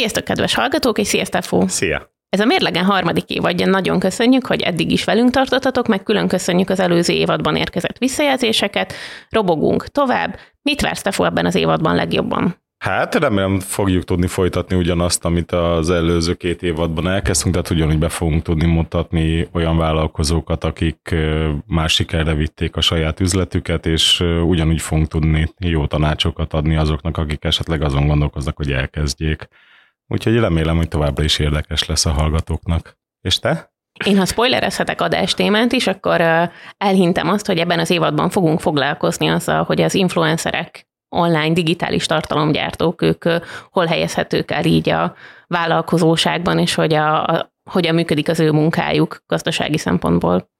Sziasztok, 0.00 0.24
kedves 0.24 0.54
hallgatók, 0.54 0.98
és 0.98 1.06
sziasztok, 1.06 1.42
Fó! 1.42 1.66
Szia! 1.66 2.10
Ez 2.28 2.40
a 2.40 2.44
mérlegen 2.44 2.84
harmadik 2.84 3.30
évadja, 3.30 3.66
nagyon 3.66 3.98
köszönjük, 3.98 4.46
hogy 4.46 4.60
eddig 4.60 4.90
is 4.90 5.04
velünk 5.04 5.30
tartottatok, 5.30 5.86
meg 5.86 6.02
külön 6.02 6.28
köszönjük 6.28 6.70
az 6.70 6.80
előző 6.80 7.12
évadban 7.12 7.56
érkezett 7.56 7.98
visszajelzéseket. 7.98 8.92
Robogunk 9.28 9.86
tovább. 9.86 10.38
Mit 10.62 10.80
vársz 10.80 11.02
te 11.02 11.24
ebben 11.24 11.46
az 11.46 11.54
évadban 11.54 11.94
legjobban? 11.94 12.56
Hát 12.78 13.14
remélem 13.14 13.58
fogjuk 13.58 14.04
tudni 14.04 14.26
folytatni 14.26 14.76
ugyanazt, 14.76 15.24
amit 15.24 15.52
az 15.52 15.90
előző 15.90 16.34
két 16.34 16.62
évadban 16.62 17.08
elkezdtünk, 17.08 17.54
tehát 17.54 17.70
ugyanúgy 17.70 17.98
be 17.98 18.08
fogunk 18.08 18.42
tudni 18.42 18.66
mutatni 18.66 19.48
olyan 19.52 19.76
vállalkozókat, 19.76 20.64
akik 20.64 21.14
már 21.66 21.88
sikerre 21.88 22.34
vitték 22.34 22.76
a 22.76 22.80
saját 22.80 23.20
üzletüket, 23.20 23.86
és 23.86 24.20
ugyanúgy 24.46 24.80
fogunk 24.80 25.08
tudni 25.08 25.48
jó 25.58 25.86
tanácsokat 25.86 26.52
adni 26.52 26.76
azoknak, 26.76 27.16
akik 27.16 27.44
esetleg 27.44 27.82
azon 27.82 28.06
gondolkoznak, 28.06 28.56
hogy 28.56 28.72
elkezdjék. 28.72 29.48
Úgyhogy 30.12 30.38
remélem, 30.38 30.76
hogy 30.76 30.88
továbbra 30.88 31.24
is 31.24 31.38
érdekes 31.38 31.86
lesz 31.86 32.06
a 32.06 32.10
hallgatóknak. 32.10 32.98
És 33.20 33.38
te? 33.38 33.72
Én 34.04 34.18
ha 34.18 34.24
spoilerezhetek 34.24 35.00
adástémát 35.00 35.72
is, 35.72 35.86
akkor 35.86 36.20
elhintem 36.76 37.28
azt, 37.28 37.46
hogy 37.46 37.58
ebben 37.58 37.78
az 37.78 37.90
évadban 37.90 38.30
fogunk 38.30 38.60
foglalkozni 38.60 39.28
azzal, 39.28 39.62
hogy 39.62 39.80
az 39.80 39.94
influencerek 39.94 40.88
online 41.08 41.52
digitális 41.52 42.06
tartalomgyártók, 42.06 43.02
ők 43.02 43.24
hol 43.70 43.86
helyezhetők 43.86 44.50
el 44.50 44.64
így 44.64 44.88
a 44.88 45.14
vállalkozóságban, 45.46 46.58
és 46.58 46.74
hogy 46.74 46.94
a, 46.94 47.24
a, 47.24 47.52
hogyan 47.70 47.94
működik 47.94 48.28
az 48.28 48.40
ő 48.40 48.50
munkájuk 48.52 49.22
gazdasági 49.26 49.78
szempontból. 49.78 50.50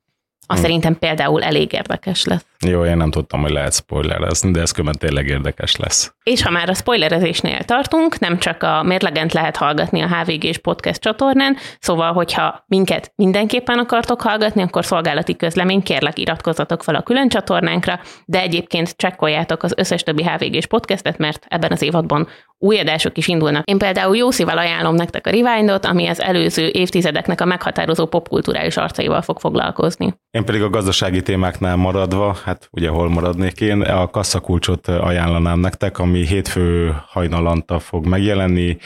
Azt 0.50 0.58
hmm. 0.58 0.68
szerintem 0.68 0.98
például 0.98 1.42
elég 1.42 1.72
érdekes 1.72 2.24
lesz. 2.24 2.44
Jó, 2.66 2.84
én 2.84 2.96
nem 2.96 3.10
tudtam, 3.10 3.40
hogy 3.40 3.50
lehet 3.50 3.74
spoilerezni, 3.74 4.50
de 4.50 4.60
ez 4.60 4.70
különben 4.70 4.98
tényleg 4.98 5.26
érdekes 5.26 5.76
lesz. 5.76 6.14
És 6.22 6.42
ha 6.42 6.50
már 6.50 6.68
a 6.68 6.74
spoilerezésnél 6.74 7.58
tartunk, 7.64 8.18
nem 8.18 8.38
csak 8.38 8.62
a 8.62 8.82
mérlegent 8.82 9.32
lehet 9.32 9.56
hallgatni 9.56 10.00
a 10.00 10.08
HVG-s 10.08 10.58
podcast 10.58 11.00
csatornán, 11.00 11.56
szóval, 11.78 12.12
hogyha 12.12 12.64
minket 12.66 13.12
mindenképpen 13.16 13.78
akartok 13.78 14.20
hallgatni, 14.20 14.62
akkor 14.62 14.84
szolgálati 14.84 15.36
közlemény, 15.36 15.82
kérlek 15.82 16.18
iratkozzatok 16.18 16.82
fel 16.82 16.94
a 16.94 17.02
külön 17.02 17.28
csatornánkra, 17.28 18.00
de 18.24 18.40
egyébként 18.40 18.96
csekkoljátok 18.96 19.62
az 19.62 19.74
összes 19.76 20.02
többi 20.02 20.22
HVG-s 20.22 20.66
podcastet, 20.66 21.18
mert 21.18 21.46
ebben 21.48 21.72
az 21.72 21.82
évadban 21.82 22.28
új 22.62 22.78
adások 22.78 23.16
is 23.16 23.28
indulnak. 23.28 23.68
Én 23.68 23.78
például 23.78 24.16
jó 24.16 24.30
szívvel 24.30 24.58
ajánlom 24.58 24.94
nektek 24.94 25.26
a 25.26 25.30
Rewindot, 25.30 25.84
ami 25.84 26.06
az 26.06 26.20
előző 26.20 26.68
évtizedeknek 26.72 27.40
a 27.40 27.44
meghatározó 27.44 28.06
popkulturális 28.06 28.76
arcaival 28.76 29.22
fog 29.22 29.38
foglalkozni. 29.38 30.14
Én 30.30 30.44
pedig 30.44 30.62
a 30.62 30.70
gazdasági 30.70 31.22
témáknál 31.22 31.76
maradva, 31.76 32.36
hát 32.44 32.68
ugye 32.72 32.88
hol 32.88 33.08
maradnék 33.08 33.60
én, 33.60 33.80
a 33.80 34.10
kasszakulcsot 34.10 34.88
ajánlanám 34.88 35.60
nektek, 35.60 35.98
ami 35.98 36.26
hétfő 36.26 36.94
hajnalanta 37.06 37.78
fog 37.78 38.06
megjelenni. 38.06 38.76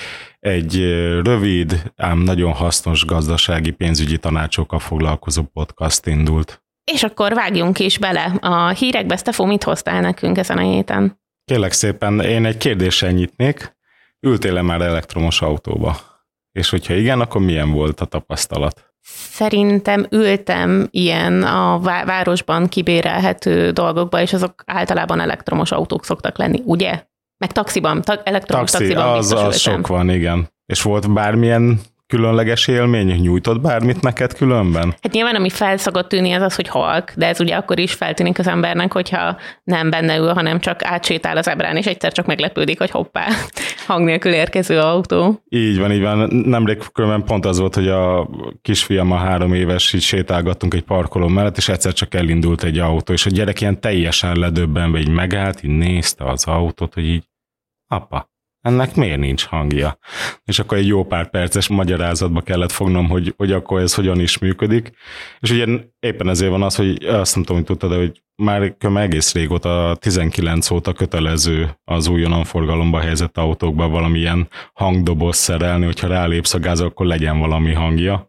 Egy 0.41 0.77
rövid, 1.25 1.93
ám 1.97 2.19
nagyon 2.19 2.53
hasznos 2.53 3.05
gazdasági 3.05 3.71
pénzügyi 3.71 4.19
tanácsokkal 4.19 4.79
foglalkozó 4.79 5.43
podcast 5.43 6.07
indult. 6.07 6.63
És 6.93 7.03
akkor 7.03 7.35
vágjunk 7.35 7.79
is 7.79 7.99
bele 7.99 8.37
a 8.41 8.69
hírekbe. 8.69 9.17
Stefo, 9.17 9.47
mit 9.47 9.65
hoztál 9.65 10.01
nekünk 10.01 10.39
ezen 10.39 10.59
a 10.59 10.61
héten? 10.61 11.23
Kérlek 11.45 11.73
szépen, 11.73 12.21
én 12.21 12.45
egy 12.45 12.57
kérdéssel 12.57 13.11
nyitnék. 13.11 13.77
Ültél-e 14.21 14.63
már 14.63 14.81
elektromos 14.81 15.43
autóba? 15.43 15.97
És 16.53 16.71
hogyha 16.71 16.95
igen, 16.95 17.21
akkor 17.21 17.41
milyen 17.41 17.71
volt 17.71 18.01
a 18.01 18.05
tapasztalat? 18.05 18.93
Szerintem 19.31 20.07
ültem 20.11 20.89
ilyen 20.91 21.43
a 21.43 21.79
városban 21.81 22.69
kibérelhető 22.69 23.71
dolgokba, 23.71 24.21
és 24.21 24.33
azok 24.33 24.63
általában 24.67 25.21
elektromos 25.21 25.73
autók 25.73 26.05
szoktak 26.05 26.39
lenni, 26.39 26.63
ugye? 26.65 27.03
Meg 27.37 27.53
taxiban, 27.53 28.03
ta- 28.03 28.29
elektromos 28.29 28.71
Taxi, 28.71 28.87
taxiban 28.87 29.17
az, 29.17 29.33
az 29.33 29.59
sok 29.59 29.87
van, 29.87 30.11
igen. 30.11 30.49
És 30.67 30.83
volt 30.83 31.13
bármilyen 31.13 31.81
különleges 32.15 32.67
élmény? 32.67 33.21
Nyújtott 33.21 33.61
bármit 33.61 34.01
neked 34.01 34.33
különben? 34.33 34.95
Hát 35.01 35.13
nyilván, 35.13 35.35
ami 35.35 35.51
fel 35.51 35.77
szokott 35.77 36.09
tűnni, 36.09 36.33
az 36.33 36.43
az, 36.43 36.55
hogy 36.55 36.69
halk, 36.69 37.13
de 37.17 37.27
ez 37.27 37.41
ugye 37.41 37.57
akkor 37.57 37.79
is 37.79 37.93
feltűnik 37.93 38.39
az 38.39 38.47
embernek, 38.47 38.93
hogyha 38.93 39.37
nem 39.65 39.91
benne 39.91 40.17
ül, 40.17 40.33
hanem 40.33 40.61
csak 40.61 40.85
átsétál 40.85 41.37
az 41.37 41.49
ebrán, 41.49 41.77
és 41.77 41.87
egyszer 41.87 42.13
csak 42.13 42.27
meglepődik, 42.27 42.79
hogy 42.79 42.91
hoppá, 42.91 43.27
hang 43.87 44.05
nélkül 44.05 44.33
érkező 44.33 44.79
autó. 44.79 45.43
Így 45.49 45.79
van, 45.79 45.93
így 45.93 46.03
van. 46.03 46.29
Nemrég 46.47 46.83
különben 46.93 47.25
pont 47.25 47.45
az 47.45 47.59
volt, 47.59 47.75
hogy 47.75 47.89
a 47.89 48.29
kisfiam 48.63 49.13
a 49.13 49.17
három 49.17 49.55
éves, 49.55 49.93
így 49.93 50.03
sétálgattunk 50.03 50.75
egy 50.75 50.85
parkoló 50.85 51.29
mellett, 51.29 51.57
és 51.57 51.69
egyszer 51.69 51.93
csak 51.93 52.15
elindult 52.15 52.63
egy 52.63 52.79
autó, 52.79 53.13
és 53.13 53.27
a 53.27 53.31
gyerek 53.31 53.61
ilyen 53.61 53.81
teljesen 53.81 54.37
ledöbbenve 54.37 54.99
így 54.99 55.11
megállt, 55.11 55.63
így 55.63 55.77
nézte 55.77 56.25
az 56.25 56.45
autót, 56.45 56.95
hogy 56.95 57.09
így, 57.09 57.25
apa, 57.87 58.33
ennek 58.65 58.95
miért 58.95 59.19
nincs 59.19 59.45
hangja? 59.45 59.99
És 60.45 60.59
akkor 60.59 60.79
egy 60.79 60.87
jó 60.87 61.05
pár 61.05 61.31
perces 61.31 61.69
magyarázatba 61.69 62.41
kellett 62.41 62.73
fognom, 62.73 63.09
hogy, 63.09 63.35
hogy 63.37 63.53
akkor 63.53 63.81
ez 63.81 63.95
hogyan 63.95 64.21
is 64.21 64.39
működik. 64.39 64.93
És 65.41 65.51
ugye 65.51 65.67
éppen 66.01 66.29
ezért 66.29 66.51
van 66.51 66.63
az, 66.63 66.77
hogy 66.77 67.05
azt 67.05 67.35
nem 67.35 67.45
tudom, 67.45 67.57
hogy 67.57 67.67
tudtad, 67.67 67.91
de 67.91 67.97
hogy 67.97 68.23
már 68.37 68.75
egész 68.97 69.33
régóta, 69.33 69.97
19 70.01 70.71
óta 70.71 70.93
kötelező 70.93 71.79
az 71.85 72.07
újonnan 72.07 72.45
forgalomba 72.45 73.01
helyezett 73.01 73.39
autókba 73.39 73.89
valamilyen 73.89 74.49
hangdoboz 74.73 75.37
szerelni, 75.37 75.85
hogyha 75.85 76.09
rálépsz 76.09 76.55
a 76.55 76.59
gáz, 76.59 76.81
akkor 76.81 77.07
legyen 77.07 77.39
valami 77.39 77.73
hangja 77.73 78.29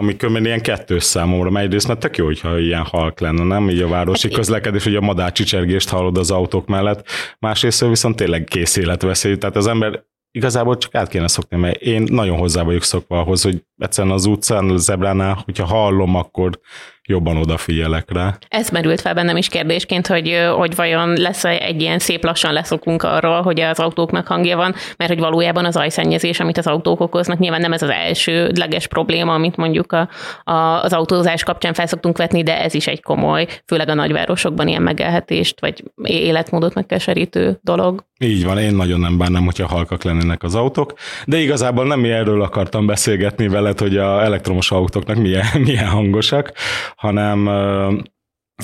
ami 0.00 0.16
kömmel 0.16 0.44
ilyen 0.44 0.60
kettős 0.60 1.02
számomra, 1.02 1.50
mert 1.50 1.66
egyrészt 1.66 1.86
mert 1.86 2.00
tök 2.00 2.16
jó, 2.16 2.24
hogyha 2.24 2.58
ilyen 2.58 2.84
halk 2.84 3.20
lenne, 3.20 3.44
nem? 3.44 3.70
Így 3.70 3.80
a 3.80 3.88
városi 3.88 4.28
hát 4.28 4.36
közlekedés, 4.36 4.84
hogy 4.84 4.96
a 4.96 5.00
madárcsicsergést 5.00 5.88
hallod 5.88 6.18
az 6.18 6.30
autók 6.30 6.66
mellett, 6.66 7.08
másrészt 7.38 7.86
viszont 7.86 8.16
tényleg 8.16 8.44
kész 8.44 8.76
életveszély, 8.76 9.36
tehát 9.36 9.56
az 9.56 9.66
ember 9.66 10.04
igazából 10.30 10.76
csak 10.76 10.94
át 10.94 11.08
kéne 11.08 11.28
szokni, 11.28 11.56
mert 11.56 11.80
én 11.80 12.02
nagyon 12.10 12.38
hozzá 12.38 12.62
vagyok 12.62 12.82
szokva 12.82 13.20
ahhoz, 13.20 13.42
hogy 13.42 13.64
egyszerűen 13.76 14.14
az 14.14 14.24
utcán, 14.24 14.70
a 14.70 14.76
zebránál, 14.76 15.42
hogyha 15.44 15.64
hallom, 15.64 16.14
akkor 16.14 16.60
jobban 17.08 17.36
odafigyelek 17.36 18.12
rá. 18.12 18.38
Ez 18.48 18.68
merült 18.68 19.00
fel 19.00 19.14
bennem 19.14 19.36
is 19.36 19.48
kérdésként, 19.48 20.06
hogy, 20.06 20.48
hogy 20.56 20.74
vajon 20.74 21.12
lesz 21.12 21.44
egy 21.44 21.80
ilyen 21.80 21.98
szép 21.98 22.24
lassan 22.24 22.52
leszokunk 22.52 23.02
arról, 23.02 23.42
hogy 23.42 23.60
az 23.60 23.78
autóknak 23.78 24.26
hangja 24.26 24.56
van, 24.56 24.74
mert 24.96 25.10
hogy 25.10 25.20
valójában 25.20 25.64
az 25.64 25.76
ajszennyezés, 25.76 26.40
amit 26.40 26.58
az 26.58 26.66
autók 26.66 27.00
okoznak, 27.00 27.38
nyilván 27.38 27.60
nem 27.60 27.72
ez 27.72 27.82
az 27.82 27.90
elsődleges 27.90 28.86
probléma, 28.86 29.34
amit 29.34 29.56
mondjuk 29.56 29.92
a, 29.92 30.08
a, 30.44 30.82
az 30.82 30.92
autózás 30.92 31.42
kapcsán 31.42 31.74
felszoktunk 31.74 32.18
vetni, 32.18 32.42
de 32.42 32.62
ez 32.62 32.74
is 32.74 32.86
egy 32.86 33.02
komoly, 33.02 33.46
főleg 33.66 33.88
a 33.88 33.94
nagyvárosokban 33.94 34.68
ilyen 34.68 34.82
megelhetést, 34.82 35.60
vagy 35.60 35.84
életmódot 36.02 36.74
megkeserítő 36.74 37.58
dolog. 37.62 38.06
Így 38.20 38.44
van, 38.44 38.58
én 38.58 38.74
nagyon 38.74 39.00
nem 39.00 39.18
bánnám, 39.18 39.44
hogyha 39.44 39.66
halkak 39.66 40.02
lennének 40.02 40.42
az 40.42 40.54
autók, 40.54 40.92
de 41.24 41.36
igazából 41.36 41.86
nem 41.86 42.04
erről 42.04 42.42
akartam 42.42 42.86
beszélgetni 42.86 43.48
veled, 43.48 43.78
hogy 43.78 43.96
a 43.96 44.22
elektromos 44.22 44.70
autóknak 44.70 45.16
milyen, 45.16 45.46
milyen 45.64 45.88
hangosak, 45.88 46.52
hanem 46.98 47.46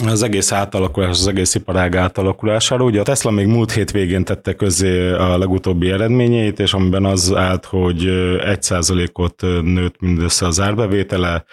az 0.06 0.22
egész 0.22 0.53
átalakulás, 0.53 1.11
az 1.11 1.27
egész 1.27 1.55
iparág 1.55 1.97
átalakulására. 1.97 2.84
Ugye 2.84 3.00
a 3.00 3.05
Tesla 3.05 3.31
még 3.31 3.47
múlt 3.47 3.72
hét 3.72 3.91
végén 3.91 4.25
tette 4.25 4.55
közé 4.55 5.11
a 5.11 5.39
legutóbbi 5.39 5.91
eredményeit, 5.91 6.59
és 6.59 6.72
amiben 6.72 7.05
az 7.05 7.34
állt, 7.34 7.65
hogy 7.65 8.03
1%-ot 8.05 9.41
nőtt 9.62 10.00
mindössze 10.00 10.47
az 10.47 10.61
árbevétele, 10.61 11.45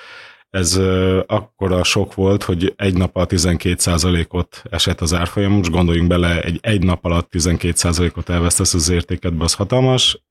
ez 0.52 0.80
akkora 1.28 1.84
sok 1.84 2.16
volt, 2.16 2.44
hogy 2.44 2.74
egy 2.76 2.98
nap 2.98 3.16
alatt 3.16 3.32
12%-ot 3.34 4.64
esett 4.70 5.02
az 5.02 5.14
árfolyam. 5.14 5.52
Most 5.52 5.72
gondoljunk 5.72 6.08
bele, 6.08 6.42
egy, 6.42 6.60
egy 6.62 6.84
nap 6.84 7.06
alatt 7.06 7.28
12%-ot 7.32 8.30
elvesztesz 8.30 8.74
az 8.74 8.90
értékedbe, 8.90 9.44
az 9.44 9.54
hatalmas 9.54 10.24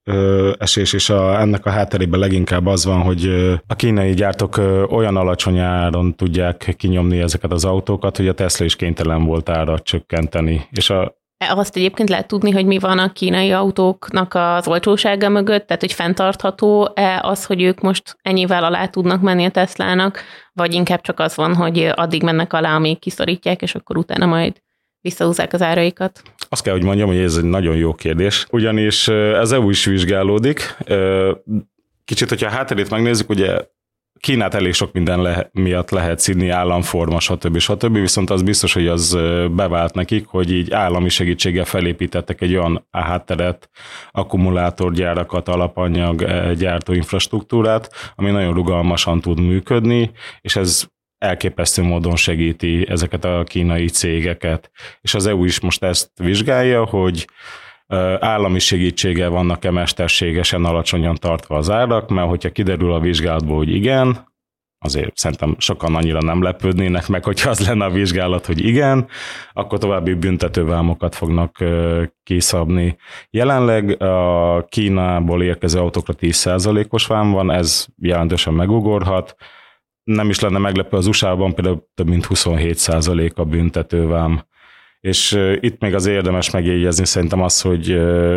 esés, 0.58 0.92
és 0.92 1.10
a, 1.10 1.40
ennek 1.40 1.66
a 1.66 1.70
hátterében 1.70 2.20
leginkább 2.20 2.66
az 2.66 2.84
van, 2.84 3.00
hogy 3.00 3.26
a 3.66 3.74
kínai 3.74 4.14
gyártók 4.14 4.56
olyan 4.90 5.16
alacsony 5.16 5.58
áron 5.58 6.14
tudják 6.14 6.74
kinyomni 6.76 7.20
ezeket 7.20 7.52
az 7.52 7.64
autókat, 7.64 8.16
hogy 8.16 8.28
a 8.28 8.34
Tesla 8.34 8.64
is 8.64 8.76
kénytelen 8.76 9.24
volt 9.24 9.48
ára 9.48 9.78
csökkenteni. 9.78 10.66
És 10.70 10.90
a, 10.90 11.19
azt 11.48 11.76
egyébként 11.76 12.08
lehet 12.08 12.26
tudni, 12.26 12.50
hogy 12.50 12.66
mi 12.66 12.78
van 12.78 12.98
a 12.98 13.12
kínai 13.12 13.52
autóknak 13.52 14.34
az 14.34 14.68
olcsósága 14.68 15.28
mögött, 15.28 15.66
tehát 15.66 15.80
hogy 15.80 15.92
fenntartható-e 15.92 17.20
az, 17.22 17.44
hogy 17.44 17.62
ők 17.62 17.80
most 17.80 18.16
ennyivel 18.22 18.64
alá 18.64 18.86
tudnak 18.86 19.20
menni 19.20 19.44
a 19.44 19.50
Teslának, 19.50 20.22
vagy 20.52 20.74
inkább 20.74 21.00
csak 21.00 21.20
az 21.20 21.36
van, 21.36 21.54
hogy 21.54 21.92
addig 21.94 22.22
mennek 22.22 22.52
alá, 22.52 22.74
amíg 22.74 22.98
kiszorítják, 22.98 23.62
és 23.62 23.74
akkor 23.74 23.96
utána 23.96 24.26
majd 24.26 24.56
visszahúzzák 25.00 25.52
az 25.52 25.62
áraikat? 25.62 26.22
Azt 26.48 26.62
kell, 26.62 26.72
hogy 26.72 26.84
mondjam, 26.84 27.08
hogy 27.08 27.18
ez 27.18 27.36
egy 27.36 27.44
nagyon 27.44 27.76
jó 27.76 27.94
kérdés, 27.94 28.46
ugyanis 28.50 29.08
ez 29.08 29.52
EU 29.52 29.70
is 29.70 29.84
vizsgálódik. 29.84 30.76
Kicsit, 32.04 32.28
hogyha 32.28 32.46
a 32.46 32.50
hátterét 32.50 32.90
megnézzük, 32.90 33.28
ugye 33.28 33.58
Kínát 34.20 34.54
elég 34.54 34.72
sok 34.72 34.92
minden 34.92 35.22
le, 35.22 35.48
miatt 35.52 35.90
lehet 35.90 36.18
szidni, 36.18 36.48
államforma, 36.48 37.20
stb. 37.20 37.58
stb. 37.58 37.98
Viszont 37.98 38.30
az 38.30 38.42
biztos, 38.42 38.72
hogy 38.72 38.86
az 38.86 39.18
bevált 39.50 39.94
nekik, 39.94 40.26
hogy 40.26 40.52
így 40.52 40.72
állami 40.72 41.08
segítséggel 41.08 41.64
felépítettek 41.64 42.40
egy 42.40 42.56
olyan 42.56 42.86
hátteret, 42.90 43.70
akkumulátorgyárakat, 44.10 45.48
alapanyag 45.48 46.24
gyártó 46.54 46.92
infrastruktúrát, 46.92 48.12
ami 48.14 48.30
nagyon 48.30 48.54
rugalmasan 48.54 49.20
tud 49.20 49.40
működni, 49.40 50.10
és 50.40 50.56
ez 50.56 50.84
elképesztő 51.18 51.82
módon 51.82 52.16
segíti 52.16 52.86
ezeket 52.88 53.24
a 53.24 53.44
kínai 53.44 53.88
cégeket. 53.88 54.70
És 55.00 55.14
az 55.14 55.26
EU 55.26 55.44
is 55.44 55.60
most 55.60 55.82
ezt 55.82 56.10
vizsgálja, 56.14 56.84
hogy 56.84 57.26
állami 58.18 58.58
segítsége 58.58 59.28
vannak-e 59.28 59.70
mesterségesen 59.70 60.64
alacsonyan 60.64 61.14
tartva 61.14 61.56
az 61.56 61.70
árak, 61.70 62.08
mert 62.08 62.28
hogyha 62.28 62.50
kiderül 62.50 62.92
a 62.92 63.00
vizsgálatból, 63.00 63.56
hogy 63.56 63.74
igen, 63.74 64.28
azért 64.84 65.16
szerintem 65.16 65.54
sokan 65.58 65.94
annyira 65.94 66.20
nem 66.20 66.42
lepődnének 66.42 67.08
meg, 67.08 67.24
hogyha 67.24 67.50
az 67.50 67.66
lenne 67.66 67.84
a 67.84 67.90
vizsgálat, 67.90 68.46
hogy 68.46 68.64
igen, 68.64 69.06
akkor 69.52 69.78
további 69.78 70.14
büntetővámokat 70.14 71.14
fognak 71.14 71.64
kiszabni. 72.22 72.96
Jelenleg 73.30 74.02
a 74.02 74.64
Kínából 74.68 75.42
érkező 75.42 75.78
autókra 75.78 76.14
10%-os 76.20 77.06
vám 77.06 77.30
van, 77.30 77.50
ez 77.50 77.86
jelentősen 77.96 78.54
megugorhat. 78.54 79.34
Nem 80.02 80.28
is 80.28 80.40
lenne 80.40 80.58
meglepő 80.58 80.96
az 80.96 81.06
USA-ban 81.06 81.54
például 81.54 81.86
több 81.94 82.08
mint 82.08 82.26
27% 82.28 83.34
a 83.34 83.44
büntetővám. 83.44 84.48
És 85.00 85.38
itt 85.60 85.80
még 85.80 85.94
az 85.94 86.06
érdemes 86.06 86.50
megjegyezni 86.50 87.06
szerintem 87.06 87.42
az, 87.42 87.60
hogy 87.60 87.92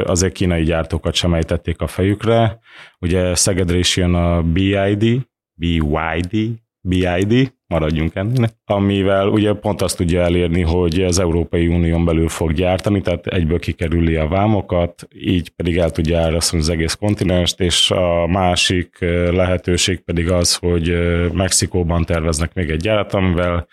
azért 0.05 0.33
kínai 0.33 0.63
gyártókat 0.63 1.13
sem 1.13 1.33
ejtették 1.33 1.81
a 1.81 1.87
fejükre. 1.87 2.59
Ugye 2.99 3.35
Szegedre 3.35 3.77
is 3.77 3.97
jön 3.97 4.13
a 4.13 4.41
BID, 4.41 5.21
BYD, 5.53 6.61
BID, 6.81 7.53
maradjunk 7.67 8.15
ennél, 8.15 8.49
amivel 8.65 9.27
ugye 9.27 9.53
pont 9.53 9.81
azt 9.81 9.97
tudja 9.97 10.21
elérni, 10.21 10.61
hogy 10.61 11.01
az 11.01 11.19
Európai 11.19 11.67
Unión 11.67 12.05
belül 12.05 12.29
fog 12.29 12.53
gyártani, 12.53 13.01
tehát 13.01 13.27
egyből 13.27 13.59
kikerüli 13.59 14.15
a 14.15 14.27
vámokat, 14.27 15.07
így 15.15 15.49
pedig 15.49 15.77
el 15.77 15.89
tudja 15.89 16.19
árasztani 16.19 16.61
az 16.61 16.69
egész 16.69 16.93
kontinenst, 16.93 17.59
és 17.59 17.91
a 17.91 18.27
másik 18.27 18.97
lehetőség 19.31 19.99
pedig 19.99 20.31
az, 20.31 20.55
hogy 20.55 20.93
Mexikóban 21.33 22.05
terveznek 22.05 22.53
még 22.53 22.69
egy 22.69 22.81
gyárat, 22.81 23.13
amivel 23.13 23.67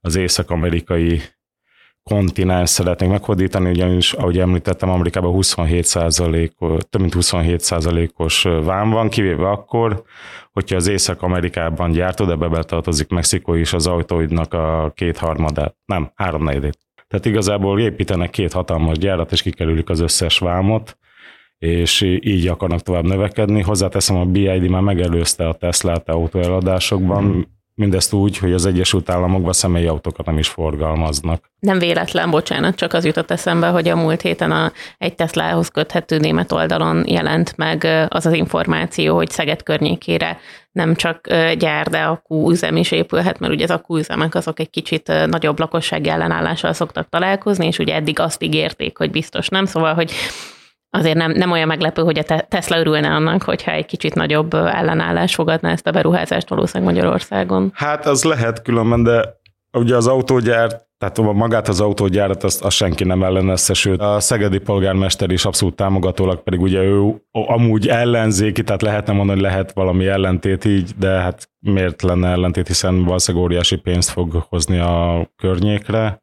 az 0.00 0.16
észak-amerikai 0.16 1.20
kontinens 2.10 2.70
szeretnénk 2.70 3.12
meghódítani, 3.12 3.70
ugyanis, 3.70 4.12
ahogy 4.12 4.38
említettem, 4.38 4.90
Amerikában 4.90 5.32
27 5.32 5.92
több 6.90 7.00
mint 7.00 7.14
27 7.14 7.62
os 8.16 8.42
vám 8.42 8.90
van, 8.90 9.08
kivéve 9.08 9.50
akkor, 9.50 10.02
hogyha 10.52 10.76
az 10.76 10.86
Észak-Amerikában 10.86 11.90
gyártod, 11.90 12.30
ebbe 12.30 12.48
betartozik 12.48 13.08
Mexikó 13.08 13.54
is 13.54 13.72
az 13.72 13.86
autóidnak 13.86 14.54
a 14.54 14.92
kétharmadát, 14.94 15.76
nem, 15.84 16.10
háromnegyedét. 16.14 16.78
Tehát 17.08 17.26
igazából 17.26 17.80
építenek 17.80 18.30
két 18.30 18.52
hatalmas 18.52 18.98
gyárat, 18.98 19.32
és 19.32 19.42
kikerülik 19.42 19.88
az 19.88 20.00
összes 20.00 20.38
vámot, 20.38 20.98
és 21.58 22.00
így 22.20 22.46
akarnak 22.46 22.80
tovább 22.80 23.04
növekedni. 23.04 23.62
Hozzáteszem, 23.62 24.16
a 24.16 24.24
BID 24.24 24.68
már 24.68 24.82
megelőzte 24.82 25.48
a 25.48 25.54
Tesla-t 25.54 26.08
autóeladásokban, 26.08 27.48
Mindezt 27.76 28.12
úgy, 28.12 28.38
hogy 28.38 28.52
az 28.52 28.66
Egyesült 28.66 29.10
Államokban 29.10 29.52
személyi 29.52 29.86
autókat 29.86 30.26
nem 30.26 30.38
is 30.38 30.48
forgalmaznak. 30.48 31.50
Nem 31.58 31.78
véletlen, 31.78 32.30
bocsánat, 32.30 32.74
csak 32.74 32.92
az 32.92 33.04
jutott 33.04 33.30
eszembe, 33.30 33.68
hogy 33.68 33.88
a 33.88 33.96
múlt 33.96 34.20
héten 34.20 34.50
a, 34.50 34.72
egy 34.98 35.14
Teslahoz 35.14 35.68
köthető 35.68 36.18
német 36.18 36.52
oldalon 36.52 37.04
jelent 37.06 37.56
meg 37.56 38.06
az 38.08 38.26
az 38.26 38.32
információ, 38.32 39.14
hogy 39.14 39.30
Szeged 39.30 39.62
környékére 39.62 40.38
nem 40.72 40.94
csak 40.94 41.28
gyár, 41.58 41.88
de 41.88 41.98
akkúüzem 42.02 42.76
is 42.76 42.90
épülhet, 42.90 43.38
mert 43.38 43.52
ugye 43.52 43.64
az 43.64 43.70
akkúüzemek 43.70 44.34
azok 44.34 44.60
egy 44.60 44.70
kicsit 44.70 45.12
nagyobb 45.26 45.58
lakossági 45.58 46.08
ellenállással 46.08 46.72
szoktak 46.72 47.08
találkozni, 47.08 47.66
és 47.66 47.78
ugye 47.78 47.94
eddig 47.94 48.18
azt 48.18 48.42
ígérték, 48.42 48.98
hogy 48.98 49.10
biztos 49.10 49.48
nem, 49.48 49.64
szóval, 49.64 49.94
hogy 49.94 50.12
azért 50.94 51.16
nem, 51.16 51.30
nem 51.30 51.50
olyan 51.50 51.66
meglepő, 51.66 52.02
hogy 52.02 52.18
a 52.18 52.44
Tesla 52.48 52.78
örülne 52.78 53.08
annak, 53.08 53.42
hogyha 53.42 53.70
egy 53.70 53.86
kicsit 53.86 54.14
nagyobb 54.14 54.54
ellenállás 54.54 55.34
fogadná 55.34 55.70
ezt 55.70 55.86
a 55.86 55.90
beruházást 55.90 56.48
valószínűleg 56.48 56.94
Magyarországon. 56.94 57.70
Hát 57.74 58.06
az 58.06 58.24
lehet 58.24 58.62
különben, 58.62 59.02
de 59.02 59.40
ugye 59.72 59.96
az 59.96 60.06
autógyár 60.06 60.82
tehát 60.98 61.34
magát 61.34 61.68
az 61.68 61.80
autógyárat 61.80 62.44
azt, 62.44 62.64
azt 62.64 62.76
senki 62.76 63.04
nem 63.04 63.22
ellenezte, 63.22 63.74
sőt 63.74 64.00
a 64.00 64.20
szegedi 64.20 64.58
polgármester 64.58 65.30
is 65.30 65.44
abszolút 65.44 65.76
támogatólag, 65.76 66.42
pedig 66.42 66.60
ugye 66.60 66.82
ő 66.82 67.22
amúgy 67.30 67.88
ellenzéki, 67.88 68.62
tehát 68.62 68.82
lehetne 68.82 69.12
mondani, 69.12 69.40
hogy 69.40 69.48
lehet 69.48 69.72
valami 69.72 70.06
ellentét 70.06 70.64
így, 70.64 70.90
de 70.98 71.08
hát 71.08 71.48
miért 71.60 72.02
lenne 72.02 72.28
ellentét, 72.28 72.66
hiszen 72.66 73.04
valószínűleg 73.04 73.46
óriási 73.46 73.76
pénzt 73.76 74.10
fog 74.10 74.46
hozni 74.48 74.78
a 74.78 75.26
környékre. 75.36 76.22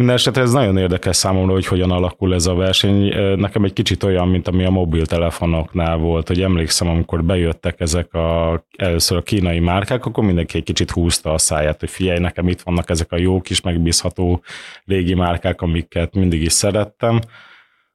Minden 0.00 0.18
esetre 0.18 0.42
ez 0.42 0.52
nagyon 0.52 0.76
érdekes 0.76 1.16
számomra, 1.16 1.52
hogy 1.52 1.66
hogyan 1.66 1.90
alakul 1.90 2.34
ez 2.34 2.46
a 2.46 2.54
verseny. 2.54 3.14
Nekem 3.36 3.64
egy 3.64 3.72
kicsit 3.72 4.02
olyan, 4.02 4.28
mint 4.28 4.48
ami 4.48 4.64
a 4.64 4.70
mobiltelefonoknál 4.70 5.96
volt, 5.96 6.28
hogy 6.28 6.42
emlékszem, 6.42 6.88
amikor 6.88 7.24
bejöttek 7.24 7.80
ezek 7.80 8.14
a, 8.14 8.64
először 8.76 9.16
a 9.16 9.22
kínai 9.22 9.58
márkák, 9.58 10.06
akkor 10.06 10.24
mindenki 10.24 10.56
egy 10.56 10.62
kicsit 10.64 10.90
húzta 10.90 11.32
a 11.32 11.38
száját, 11.38 11.80
hogy 11.80 11.90
figyelj, 11.90 12.18
nekem 12.18 12.48
itt 12.48 12.60
vannak 12.60 12.90
ezek 12.90 13.12
a 13.12 13.16
jó 13.16 13.40
kis, 13.40 13.60
megbízható 13.60 14.42
régi 14.84 15.14
márkák, 15.14 15.60
amiket 15.60 16.14
mindig 16.14 16.42
is 16.42 16.52
szerettem. 16.52 17.20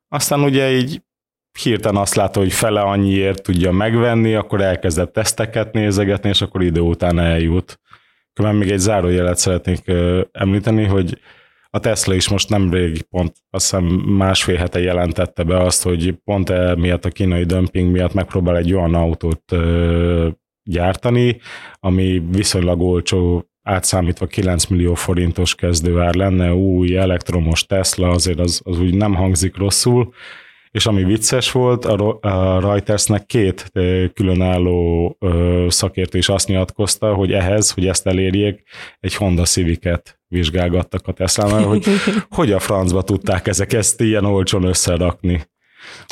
Aztán 0.07 0.39
ugye 0.39 0.71
így 0.71 1.01
hirtelen 1.63 2.01
azt 2.01 2.15
látta, 2.15 2.39
hogy 2.39 2.53
fele 2.53 2.81
annyiért 2.81 3.43
tudja 3.43 3.71
megvenni, 3.71 4.33
akkor 4.33 4.61
elkezdett 4.61 5.13
teszteket 5.13 5.73
nézegetni, 5.73 6.29
és 6.29 6.41
akkor 6.41 6.63
idő 6.63 6.79
után 6.79 7.19
eljut. 7.19 7.79
Különben 8.33 8.59
még 8.59 8.71
egy 8.71 8.79
zárójelet 8.79 9.37
szeretnék 9.37 9.91
említeni, 10.31 10.83
hogy 10.83 11.19
a 11.75 11.79
Tesla 11.79 12.13
is 12.13 12.29
most 12.29 12.49
nemrég 12.49 13.01
pont 13.01 13.35
azt 13.49 13.69
hiszem 13.69 13.83
másfél 13.93 14.55
hete 14.55 14.79
jelentette 14.79 15.43
be 15.43 15.57
azt, 15.61 15.83
hogy 15.83 16.13
pont 16.23 16.75
miatt 16.75 17.05
a 17.05 17.09
kínai 17.09 17.43
dömping 17.43 17.91
miatt 17.91 18.13
megpróbál 18.13 18.57
egy 18.57 18.73
olyan 18.73 18.95
autót 18.95 19.51
ö, 19.51 20.27
gyártani, 20.63 21.37
ami 21.79 22.23
viszonylag 22.31 22.81
olcsó, 22.81 23.49
átszámítva 23.63 24.25
9 24.25 24.65
millió 24.65 24.93
forintos 24.93 25.55
kezdőár 25.55 26.13
lenne, 26.13 26.53
új 26.53 26.97
elektromos 26.97 27.65
Tesla, 27.65 28.09
azért 28.09 28.39
az, 28.39 28.61
az 28.63 28.79
úgy 28.79 28.95
nem 28.95 29.13
hangzik 29.15 29.57
rosszul, 29.57 30.13
és 30.75 30.85
ami 30.85 31.03
vicces 31.03 31.51
volt, 31.51 31.85
a 32.21 32.59
Reutersnek 32.59 33.25
két 33.25 33.71
különálló 34.13 35.17
szakértő 35.67 36.17
is 36.17 36.29
azt 36.29 36.47
nyilatkozta, 36.47 37.13
hogy 37.13 37.31
ehhez, 37.31 37.71
hogy 37.71 37.87
ezt 37.87 38.07
elérjék, 38.07 38.63
egy 38.99 39.15
Honda 39.15 39.43
Civic-et 39.43 40.19
vizsgálgattak 40.27 41.07
a 41.07 41.11
tesla 41.11 41.61
hogy 41.61 41.85
hogy 42.37 42.51
a 42.51 42.59
francba 42.59 43.01
tudták 43.01 43.47
ezek 43.47 43.73
ezt 43.73 44.01
ilyen 44.01 44.25
olcsón 44.25 44.63
összerakni. 44.63 45.49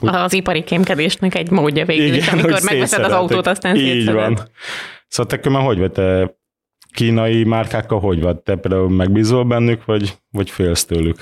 Úgy, 0.02 0.10
az 0.16 0.34
ipari 0.34 0.64
kémkedésnek 0.64 1.36
egy 1.36 1.50
módja 1.50 1.86
végül 1.86 2.06
igen, 2.06 2.18
is, 2.18 2.28
amikor 2.28 2.62
megveszed 2.64 3.04
az 3.04 3.12
autót, 3.12 3.48
aztán 3.48 3.76
Így 3.76 4.12
van. 4.12 4.40
Szóval 5.08 5.40
te 5.40 5.50
hogy 5.50 5.80
vagy 5.80 5.92
te 5.92 6.36
kínai 6.94 7.44
márkákkal 7.44 8.00
hogy 8.00 8.22
vagy? 8.22 8.38
Te 8.38 8.56
például 8.56 8.90
megbízol 8.90 9.44
bennük, 9.44 9.86
vagy, 9.86 10.14
vagy 10.32 10.50
félsz 10.50 10.86
tőlük? 10.86 11.18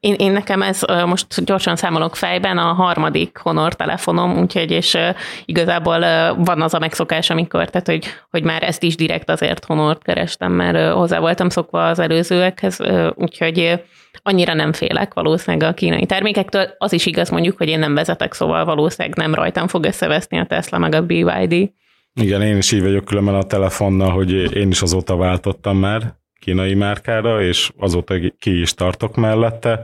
Én, 0.00 0.14
én 0.14 0.32
nekem 0.32 0.62
ez, 0.62 0.80
most 1.06 1.44
gyorsan 1.44 1.76
számolok 1.76 2.16
fejben, 2.16 2.58
a 2.58 2.72
harmadik 2.72 3.38
Honor 3.42 3.74
telefonom, 3.74 4.38
úgyhogy 4.38 4.70
és 4.70 4.98
igazából 5.44 5.98
van 6.34 6.62
az 6.62 6.74
a 6.74 6.78
megszokás, 6.78 7.30
amikor, 7.30 7.70
tehát 7.70 7.86
hogy, 7.86 8.06
hogy 8.30 8.42
már 8.42 8.62
ezt 8.62 8.82
is 8.82 8.96
direkt 8.96 9.30
azért 9.30 9.64
Honort 9.64 10.02
kerestem, 10.02 10.52
mert 10.52 10.92
hozzá 10.92 11.18
voltam 11.18 11.48
szokva 11.48 11.88
az 11.88 11.98
előzőekhez, 11.98 12.78
úgyhogy 13.14 13.80
annyira 14.22 14.54
nem 14.54 14.72
félek 14.72 15.14
valószínűleg 15.14 15.70
a 15.70 15.74
kínai 15.74 16.06
termékektől. 16.06 16.74
Az 16.78 16.92
is 16.92 17.06
igaz 17.06 17.30
mondjuk, 17.30 17.56
hogy 17.58 17.68
én 17.68 17.78
nem 17.78 17.94
vezetek, 17.94 18.32
szóval 18.32 18.64
valószínűleg 18.64 19.16
nem 19.16 19.34
rajtam 19.34 19.68
fog 19.68 19.84
összeveszni 19.84 20.38
a 20.38 20.46
Tesla 20.46 20.78
meg 20.78 20.94
a 20.94 21.06
BYD. 21.06 21.70
Igen, 22.20 22.42
én 22.42 22.56
is 22.56 22.72
így 22.72 22.82
vagyok 22.82 23.04
különben 23.04 23.34
a 23.34 23.42
telefonnal, 23.42 24.10
hogy 24.10 24.56
én 24.56 24.68
is 24.68 24.82
azóta 24.82 25.16
váltottam 25.16 25.76
már 25.76 26.14
kínai 26.40 26.74
márkára, 26.74 27.42
és 27.42 27.70
azóta 27.78 28.14
ki 28.38 28.60
is 28.60 28.74
tartok 28.74 29.16
mellette. 29.16 29.82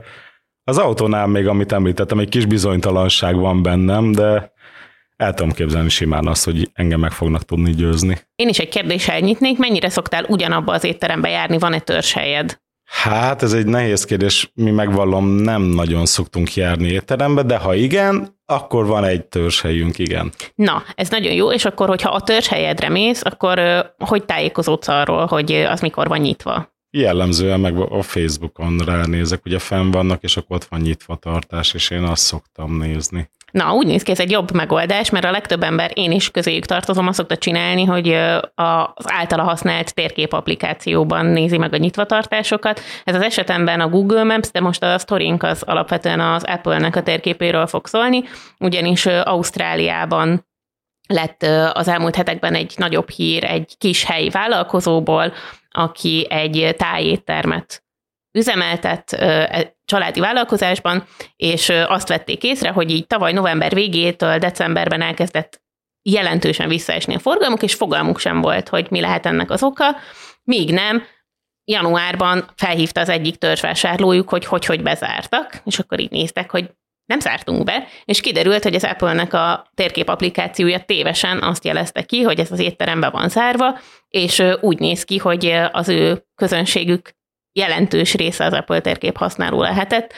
Az 0.63 0.77
autónál 0.77 1.27
még, 1.27 1.47
amit 1.47 1.71
említettem, 1.71 2.19
egy 2.19 2.29
kis 2.29 2.45
bizonytalanság 2.45 3.35
van 3.35 3.61
bennem, 3.61 4.11
de 4.11 4.53
el 5.15 5.33
tudom 5.33 5.51
képzelni 5.51 5.89
simán 5.89 6.27
azt, 6.27 6.45
hogy 6.45 6.69
engem 6.73 6.99
meg 6.99 7.11
fognak 7.11 7.43
tudni 7.43 7.71
győzni. 7.71 8.19
Én 8.35 8.47
is 8.47 8.59
egy 8.59 8.69
kérdéssel 8.69 9.19
nyitnék, 9.19 9.57
mennyire 9.57 9.89
szoktál 9.89 10.25
ugyanabba 10.27 10.73
az 10.73 10.83
étterembe 10.83 11.29
járni, 11.29 11.57
van-e 11.57 11.79
törzshelyed? 11.79 12.61
Hát 13.01 13.43
ez 13.43 13.53
egy 13.53 13.65
nehéz 13.65 14.05
kérdés, 14.05 14.51
mi 14.53 14.71
megvallom, 14.71 15.27
nem 15.27 15.61
nagyon 15.61 16.05
szoktunk 16.05 16.55
járni 16.55 16.87
étterembe, 16.87 17.43
de 17.43 17.57
ha 17.57 17.73
igen, 17.73 18.39
akkor 18.45 18.85
van 18.85 19.03
egy 19.03 19.25
törzshelyünk, 19.25 19.97
igen. 19.99 20.31
Na, 20.55 20.83
ez 20.95 21.09
nagyon 21.09 21.33
jó, 21.33 21.51
és 21.51 21.65
akkor, 21.65 21.87
hogyha 21.87 22.09
a 22.09 22.21
törzshelyedre 22.21 22.89
mész, 22.89 23.21
akkor 23.23 23.59
hogy 23.97 24.25
tájékozódsz 24.25 24.87
arról, 24.87 25.25
hogy 25.25 25.51
az 25.51 25.81
mikor 25.81 26.07
van 26.07 26.19
nyitva? 26.19 26.71
Jellemzően 26.89 27.59
meg 27.59 27.77
a 27.77 28.01
Facebookon 28.01 28.77
ránézek, 28.77 29.45
ugye 29.45 29.59
fenn 29.59 29.91
vannak, 29.91 30.23
és 30.23 30.37
akkor 30.37 30.55
ott 30.55 30.63
van 30.65 30.79
nyitva 30.79 31.15
tartás, 31.15 31.73
és 31.73 31.89
én 31.89 32.03
azt 32.03 32.23
szoktam 32.23 32.77
nézni. 32.77 33.29
Na, 33.53 33.73
úgy 33.73 33.87
néz 33.87 34.03
ki, 34.03 34.11
ez 34.11 34.19
egy 34.19 34.31
jobb 34.31 34.51
megoldás, 34.51 35.09
mert 35.09 35.25
a 35.25 35.31
legtöbb 35.31 35.63
ember, 35.63 35.91
én 35.93 36.11
is 36.11 36.31
közéjük 36.31 36.65
tartozom, 36.65 37.07
azt 37.07 37.17
szokta 37.17 37.37
csinálni, 37.37 37.83
hogy 37.83 38.07
az 38.55 39.05
általa 39.05 39.43
használt 39.43 39.93
térkép 39.93 40.33
applikációban 40.33 41.25
nézi 41.25 41.57
meg 41.57 41.73
a 41.73 41.77
nyitvatartásokat. 41.77 42.81
Ez 43.03 43.15
az 43.15 43.21
esetemben 43.21 43.79
a 43.79 43.89
Google 43.89 44.23
Maps, 44.23 44.51
de 44.51 44.59
most 44.59 44.83
a 44.83 44.97
sztorink 44.97 45.43
az 45.43 45.61
alapvetően 45.61 46.19
az 46.19 46.43
Apple-nek 46.43 46.95
a 46.95 47.03
térképéről 47.03 47.67
fog 47.67 47.87
szólni, 47.87 48.23
ugyanis 48.59 49.05
Ausztráliában 49.05 50.47
lett 51.07 51.43
az 51.73 51.87
elmúlt 51.87 52.15
hetekben 52.15 52.55
egy 52.55 52.73
nagyobb 52.77 53.09
hír 53.09 53.43
egy 53.43 53.75
kis 53.77 54.03
helyi 54.03 54.29
vállalkozóból, 54.29 55.33
aki 55.71 56.27
egy 56.29 56.75
tájéttermet 56.77 57.83
üzemeltet 58.31 59.17
családi 59.85 60.19
vállalkozásban, 60.19 61.03
és 61.35 61.69
azt 61.69 62.07
vették 62.07 62.43
észre, 62.43 62.69
hogy 62.69 62.91
így 62.91 63.07
tavaly 63.07 63.33
november 63.33 63.73
végétől 63.73 64.37
decemberben 64.37 65.01
elkezdett 65.01 65.61
jelentősen 66.09 66.67
visszaesni 66.67 67.15
a 67.15 67.19
forgalmuk, 67.19 67.63
és 67.63 67.73
fogalmuk 67.73 68.19
sem 68.19 68.41
volt, 68.41 68.69
hogy 68.69 68.87
mi 68.89 68.99
lehet 68.99 69.25
ennek 69.25 69.49
az 69.49 69.63
oka, 69.63 69.95
míg 70.43 70.73
nem, 70.73 71.03
januárban 71.65 72.51
felhívta 72.55 72.99
az 72.99 73.09
egyik 73.09 73.35
törzsvásárlójuk, 73.35 74.29
hogy 74.29 74.45
hogy, 74.45 74.65
hogy 74.65 74.81
bezártak, 74.81 75.61
és 75.65 75.79
akkor 75.79 75.99
így 75.99 76.11
néztek, 76.11 76.51
hogy 76.51 76.69
nem 77.05 77.19
zártunk 77.19 77.63
be, 77.63 77.87
és 78.05 78.21
kiderült, 78.21 78.63
hogy 78.63 78.75
az 78.75 78.83
Apple-nek 78.83 79.33
a 79.33 79.71
térkép 79.73 80.09
applikációja 80.09 80.79
tévesen 80.79 81.41
azt 81.41 81.65
jelezte 81.65 82.03
ki, 82.03 82.21
hogy 82.21 82.39
ez 82.39 82.51
az 82.51 82.59
étterembe 82.59 83.09
van 83.09 83.29
zárva, 83.29 83.79
és 84.07 84.43
úgy 84.61 84.79
néz 84.79 85.03
ki, 85.03 85.17
hogy 85.17 85.45
az 85.71 85.89
ő 85.89 86.25
közönségük 86.35 87.11
jelentős 87.53 88.13
része 88.13 88.45
az 88.45 88.53
Apple 88.53 88.79
térkép 88.79 89.17
használó 89.17 89.61
lehetett, 89.61 90.13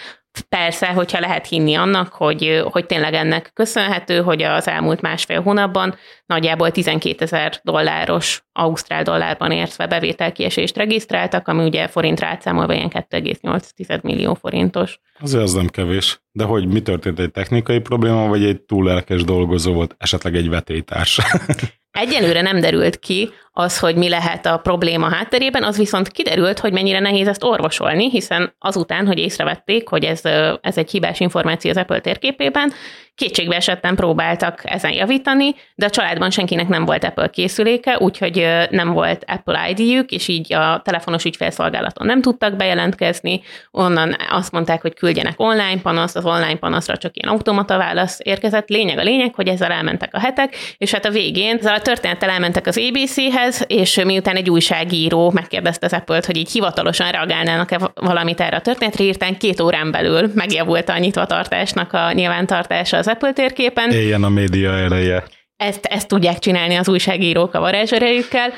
Persze, 0.50 0.88
hogyha 0.88 1.20
lehet 1.20 1.48
hinni 1.48 1.76
annak, 1.76 2.14
hogy, 2.14 2.64
hogy 2.72 2.86
tényleg 2.86 3.14
ennek 3.14 3.52
köszönhető, 3.54 4.22
hogy 4.22 4.42
az 4.42 4.68
elmúlt 4.68 5.02
másfél 5.02 5.42
hónapban 5.42 5.96
nagyjából 6.26 6.72
12 6.72 7.24
ezer 7.24 7.60
dolláros 7.64 8.44
ausztrál 8.52 9.04
dollárban 9.04 9.52
értve 9.52 9.88
bevételkiesést 9.88 10.78
regisztráltak, 10.78 11.48
ami 11.48 11.64
ugye 11.64 11.88
forintra 11.88 12.28
átszámolva 12.28 12.74
ilyen 12.74 12.90
2,8 13.10 14.02
millió 14.02 14.34
forintos. 14.34 15.00
Azért 15.20 15.44
az 15.44 15.54
nem 15.54 15.68
kevés. 15.68 16.22
De 16.32 16.44
hogy 16.44 16.68
mi 16.68 16.82
történt, 16.82 17.20
egy 17.20 17.32
technikai 17.32 17.80
probléma, 17.80 18.28
vagy 18.28 18.44
egy 18.44 18.62
túl 18.62 18.86
lelkes 18.86 19.24
dolgozó 19.24 19.74
volt, 19.74 19.96
esetleg 19.98 20.36
egy 20.36 20.50
vetélytárs? 20.50 21.20
Egyelőre 21.96 22.42
nem 22.42 22.60
derült 22.60 23.00
ki 23.00 23.30
az, 23.58 23.80
hogy 23.80 23.96
mi 23.96 24.10
lehet 24.10 24.46
a 24.46 24.58
probléma 24.58 25.10
hátterében, 25.14 25.64
az 25.64 25.78
viszont 25.78 26.08
kiderült, 26.08 26.60
hogy 26.60 26.74
mennyire 26.74 27.00
nehéz 27.00 27.28
ezt 27.28 27.44
orvosolni, 27.44 28.10
hiszen 28.10 28.54
azután, 28.60 29.08
hogy 29.08 29.18
észrevették, 29.18 29.88
hogy 29.88 30.04
ez, 30.04 30.22
ez 30.62 30.78
egy 30.78 30.92
hibás 30.92 31.20
információ 31.20 31.72
az 31.72 31.78
Apple 31.78 32.00
térképében, 32.00 32.74
kétségbe 33.16 33.56
esetten 33.56 33.96
próbáltak 33.96 34.62
ezen 34.64 34.92
javítani, 34.92 35.56
de 35.76 35.86
a 35.86 35.90
családban 35.90 36.30
senkinek 36.30 36.68
nem 36.68 36.86
volt 36.86 37.04
Apple 37.04 37.30
készüléke, 37.30 37.98
úgyhogy 38.00 38.48
nem 38.70 38.94
volt 38.94 39.24
Apple 39.28 39.70
ID-jük, 39.70 40.12
és 40.12 40.28
így 40.28 40.54
a 40.54 40.82
telefonos 40.84 41.26
ügyfélszolgálaton 41.26 42.06
nem 42.06 42.22
tudtak 42.22 42.56
bejelentkezni, 42.56 43.42
onnan 43.72 44.16
azt 44.30 44.52
mondták, 44.52 44.82
hogy 44.82 44.94
küldjenek 44.94 45.34
online 45.38 45.82
panaszt, 45.82 46.16
az 46.16 46.26
online 46.26 46.58
panaszra 46.58 46.98
csak 46.98 47.12
ilyen 47.16 47.34
automata 47.34 47.78
válasz 47.78 48.20
érkezett. 48.24 48.70
Lényeg 48.70 48.98
a 48.98 49.04
lényeg, 49.04 49.36
hogy 49.36 49.48
ezzel 49.48 49.72
elmentek 49.72 50.14
a 50.14 50.20
hetek, 50.20 50.56
és 50.78 50.92
hát 50.92 51.06
a 51.06 51.10
végén 51.10 51.58
ezzel 51.58 51.76
a 51.76 51.82
történettel 51.86 52.30
elmentek 52.30 52.68
az 52.68 52.78
ABC-hez, 52.78 53.64
és 53.68 54.02
miután 54.06 54.36
egy 54.36 54.50
újságíró 54.50 55.32
megkérdezte 55.32 55.86
az 55.86 55.94
Apple-t, 55.94 56.26
hogy 56.26 56.38
így 56.38 56.52
hivatalosan 56.52 57.12
reagálnának-e 57.12 57.92
valamit 57.94 58.42
erre 58.42 58.56
a 58.56 58.62
történetre, 58.62 59.04
írtán 59.04 59.38
két 59.38 59.60
órán 59.60 59.92
belül 59.92 60.32
megjavult 60.34 60.90
a 60.90 60.98
nyitvatartásnak 60.98 61.94
a 61.94 62.12
nyilvántartása 62.12 62.98
az 62.98 63.08
Apple 63.08 63.34
térképen. 63.34 63.92
Éljen 63.92 64.24
a 64.24 64.30
média 64.30 64.78
ereje. 64.78 65.24
Ezt, 65.58 65.86
ezt 65.86 66.08
tudják 66.08 66.40
csinálni 66.40 66.76
az 66.76 66.90
újságírók 66.90 67.54
a 67.54 67.60
varázserejükkel. 67.60 68.54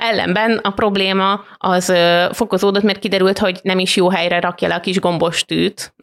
Ellenben 0.00 0.60
a 0.62 0.70
probléma 0.70 1.44
az 1.58 1.92
fokozódott, 2.32 2.82
mert 2.82 2.98
kiderült, 2.98 3.38
hogy 3.38 3.60
nem 3.62 3.78
is 3.78 3.96
jó 3.96 4.08
helyre 4.10 4.40
rakja 4.40 4.68
le 4.68 4.74
a 4.74 4.80
kis 4.80 5.00
gombos 5.00 5.44
tűt, 5.44 5.94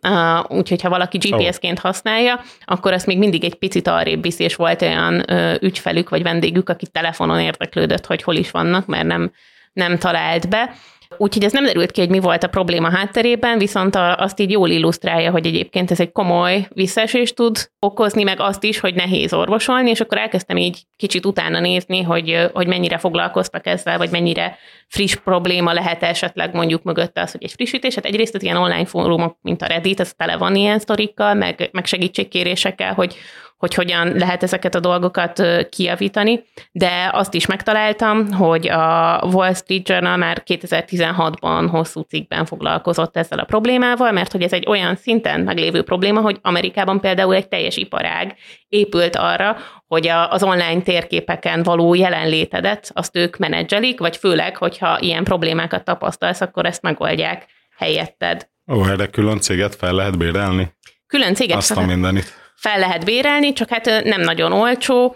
úgyhogy 0.47 0.81
ha 0.81 0.89
valaki 0.89 1.17
GPS-ként 1.17 1.79
használja, 1.79 2.39
akkor 2.65 2.93
azt 2.93 3.05
még 3.05 3.17
mindig 3.17 3.43
egy 3.43 3.55
picit 3.55 3.87
arrébb 3.87 4.21
viszi, 4.21 4.43
és 4.43 4.55
volt 4.55 4.81
olyan 4.81 5.25
ügyfelük 5.61 6.09
vagy 6.09 6.23
vendégük, 6.23 6.69
aki 6.69 6.87
telefonon 6.87 7.39
érdeklődött, 7.39 8.05
hogy 8.05 8.23
hol 8.23 8.35
is 8.35 8.51
vannak, 8.51 8.85
mert 8.85 9.07
nem, 9.07 9.31
nem 9.73 9.97
talált 9.97 10.49
be. 10.49 10.73
Úgyhogy 11.17 11.43
ez 11.43 11.51
nem 11.51 11.63
derült 11.63 11.91
ki, 11.91 11.99
hogy 11.99 12.09
mi 12.09 12.19
volt 12.19 12.43
a 12.43 12.47
probléma 12.47 12.89
hátterében, 12.89 13.57
viszont 13.57 13.95
azt 13.95 14.39
így 14.39 14.51
jól 14.51 14.69
illusztrálja, 14.69 15.31
hogy 15.31 15.45
egyébként 15.45 15.91
ez 15.91 15.99
egy 15.99 16.11
komoly 16.11 16.67
visszaesést 16.69 17.35
tud 17.35 17.69
okozni, 17.79 18.23
meg 18.23 18.39
azt 18.39 18.63
is, 18.63 18.79
hogy 18.79 18.95
nehéz 18.95 19.33
orvosolni, 19.33 19.89
és 19.89 19.99
akkor 19.99 20.17
elkezdtem 20.17 20.57
így 20.57 20.81
kicsit 20.95 21.25
utána 21.25 21.59
nézni, 21.59 22.01
hogy, 22.01 22.49
hogy 22.53 22.67
mennyire 22.67 22.97
foglalkoztak 22.97 23.67
ezzel, 23.67 23.97
vagy 23.97 24.09
mennyire 24.09 24.57
friss 24.87 25.15
probléma 25.15 25.73
lehet 25.73 26.03
esetleg 26.03 26.53
mondjuk 26.53 26.83
mögötte 26.83 27.21
az, 27.21 27.31
hogy 27.31 27.43
egy 27.43 27.51
frissítés. 27.51 27.95
Hát 27.95 28.05
egyrészt 28.05 28.35
az 28.35 28.43
ilyen 28.43 28.57
online 28.57 28.85
fórumok, 28.85 29.37
mint 29.41 29.61
a 29.61 29.65
Reddit, 29.65 29.99
ez 29.99 30.13
tele 30.13 30.37
van 30.37 30.55
ilyen 30.55 30.79
sztorikkal, 30.79 31.33
meg, 31.33 31.69
meg 31.71 31.85
segítségkérésekkel, 31.85 32.93
hogy 32.93 33.15
hogy 33.63 33.73
hogyan 33.73 34.13
lehet 34.17 34.43
ezeket 34.43 34.75
a 34.75 34.79
dolgokat 34.79 35.43
kiavítani, 35.69 36.43
de 36.71 37.09
azt 37.11 37.33
is 37.33 37.45
megtaláltam, 37.45 38.31
hogy 38.31 38.69
a 38.69 39.21
Wall 39.31 39.53
Street 39.53 39.89
Journal 39.89 40.17
már 40.17 40.43
2016-ban 40.45 41.67
hosszú 41.71 42.01
cikkben 42.01 42.45
foglalkozott 42.45 43.17
ezzel 43.17 43.39
a 43.39 43.43
problémával, 43.43 44.11
mert 44.11 44.31
hogy 44.31 44.41
ez 44.41 44.53
egy 44.53 44.67
olyan 44.67 44.95
szinten 44.95 45.39
meglévő 45.39 45.83
probléma, 45.83 46.21
hogy 46.21 46.39
Amerikában 46.41 46.99
például 46.99 47.35
egy 47.35 47.47
teljes 47.47 47.77
iparág 47.77 48.35
épült 48.67 49.15
arra, 49.15 49.57
hogy 49.87 50.07
az 50.07 50.43
online 50.43 50.81
térképeken 50.81 51.63
való 51.63 51.93
jelenlétedet 51.93 52.91
azt 52.93 53.15
ők 53.17 53.37
menedzselik, 53.37 53.99
vagy 53.99 54.17
főleg, 54.17 54.57
hogyha 54.57 54.99
ilyen 54.99 55.23
problémákat 55.23 55.83
tapasztalsz, 55.83 56.41
akkor 56.41 56.65
ezt 56.65 56.81
megoldják 56.81 57.45
helyetted. 57.77 58.47
Ó, 58.71 58.85
erre 58.85 59.07
külön 59.07 59.39
céget 59.39 59.75
fel 59.75 59.93
lehet 59.93 60.17
bérelni? 60.17 60.73
Külön 61.07 61.33
céget 61.33 61.57
Azt 61.57 61.73
fel... 61.73 61.83
a 61.83 61.85
mindenit 61.85 62.42
fel 62.63 62.79
lehet 62.79 63.05
bérelni, 63.05 63.53
csak 63.53 63.69
hát 63.69 64.03
nem 64.03 64.21
nagyon 64.21 64.51
olcsó. 64.51 65.15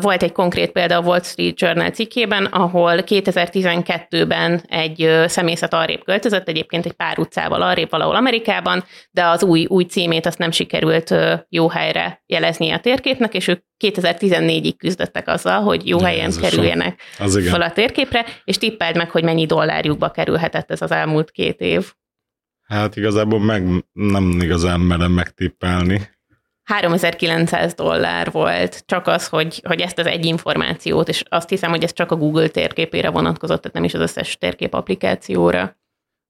Volt 0.00 0.22
egy 0.22 0.32
konkrét 0.32 0.70
példa 0.70 0.96
a 0.96 1.00
Wall 1.00 1.22
Street 1.22 1.60
Journal 1.60 1.90
cikkében, 1.90 2.44
ahol 2.44 2.94
2012-ben 3.06 4.62
egy 4.68 5.24
személyzet 5.26 5.74
arrébb 5.74 6.04
költözött, 6.04 6.48
egyébként 6.48 6.86
egy 6.86 6.92
pár 6.92 7.18
utcával 7.18 7.62
arrébb 7.62 7.90
valahol 7.90 8.14
Amerikában, 8.14 8.84
de 9.10 9.24
az 9.24 9.42
új, 9.42 9.66
új 9.68 9.84
címét 9.84 10.26
azt 10.26 10.38
nem 10.38 10.50
sikerült 10.50 11.14
jó 11.48 11.68
helyre 11.68 12.22
jelezni 12.26 12.70
a 12.70 12.78
térképnek, 12.78 13.34
és 13.34 13.48
ők 13.48 13.60
2014-ig 13.84 14.74
küzdöttek 14.76 15.28
azzal, 15.28 15.60
hogy 15.60 15.88
jó 15.88 16.00
helyen 16.00 16.32
ja, 16.34 16.40
kerüljenek 16.40 17.00
fel 17.50 17.62
a 17.62 17.72
térképre, 17.72 18.26
és 18.44 18.58
tippeld 18.58 18.96
meg, 18.96 19.10
hogy 19.10 19.24
mennyi 19.24 19.46
dollárjukba 19.46 20.10
kerülhetett 20.10 20.70
ez 20.70 20.82
az 20.82 20.90
elmúlt 20.90 21.30
két 21.30 21.60
év. 21.60 21.92
Hát 22.62 22.96
igazából 22.96 23.40
meg 23.40 23.84
nem 23.92 24.38
igazán 24.40 24.80
merem 24.80 25.12
megtippelni. 25.12 26.14
3900 26.66 27.74
dollár 27.74 28.30
volt 28.30 28.82
csak 28.86 29.06
az, 29.06 29.26
hogy, 29.26 29.60
hogy 29.64 29.80
ezt 29.80 29.98
az 29.98 30.06
egy 30.06 30.24
információt, 30.24 31.08
és 31.08 31.22
azt 31.28 31.48
hiszem, 31.48 31.70
hogy 31.70 31.82
ez 31.82 31.92
csak 31.92 32.10
a 32.10 32.16
Google 32.16 32.48
térképére 32.48 33.10
vonatkozott, 33.10 33.60
tehát 33.60 33.76
nem 33.76 33.84
is 33.84 33.94
az 33.94 34.00
összes 34.00 34.36
térkép 34.38 34.74
applikációra. 34.74 35.76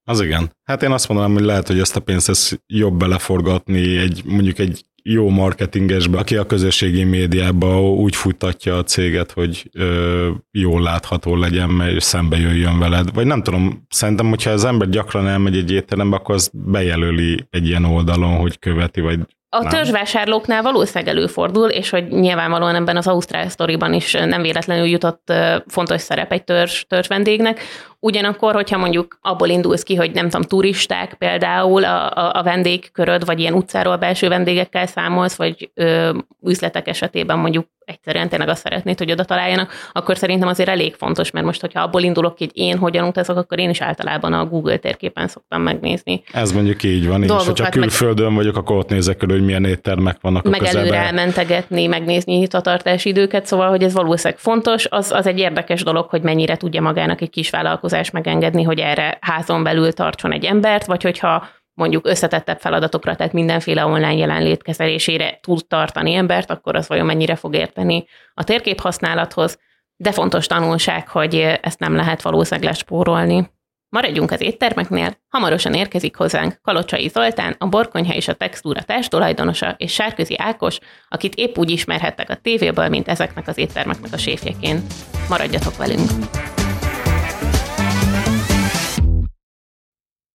Az 0.03 0.21
igen. 0.21 0.51
Hát 0.63 0.83
én 0.83 0.91
azt 0.91 1.07
mondanám, 1.07 1.33
hogy 1.33 1.43
lehet, 1.43 1.67
hogy 1.67 1.79
ezt 1.79 1.95
a 1.95 1.99
pénzt 1.99 2.29
ezt 2.29 2.61
jobb 2.67 2.97
beleforgatni 2.97 3.97
egy, 3.97 4.21
mondjuk 4.25 4.59
egy 4.59 4.85
jó 5.03 5.29
marketingesbe, 5.29 6.17
aki 6.17 6.35
a 6.35 6.45
közösségi 6.45 7.03
médiában 7.03 7.79
úgy 7.79 8.15
futtatja 8.15 8.77
a 8.77 8.83
céget, 8.83 9.31
hogy 9.31 9.69
ö, 9.73 10.29
jól 10.51 10.81
látható 10.81 11.35
legyen, 11.35 11.69
mert 11.69 11.99
szembe 11.99 12.37
jöjjön 12.37 12.79
veled. 12.79 13.13
Vagy 13.13 13.25
nem 13.25 13.43
tudom, 13.43 13.85
szerintem, 13.89 14.29
hogyha 14.29 14.49
az 14.49 14.65
ember 14.65 14.89
gyakran 14.89 15.27
elmegy 15.27 15.57
egy 15.57 15.71
étterembe, 15.71 16.15
akkor 16.15 16.35
az 16.35 16.51
bejelöli 16.53 17.47
egy 17.49 17.67
ilyen 17.67 17.85
oldalon, 17.85 18.35
hogy 18.35 18.59
követi, 18.59 19.01
vagy 19.01 19.19
a 19.49 19.61
nem. 19.61 19.69
törzsvásárlóknál 19.69 20.61
valószínűleg 20.61 21.15
előfordul, 21.15 21.69
és 21.69 21.89
hogy 21.89 22.07
nyilvánvalóan 22.07 22.75
ebben 22.75 22.97
az 22.97 23.07
Ausztrál 23.07 23.49
sztoriban 23.49 23.93
is 23.93 24.11
nem 24.11 24.41
véletlenül 24.41 24.85
jutott 24.85 25.33
fontos 25.67 26.01
szerep 26.01 26.31
egy 26.31 26.43
törzs, 26.43 26.83
törzs 26.87 27.07
vendégnek. 27.07 27.61
Ugyanakkor, 27.99 28.53
hogyha 28.53 28.77
mondjuk 28.77 29.19
abból 29.21 29.47
indulsz 29.47 29.83
ki, 29.83 29.95
hogy 29.95 30.11
nem 30.11 30.29
tudom, 30.29 30.41
turisták 30.41 31.13
például 31.13 31.83
a, 31.83 32.11
a, 32.11 32.39
a 32.39 32.43
vendégköröd, 32.43 33.25
vagy 33.25 33.39
ilyen 33.39 33.53
utcáról 33.53 33.97
belső 33.97 34.27
vendégekkel 34.27 34.85
számolsz, 34.85 35.35
vagy 35.35 35.71
ö, 35.73 36.17
üzletek 36.41 36.87
esetében 36.87 37.37
mondjuk 37.37 37.67
egyszerűen 37.87 38.29
tényleg 38.29 38.49
azt 38.49 38.61
szeretnéd, 38.61 38.97
hogy 38.97 39.11
oda 39.11 39.23
találjanak, 39.23 39.71
akkor 39.91 40.17
szerintem 40.17 40.47
azért 40.47 40.69
elég 40.69 40.95
fontos, 40.95 41.31
mert 41.31 41.45
most, 41.45 41.61
hogyha 41.61 41.81
abból 41.81 42.01
indulok, 42.01 42.37
hogy 42.37 42.51
én 42.53 42.77
hogyan 42.77 43.07
utazok, 43.07 43.37
akkor 43.37 43.59
én 43.59 43.69
is 43.69 43.81
általában 43.81 44.33
a 44.33 44.45
Google 44.45 44.77
térképen 44.77 45.27
szoktam 45.27 45.61
megnézni. 45.61 46.23
Ez 46.31 46.51
mondjuk 46.51 46.83
így 46.83 47.07
van, 47.07 47.23
és 47.23 47.31
hogyha 47.31 47.69
külföldön 47.69 48.25
meg... 48.25 48.35
vagyok, 48.35 48.57
akkor 48.57 48.75
ott 48.77 48.89
nézek 48.89 49.23
elő, 49.23 49.33
hogy 49.33 49.45
milyen 49.45 49.65
éttermek 49.65 50.17
vannak 50.21 50.43
meg 50.43 50.53
a 50.53 50.57
közelben. 50.57 50.81
előre 50.81 51.05
elmentegetni, 51.05 51.87
megnézni 51.87 52.47
a 52.51 52.61
tartási 52.61 53.09
időket, 53.09 53.45
szóval, 53.45 53.69
hogy 53.69 53.83
ez 53.83 53.93
valószínűleg 53.93 54.39
fontos, 54.39 54.85
az, 54.89 55.11
az 55.11 55.27
egy 55.27 55.39
érdekes 55.39 55.83
dolog, 55.83 56.09
hogy 56.09 56.21
mennyire 56.21 56.57
tudja 56.57 56.81
magának 56.81 57.21
egy 57.21 57.29
kis 57.29 57.49
vállalkozás 57.49 58.11
megengedni, 58.11 58.63
hogy 58.63 58.79
erre 58.79 59.17
házon 59.21 59.63
belül 59.63 59.93
tartson 59.93 60.31
egy 60.31 60.45
embert, 60.45 60.85
vagy 60.85 61.03
hogyha 61.03 61.47
mondjuk 61.77 62.07
összetettebb 62.07 62.59
feladatokra, 62.59 63.15
tehát 63.15 63.33
mindenféle 63.33 63.85
online 63.85 64.13
jelenlét 64.15 64.63
kezelésére 64.63 65.39
tud 65.41 65.67
tartani 65.67 66.13
embert, 66.13 66.49
akkor 66.49 66.75
az 66.75 66.87
vajon 66.87 67.05
mennyire 67.05 67.35
fog 67.35 67.55
érteni 67.55 68.05
a 68.33 68.43
térkép 68.43 68.79
használathoz, 68.79 69.59
de 69.95 70.11
fontos 70.11 70.47
tanulság, 70.47 71.07
hogy 71.07 71.35
ezt 71.61 71.79
nem 71.79 71.95
lehet 71.95 72.21
valószínűleg 72.21 72.69
lespórolni. 72.69 73.49
Maradjunk 73.89 74.31
az 74.31 74.41
éttermeknél, 74.41 75.17
hamarosan 75.29 75.73
érkezik 75.73 76.15
hozzánk 76.15 76.59
Kalocsai 76.61 77.07
Zoltán, 77.07 77.55
a 77.57 77.67
Borkonyha 77.67 78.13
és 78.13 78.27
a 78.27 78.33
Textúra 78.33 78.81
társtulajdonosa, 78.81 79.75
és 79.77 79.93
Sárközi 79.93 80.35
Ákos, 80.37 80.77
akit 81.09 81.35
épp 81.35 81.57
úgy 81.57 81.69
ismerhettek 81.69 82.29
a 82.29 82.35
tévéből, 82.35 82.89
mint 82.89 83.07
ezeknek 83.07 83.47
az 83.47 83.57
éttermeknek 83.57 84.13
a 84.13 84.17
séfjeként. 84.17 84.93
Maradjatok 85.29 85.77
velünk! 85.77 86.09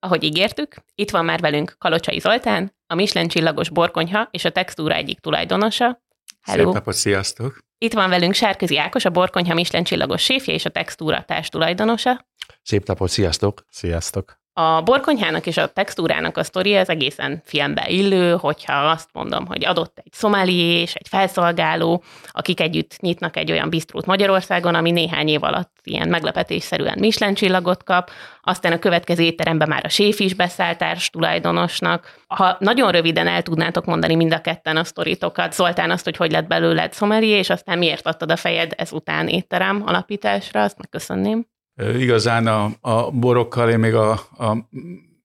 Ahogy 0.04 0.22
ígértük, 0.22 0.74
itt 0.94 1.10
van 1.10 1.24
már 1.24 1.40
velünk 1.40 1.74
Kalocsai 1.78 2.18
Zoltán, 2.18 2.74
a 2.86 2.94
Michelin 2.94 3.28
csillagos 3.28 3.70
borkonyha 3.70 4.28
és 4.30 4.44
a 4.44 4.50
textúra 4.50 4.94
egyik 4.94 5.20
tulajdonosa. 5.20 6.02
Hello. 6.40 6.64
Szép 6.64 6.74
napot, 6.74 6.94
sziasztok! 6.94 7.58
Itt 7.78 7.92
van 7.92 8.08
velünk 8.08 8.34
Sárközi 8.34 8.78
Ákos, 8.78 9.04
a 9.04 9.10
borkonyha 9.10 9.54
Michelin 9.54 9.84
csillagos 9.84 10.22
séfje 10.22 10.54
és 10.54 10.64
a 10.64 10.70
textúra 10.70 11.24
társ 11.24 11.48
tulajdonosa. 11.48 12.26
Szép 12.62 12.86
napot, 12.86 13.08
sziasztok! 13.08 13.64
Sziasztok! 13.70 14.41
A 14.54 14.80
borkonyhának 14.80 15.46
és 15.46 15.56
a 15.56 15.66
textúrának 15.66 16.36
a 16.36 16.42
sztoria 16.42 16.80
az 16.80 16.88
egészen 16.88 17.42
filmbe 17.44 17.88
illő, 17.88 18.36
hogyha 18.36 18.72
azt 18.72 19.08
mondom, 19.12 19.46
hogy 19.46 19.64
adott 19.64 19.98
egy 20.04 20.12
szomali 20.12 20.58
és 20.58 20.94
egy 20.94 21.08
felszolgáló, 21.08 22.02
akik 22.26 22.60
együtt 22.60 22.96
nyitnak 23.00 23.36
egy 23.36 23.50
olyan 23.50 23.70
bisztrót 23.70 24.06
Magyarországon, 24.06 24.74
ami 24.74 24.90
néhány 24.90 25.28
év 25.28 25.42
alatt 25.42 25.70
ilyen 25.82 26.08
meglepetésszerűen 26.08 26.98
Michelin 26.98 27.34
csillagot 27.34 27.84
kap, 27.84 28.10
aztán 28.42 28.72
a 28.72 28.78
következő 28.78 29.22
étteremben 29.22 29.68
már 29.68 29.84
a 29.84 29.88
séf 29.88 30.20
is 30.20 30.34
beszáll 30.34 30.76
társ 30.76 31.10
tulajdonosnak. 31.10 32.14
Ha 32.26 32.56
nagyon 32.58 32.90
röviden 32.90 33.26
el 33.26 33.42
tudnátok 33.42 33.84
mondani 33.84 34.14
mind 34.14 34.32
a 34.32 34.40
ketten 34.40 34.76
a 34.76 34.84
sztoritokat, 34.84 35.52
Zoltán 35.52 35.90
azt, 35.90 36.04
hogy 36.04 36.16
hogy 36.16 36.30
lett 36.30 36.46
belőled 36.46 36.92
szomali, 36.92 37.28
és 37.28 37.50
aztán 37.50 37.78
miért 37.78 38.06
adtad 38.06 38.30
a 38.30 38.36
fejed 38.36 38.72
ezután 38.76 39.28
étterem 39.28 39.82
alapításra, 39.86 40.62
azt 40.62 40.78
megköszönném. 40.78 41.51
Igazán 41.76 42.46
a, 42.46 42.70
a 42.80 43.10
borokkal 43.10 43.70
én 43.70 43.78
még 43.78 43.94
a, 43.94 44.10
a 44.38 44.68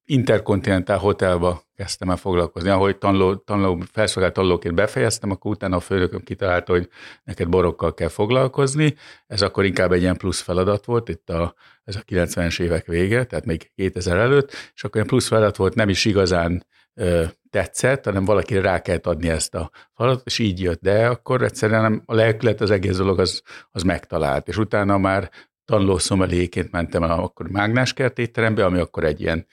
Intercontinental 0.05 0.97
Hotelba 0.97 1.61
kezdtem 1.75 2.09
el 2.09 2.17
foglalkozni. 2.17 2.69
Ahogy 2.69 2.97
tanuló, 2.97 3.35
tanuló, 3.35 3.83
felszolgált 3.91 4.33
tanulóként 4.33 4.75
befejeztem, 4.75 5.31
akkor 5.31 5.51
utána 5.51 5.75
a 5.75 5.79
főnököm 5.79 6.23
kitalálta, 6.23 6.71
hogy 6.71 6.89
neked 7.23 7.47
borokkal 7.47 7.93
kell 7.93 8.07
foglalkozni. 8.07 8.95
Ez 9.27 9.41
akkor 9.41 9.65
inkább 9.65 9.91
egy 9.91 10.01
ilyen 10.01 10.17
plusz 10.17 10.41
feladat 10.41 10.85
volt, 10.85 11.09
itt 11.09 11.29
a, 11.29 11.53
ez 11.83 11.95
a 11.95 12.01
90-es 12.01 12.59
évek 12.59 12.85
vége, 12.85 13.23
tehát 13.23 13.45
még 13.45 13.71
2000 13.75 14.17
előtt, 14.17 14.51
és 14.75 14.83
akkor 14.83 14.95
ilyen 14.95 15.07
plusz 15.07 15.27
feladat 15.27 15.55
volt, 15.55 15.75
nem 15.75 15.89
is 15.89 16.05
igazán 16.05 16.65
ö, 16.93 17.23
tetszett, 17.49 18.05
hanem 18.05 18.25
valaki 18.25 18.59
rá 18.59 18.81
kellett 18.81 19.07
adni 19.07 19.29
ezt 19.29 19.55
a 19.55 19.71
feladatot, 19.95 20.25
és 20.25 20.39
így 20.39 20.61
jött, 20.61 20.81
de 20.81 21.07
akkor 21.07 21.41
egyszerűen 21.41 22.03
a 22.05 22.13
lelkület, 22.13 22.61
az 22.61 22.71
egész 22.71 22.97
dolog 22.97 23.19
az, 23.19 23.41
az 23.71 23.83
megtalált, 23.83 24.47
és 24.47 24.57
utána 24.57 24.97
már 24.97 25.31
tanuló 25.67 25.97
szomeléként 25.97 26.71
mentem 26.71 27.03
el 27.03 27.11
akkor 27.11 27.49
Mágnáskert 27.49 28.19
étterembe, 28.19 28.65
ami 28.65 28.79
akkor 28.79 29.03
egy 29.03 29.21
ilyen 29.21 29.45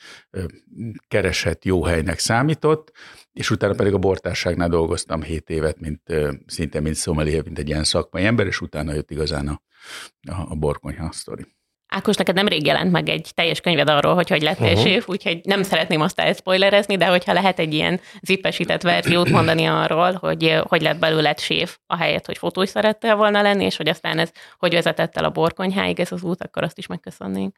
keresett 1.08 1.64
jó 1.64 1.84
helynek 1.84 2.18
számított, 2.18 2.92
és 3.32 3.50
utána 3.50 3.74
pedig 3.74 3.92
a 3.92 3.98
bortárságnál 3.98 4.68
dolgoztam 4.68 5.22
7 5.22 5.50
évet, 5.50 5.80
mint 5.80 6.02
szinte 6.46 6.80
mint 6.80 6.94
szomelé, 6.94 7.40
mint 7.44 7.58
egy 7.58 7.68
ilyen 7.68 7.84
szakmai 7.84 8.24
ember, 8.24 8.46
és 8.46 8.60
utána 8.60 8.92
jött 8.92 9.10
igazán 9.10 9.48
a, 9.48 9.62
a, 10.30 10.50
a 10.50 10.54
borkonyha 10.54 11.12
sztori. 11.12 11.53
Ákos, 11.94 12.16
neked 12.16 12.34
nemrég 12.34 12.66
jelent 12.66 12.92
meg 12.92 13.08
egy 13.08 13.30
teljes 13.34 13.60
könyved 13.60 13.88
arról, 13.88 14.14
hogy 14.14 14.28
hogy 14.28 14.42
lettél 14.42 14.66
uh-huh. 14.66 14.82
séf, 14.82 15.08
úgyhogy 15.08 15.40
nem 15.42 15.62
szeretném 15.62 16.00
azt 16.00 16.20
elspoilerezni, 16.20 16.96
de 16.96 17.06
hogyha 17.06 17.32
lehet 17.32 17.58
egy 17.58 17.74
ilyen 17.74 18.00
zippesített 18.22 18.82
verziót 18.82 19.28
mondani 19.30 19.64
arról, 19.64 20.12
hogy 20.12 20.60
hogy 20.62 20.82
lett 20.82 20.98
belőled 20.98 21.38
séf, 21.38 21.78
ahelyett, 21.86 22.26
hogy 22.26 22.38
fotós 22.38 22.68
szerettél 22.68 23.16
volna 23.16 23.42
lenni, 23.42 23.64
és 23.64 23.76
hogy 23.76 23.88
aztán 23.88 24.18
ez 24.18 24.30
hogy 24.58 24.72
vezetett 24.72 25.16
el 25.16 25.24
a 25.24 25.30
borkonyháig 25.30 26.00
ez 26.00 26.12
az 26.12 26.22
út, 26.22 26.42
akkor 26.42 26.62
azt 26.62 26.78
is 26.78 26.86
megköszönnénk. 26.86 27.56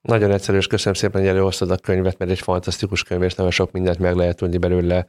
Nagyon 0.00 0.30
egyszerű, 0.30 0.58
és 0.58 0.66
köszönöm 0.66 0.94
szépen, 0.94 1.20
hogy 1.20 1.30
előhoztad 1.30 1.70
a 1.70 1.76
könyvet, 1.76 2.18
mert 2.18 2.30
egy 2.30 2.40
fantasztikus 2.40 3.02
könyv, 3.02 3.22
és 3.22 3.34
nagyon 3.34 3.52
sok 3.52 3.72
mindent 3.72 3.98
meg 3.98 4.14
lehet 4.14 4.36
tudni 4.36 4.58
belőle, 4.58 5.06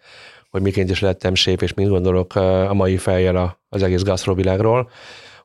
hogy 0.50 0.62
miként 0.62 0.90
is 0.90 1.00
lettem 1.00 1.36
séf, 1.36 1.62
és 1.62 1.74
mit 1.74 1.88
gondolok 1.88 2.36
a 2.36 2.74
mai 2.74 2.98
fejjel 2.98 3.60
az 3.70 3.84
egész 3.84 4.04
gasztrovilágról 4.04 4.90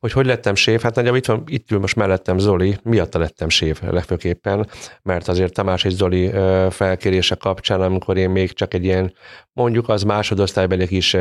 hogy 0.00 0.12
hogy 0.12 0.26
lettem 0.26 0.54
séf, 0.54 0.82
hát 0.82 0.94
nagyjából 0.94 1.18
itt, 1.18 1.26
van, 1.26 1.42
itt 1.46 1.70
ül 1.70 1.78
most 1.78 1.96
mellettem 1.96 2.38
Zoli, 2.38 2.78
miatta 2.82 3.18
lettem 3.18 3.48
séf 3.48 3.82
legfőképpen, 3.90 4.68
mert 5.02 5.28
azért 5.28 5.54
Tamás 5.54 5.84
és 5.84 5.92
Zoli 5.92 6.30
felkérése 6.70 7.34
kapcsán, 7.34 7.80
amikor 7.80 8.16
én 8.16 8.30
még 8.30 8.52
csak 8.52 8.74
egy 8.74 8.84
ilyen, 8.84 9.14
mondjuk 9.52 9.88
az 9.88 10.02
másodosztálybeli 10.02 10.86
kis 10.86 11.16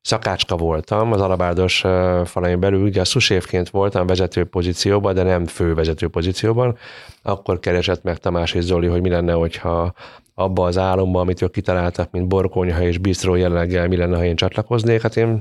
szakácska 0.00 0.56
voltam 0.56 1.12
az 1.12 1.20
alabárdos 1.20 1.84
falain 2.24 2.60
belül, 2.60 2.82
ugye 2.82 3.00
a 3.00 3.04
szuséfként 3.04 3.70
voltam 3.70 4.06
vezető 4.06 4.44
pozícióban, 4.44 5.14
de 5.14 5.22
nem 5.22 5.46
fő 5.46 5.74
vezető 5.74 6.08
pozícióban, 6.08 6.76
akkor 7.22 7.58
keresett 7.58 8.02
meg 8.02 8.18
Tamás 8.18 8.54
és 8.54 8.64
Zoli, 8.64 8.86
hogy 8.86 9.00
mi 9.00 9.08
lenne, 9.08 9.32
hogyha 9.32 9.92
abba 10.34 10.64
az 10.66 10.78
álomba, 10.78 11.20
amit 11.20 11.42
ők 11.42 11.52
kitaláltak, 11.52 12.10
mint 12.10 12.28
borkonyha 12.28 12.82
és 12.82 12.98
bistró 12.98 13.34
jelleggel, 13.34 13.88
mi 13.88 13.96
lenne, 13.96 14.16
ha 14.16 14.24
én 14.24 14.36
csatlakoznék. 14.36 15.02
Hát 15.02 15.16
én 15.16 15.40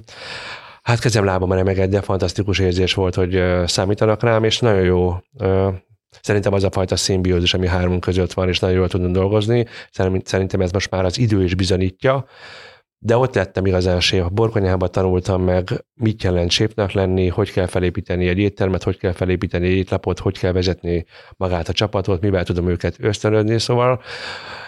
hát 0.85 0.99
kezem 0.99 1.25
lábam 1.25 1.51
remegett, 1.51 1.89
de 1.89 2.01
fantasztikus 2.01 2.59
érzés 2.59 2.93
volt, 2.93 3.15
hogy 3.15 3.43
számítanak 3.65 4.23
rám, 4.23 4.43
és 4.43 4.59
nagyon 4.59 4.83
jó 4.83 5.17
Szerintem 6.21 6.53
az 6.53 6.63
a 6.63 6.71
fajta 6.71 6.95
szimbiózis, 6.95 7.53
ami 7.53 7.67
hármunk 7.67 8.01
között 8.01 8.33
van, 8.33 8.47
és 8.47 8.59
nagyon 8.59 8.77
jól 8.77 8.87
tudunk 8.87 9.13
dolgozni. 9.13 9.65
Szerintem 10.23 10.61
ez 10.61 10.71
most 10.71 10.89
már 10.89 11.05
az 11.05 11.17
idő 11.17 11.43
is 11.43 11.55
bizonyítja. 11.55 12.25
De 12.97 13.17
ott 13.17 13.35
lettem 13.35 13.65
igazán 13.65 13.99
séf. 13.99 14.25
Borkonyában 14.31 14.91
tanultam 14.91 15.43
meg, 15.43 15.85
mit 15.93 16.23
jelent 16.23 16.51
sépnek 16.51 16.91
lenni, 16.91 17.27
hogy 17.27 17.51
kell 17.51 17.65
felépíteni 17.65 18.27
egy 18.27 18.37
éttermet, 18.37 18.83
hogy 18.83 18.97
kell 18.97 19.11
felépíteni 19.11 19.67
egy 19.67 19.75
étlapot, 19.75 20.19
hogy 20.19 20.39
kell 20.39 20.51
vezetni 20.51 21.05
magát 21.37 21.69
a 21.69 21.73
csapatot, 21.73 22.21
mivel 22.21 22.43
tudom 22.43 22.69
őket 22.69 22.95
ösztönözni. 22.99 23.59
Szóval 23.59 24.01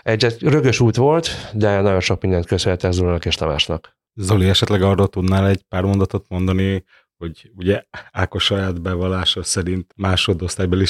egy 0.03 0.35
rögös 0.39 0.79
út 0.79 0.95
volt, 0.95 1.29
de 1.53 1.81
nagyon 1.81 1.99
sok 1.99 2.21
mindent 2.21 2.45
köszönhetek 2.45 2.91
Zolnak 2.91 3.25
és 3.25 3.35
Tamásnak. 3.35 3.97
Zoli, 4.19 4.49
esetleg 4.49 4.81
arról 4.81 5.07
tudnál 5.07 5.47
egy 5.47 5.63
pár 5.69 5.83
mondatot 5.83 6.25
mondani, 6.29 6.83
hogy 7.17 7.51
ugye 7.55 7.83
Ákos 8.11 8.43
saját 8.43 8.81
bevallása 8.81 9.43
szerint 9.43 9.93
másodosztálybeli 9.95 10.85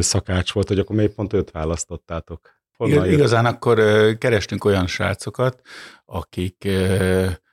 szakács 0.00 0.52
volt, 0.52 0.68
hogy 0.68 0.78
akkor 0.78 0.96
miért 0.96 1.14
pont 1.14 1.32
őt 1.32 1.50
választottátok? 1.50 2.58
Honnan 2.76 3.10
Igazán 3.10 3.44
jött? 3.44 3.52
akkor 3.52 3.78
kerestünk 4.18 4.64
olyan 4.64 4.86
srácokat, 4.86 5.60
akik 6.04 6.68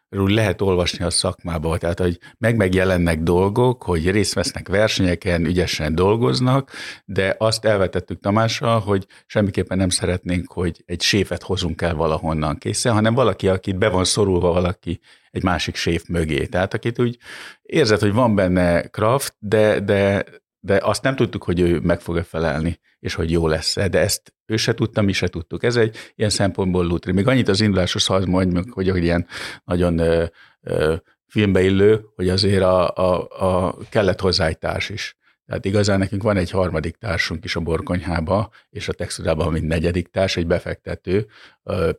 ről 0.10 0.30
lehet 0.30 0.62
olvasni 0.62 1.04
a 1.04 1.10
szakmába, 1.10 1.78
tehát 1.78 2.00
hogy 2.00 2.20
meg 2.38 2.56
megjelennek 2.56 3.20
dolgok, 3.20 3.84
hogy 3.84 4.12
részt 4.12 4.34
vesznek 4.34 4.67
versenyeken, 4.67 5.46
ügyesen 5.46 5.96
dolgoznak, 5.96 6.72
de 7.06 7.36
azt 7.38 7.65
elvetettük 7.65 8.20
Tamással, 8.20 8.80
hogy 8.80 9.06
semmiképpen 9.26 9.78
nem 9.78 9.89
szeretnénk, 9.89 10.52
hogy 10.52 10.84
egy 10.86 11.02
séfet 11.02 11.43
hozunk 11.43 11.82
el 11.82 11.96
valahonnan 11.96 12.58
készen, 12.58 12.93
hanem 12.93 13.13
valaki, 13.13 13.48
akit 13.48 13.78
be 13.78 13.89
van 13.89 14.04
szorulva 14.04 14.54
valaki 14.54 15.00
egy 15.32 15.43
másik 15.43 15.76
séf 15.76 16.06
mögé. 16.08 16.46
Tehát 16.46 16.74
akit 16.74 17.00
úgy 17.00 17.17
érzed, 17.62 18.00
hogy 18.00 18.13
van 18.13 18.36
benne 18.36 18.82
kraft, 18.82 19.36
de, 19.39 19.80
de, 19.80 20.26
de 20.60 20.80
azt 20.84 21.04
nem 21.04 21.15
tudtuk, 21.15 21.43
hogy 21.43 21.60
ő 21.60 21.80
meg 21.80 22.02
fog-e 22.02 22.24
felelni, 22.24 22.80
és 22.99 23.13
hogy 23.13 23.31
jó 23.31 23.47
lesz-e, 23.47 23.88
de 23.88 23.99
ezt 23.99 24.33
ő 24.45 24.57
se 24.57 24.73
tudta, 24.73 25.01
mi 25.01 25.12
se 25.12 25.27
tudtuk. 25.27 25.63
Ez 25.63 25.75
egy 25.75 25.95
ilyen 26.15 26.29
szempontból 26.29 26.86
lutri. 26.86 27.12
Még 27.12 27.27
annyit 27.27 27.47
az 27.47 27.62
induláshoz 27.62 28.05
hadd 28.05 28.27
mondjuk, 28.27 28.73
hogy, 28.73 29.03
ilyen 29.03 29.27
nagyon 29.63 29.97
ö, 29.97 30.25
ö, 30.62 30.95
filmbe 31.27 31.62
illő, 31.62 32.05
hogy 32.15 32.29
azért 32.29 32.63
a, 32.63 32.89
a, 32.95 33.27
a 33.39 33.77
kellett 33.89 34.19
hozzá 34.19 34.47
egy 34.47 34.57
társ 34.57 34.89
is. 34.89 35.15
Tehát 35.47 35.65
igazán 35.65 35.99
nekünk 35.99 36.23
van 36.23 36.38
egy 36.38 36.51
harmadik 36.51 36.95
társunk 36.95 37.43
is 37.43 37.55
a 37.55 37.60
borkonyhába, 37.60 38.49
és 38.69 38.88
a 38.88 38.93
textúrában, 38.93 39.51
mint 39.51 39.67
negyedik 39.67 40.07
társ, 40.07 40.38
egy 40.38 40.47
befektető, 40.47 41.27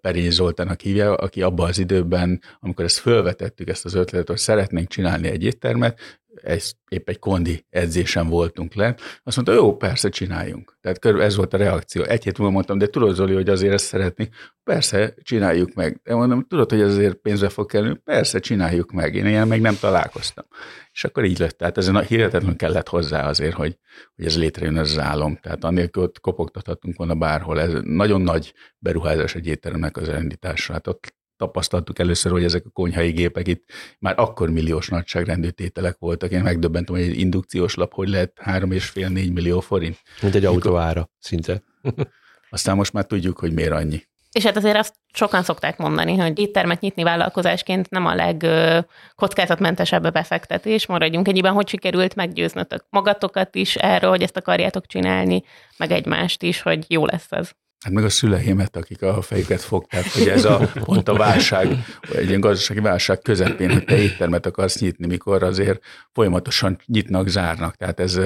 Perény 0.00 0.30
Zoltának 0.30 0.80
hívja, 0.80 1.14
aki 1.14 1.42
abban 1.42 1.68
az 1.68 1.78
időben, 1.78 2.42
amikor 2.60 2.84
ezt 2.84 2.98
fölvetettük, 2.98 3.68
ezt 3.68 3.84
az 3.84 3.94
ötletet, 3.94 4.28
hogy 4.28 4.36
szeretnénk 4.36 4.88
csinálni 4.88 5.28
egy 5.28 5.44
éttermet, 5.44 6.20
ez, 6.42 6.72
épp 6.88 7.08
egy 7.08 7.18
kondi 7.18 7.66
edzésen 7.70 8.28
voltunk 8.28 8.74
le, 8.74 8.94
azt 9.22 9.36
mondta, 9.36 9.54
jó, 9.54 9.76
persze, 9.76 10.08
csináljunk. 10.08 10.78
Tehát 10.80 10.98
körül 10.98 11.22
ez 11.22 11.36
volt 11.36 11.54
a 11.54 11.56
reakció. 11.56 12.02
Egy 12.02 12.24
hét 12.24 12.38
múlva 12.38 12.52
mondtam, 12.52 12.78
de 12.78 12.86
tudod, 12.86 13.14
Zoli, 13.14 13.34
hogy 13.34 13.48
azért 13.48 13.72
ezt 13.72 13.84
szeretni? 13.84 14.28
Persze, 14.64 15.14
csináljuk 15.22 15.74
meg. 15.74 16.00
De 16.02 16.14
mondom, 16.14 16.46
tudod, 16.46 16.70
hogy 16.70 16.80
azért 16.80 17.14
pénzbe 17.14 17.48
fog 17.48 17.66
kerülni? 17.66 18.00
Persze, 18.04 18.38
csináljuk 18.38 18.92
meg. 18.92 19.14
Én 19.14 19.26
ilyen 19.26 19.48
még 19.48 19.60
nem 19.60 19.76
találkoztam. 19.80 20.44
És 20.92 21.04
akkor 21.04 21.24
így 21.24 21.38
lett. 21.38 21.58
Tehát 21.58 21.78
ezen 21.78 22.04
hihetetlenül 22.04 22.56
kellett 22.56 22.88
hozzá 22.88 23.28
azért, 23.28 23.54
hogy, 23.54 23.78
hogy 24.16 24.24
ez 24.24 24.38
létrejön 24.38 24.76
az 24.76 24.98
álom. 24.98 25.36
Tehát 25.36 25.64
annélkül 25.64 26.02
ott 26.02 26.20
kopogtathatunk 26.20 26.96
volna 26.96 27.14
bárhol. 27.14 27.60
Ez 27.60 27.72
nagyon 27.82 28.20
nagy 28.20 28.52
beruházás 28.78 29.34
egy 29.34 29.46
étteremnek 29.46 29.96
az 29.96 30.08
elindítása. 30.08 30.72
Hát 30.72 30.86
ott 30.86 31.14
tapasztaltuk 31.38 31.98
először, 31.98 32.32
hogy 32.32 32.44
ezek 32.44 32.64
a 32.66 32.70
konyhai 32.70 33.10
gépek 33.10 33.48
itt 33.48 33.64
már 33.98 34.14
akkor 34.18 34.50
milliós 34.50 34.88
nagyságrendű 34.88 35.48
tételek 35.48 35.96
voltak. 35.98 36.30
Én 36.30 36.42
megdöbbentem, 36.42 36.94
hogy 36.94 37.04
egy 37.04 37.18
indukciós 37.18 37.74
lap 37.74 37.92
hogy 37.92 38.08
lehet 38.08 38.32
3,5-4 38.44 39.32
millió 39.32 39.60
forint. 39.60 39.98
Mint 40.22 40.34
egy 40.34 40.44
autó 40.44 40.76
ára, 40.76 41.10
szinte. 41.18 41.62
Aztán 42.50 42.76
most 42.76 42.92
már 42.92 43.04
tudjuk, 43.04 43.38
hogy 43.38 43.52
miért 43.52 43.72
annyi. 43.72 44.02
És 44.32 44.44
hát 44.44 44.56
azért 44.56 44.76
azt 44.76 44.94
sokan 45.12 45.42
szokták 45.42 45.76
mondani, 45.76 46.16
hogy 46.16 46.38
éttermet 46.38 46.80
nyitni 46.80 47.02
vállalkozásként 47.02 47.90
nem 47.90 48.06
a 48.06 48.14
legkockázatmentesebb 48.14 50.12
befektetés. 50.12 50.86
Maradjunk 50.86 51.28
ennyiben, 51.28 51.52
hogy 51.52 51.68
sikerült 51.68 52.14
meggyőznötök 52.14 52.84
magatokat 52.90 53.54
is 53.54 53.76
erről, 53.76 54.10
hogy 54.10 54.22
ezt 54.22 54.36
akarjátok 54.36 54.86
csinálni, 54.86 55.42
meg 55.76 55.90
egymást 55.90 56.42
is, 56.42 56.62
hogy 56.62 56.84
jó 56.88 57.06
lesz 57.06 57.32
ez. 57.32 57.50
Hát 57.84 57.92
meg 57.92 58.04
a 58.04 58.08
szüleimet, 58.08 58.76
akik 58.76 59.02
a 59.02 59.22
fejüket 59.22 59.60
fogták, 59.60 60.12
hogy 60.12 60.28
ez 60.28 60.44
a 60.44 60.70
pont 60.84 61.08
a 61.08 61.14
válság, 61.14 61.66
egy 62.14 62.28
ilyen 62.28 62.40
gazdasági 62.40 62.80
válság 62.80 63.18
közepén, 63.18 63.72
hogy 63.72 63.84
te 63.84 63.98
éttermet 63.98 64.46
akarsz 64.46 64.80
nyitni, 64.80 65.06
mikor 65.06 65.42
azért 65.42 65.84
folyamatosan 66.12 66.78
nyitnak, 66.86 67.28
zárnak. 67.28 67.76
Tehát 67.76 68.00
ez, 68.00 68.20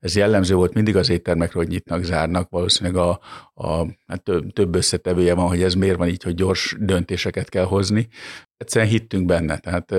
ez 0.00 0.16
jellemző 0.16 0.54
volt 0.54 0.74
mindig 0.74 0.96
az 0.96 1.08
éttermekről, 1.08 1.62
hogy 1.62 1.72
nyitnak, 1.72 2.02
zárnak. 2.02 2.50
Valószínűleg 2.50 2.96
a, 2.96 3.20
a 3.54 3.86
hát 4.06 4.22
több, 4.22 4.52
több 4.52 4.74
összetevője 4.74 5.34
van, 5.34 5.48
hogy 5.48 5.62
ez 5.62 5.74
miért 5.74 5.96
van 5.96 6.08
így, 6.08 6.22
hogy 6.22 6.34
gyors 6.34 6.76
döntéseket 6.78 7.48
kell 7.48 7.64
hozni. 7.64 8.08
Egyszerűen 8.56 8.90
hittünk 8.90 9.26
benne. 9.26 9.58
Tehát 9.58 9.94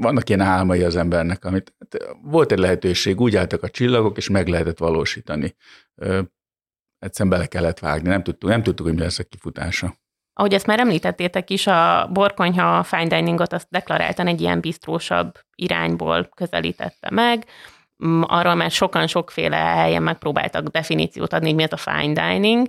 vannak 0.00 0.28
ilyen 0.28 0.40
álmai 0.40 0.82
az 0.82 0.96
embernek, 0.96 1.44
amit 1.44 1.74
hát, 1.78 2.16
volt 2.22 2.52
egy 2.52 2.58
lehetőség, 2.58 3.20
úgy 3.20 3.36
álltak 3.36 3.62
a 3.62 3.68
csillagok, 3.68 4.16
és 4.16 4.28
meg 4.28 4.48
lehetett 4.48 4.78
valósítani 4.78 5.54
egyszerűen 7.06 7.34
bele 7.34 7.46
kellett 7.46 7.78
vágni, 7.78 8.08
nem 8.08 8.22
tudtuk, 8.22 8.50
nem 8.50 8.62
tudtuk, 8.62 8.86
hogy 8.86 8.94
mi 8.94 9.00
lesz 9.00 9.18
a 9.18 9.24
kifutása. 9.24 9.94
Ahogy 10.38 10.54
ezt 10.54 10.66
már 10.66 10.80
említettétek 10.80 11.50
is, 11.50 11.66
a 11.66 12.08
borkonyha 12.12 12.82
fine 12.82 13.06
diningot 13.06 13.52
azt 13.52 13.66
deklaráltan 13.70 14.26
egy 14.26 14.40
ilyen 14.40 14.60
biztrósabb 14.60 15.34
irányból 15.54 16.28
közelítette 16.34 17.10
meg. 17.10 17.44
Mm, 18.04 18.22
arról 18.22 18.54
már 18.54 18.70
sokan 18.70 19.06
sokféle 19.06 19.56
helyen 19.56 20.02
megpróbáltak 20.02 20.66
definíciót 20.66 21.32
adni, 21.32 21.46
hogy 21.46 21.54
mi 21.54 21.64
a 21.70 21.76
fine 21.76 22.28
dining. 22.28 22.66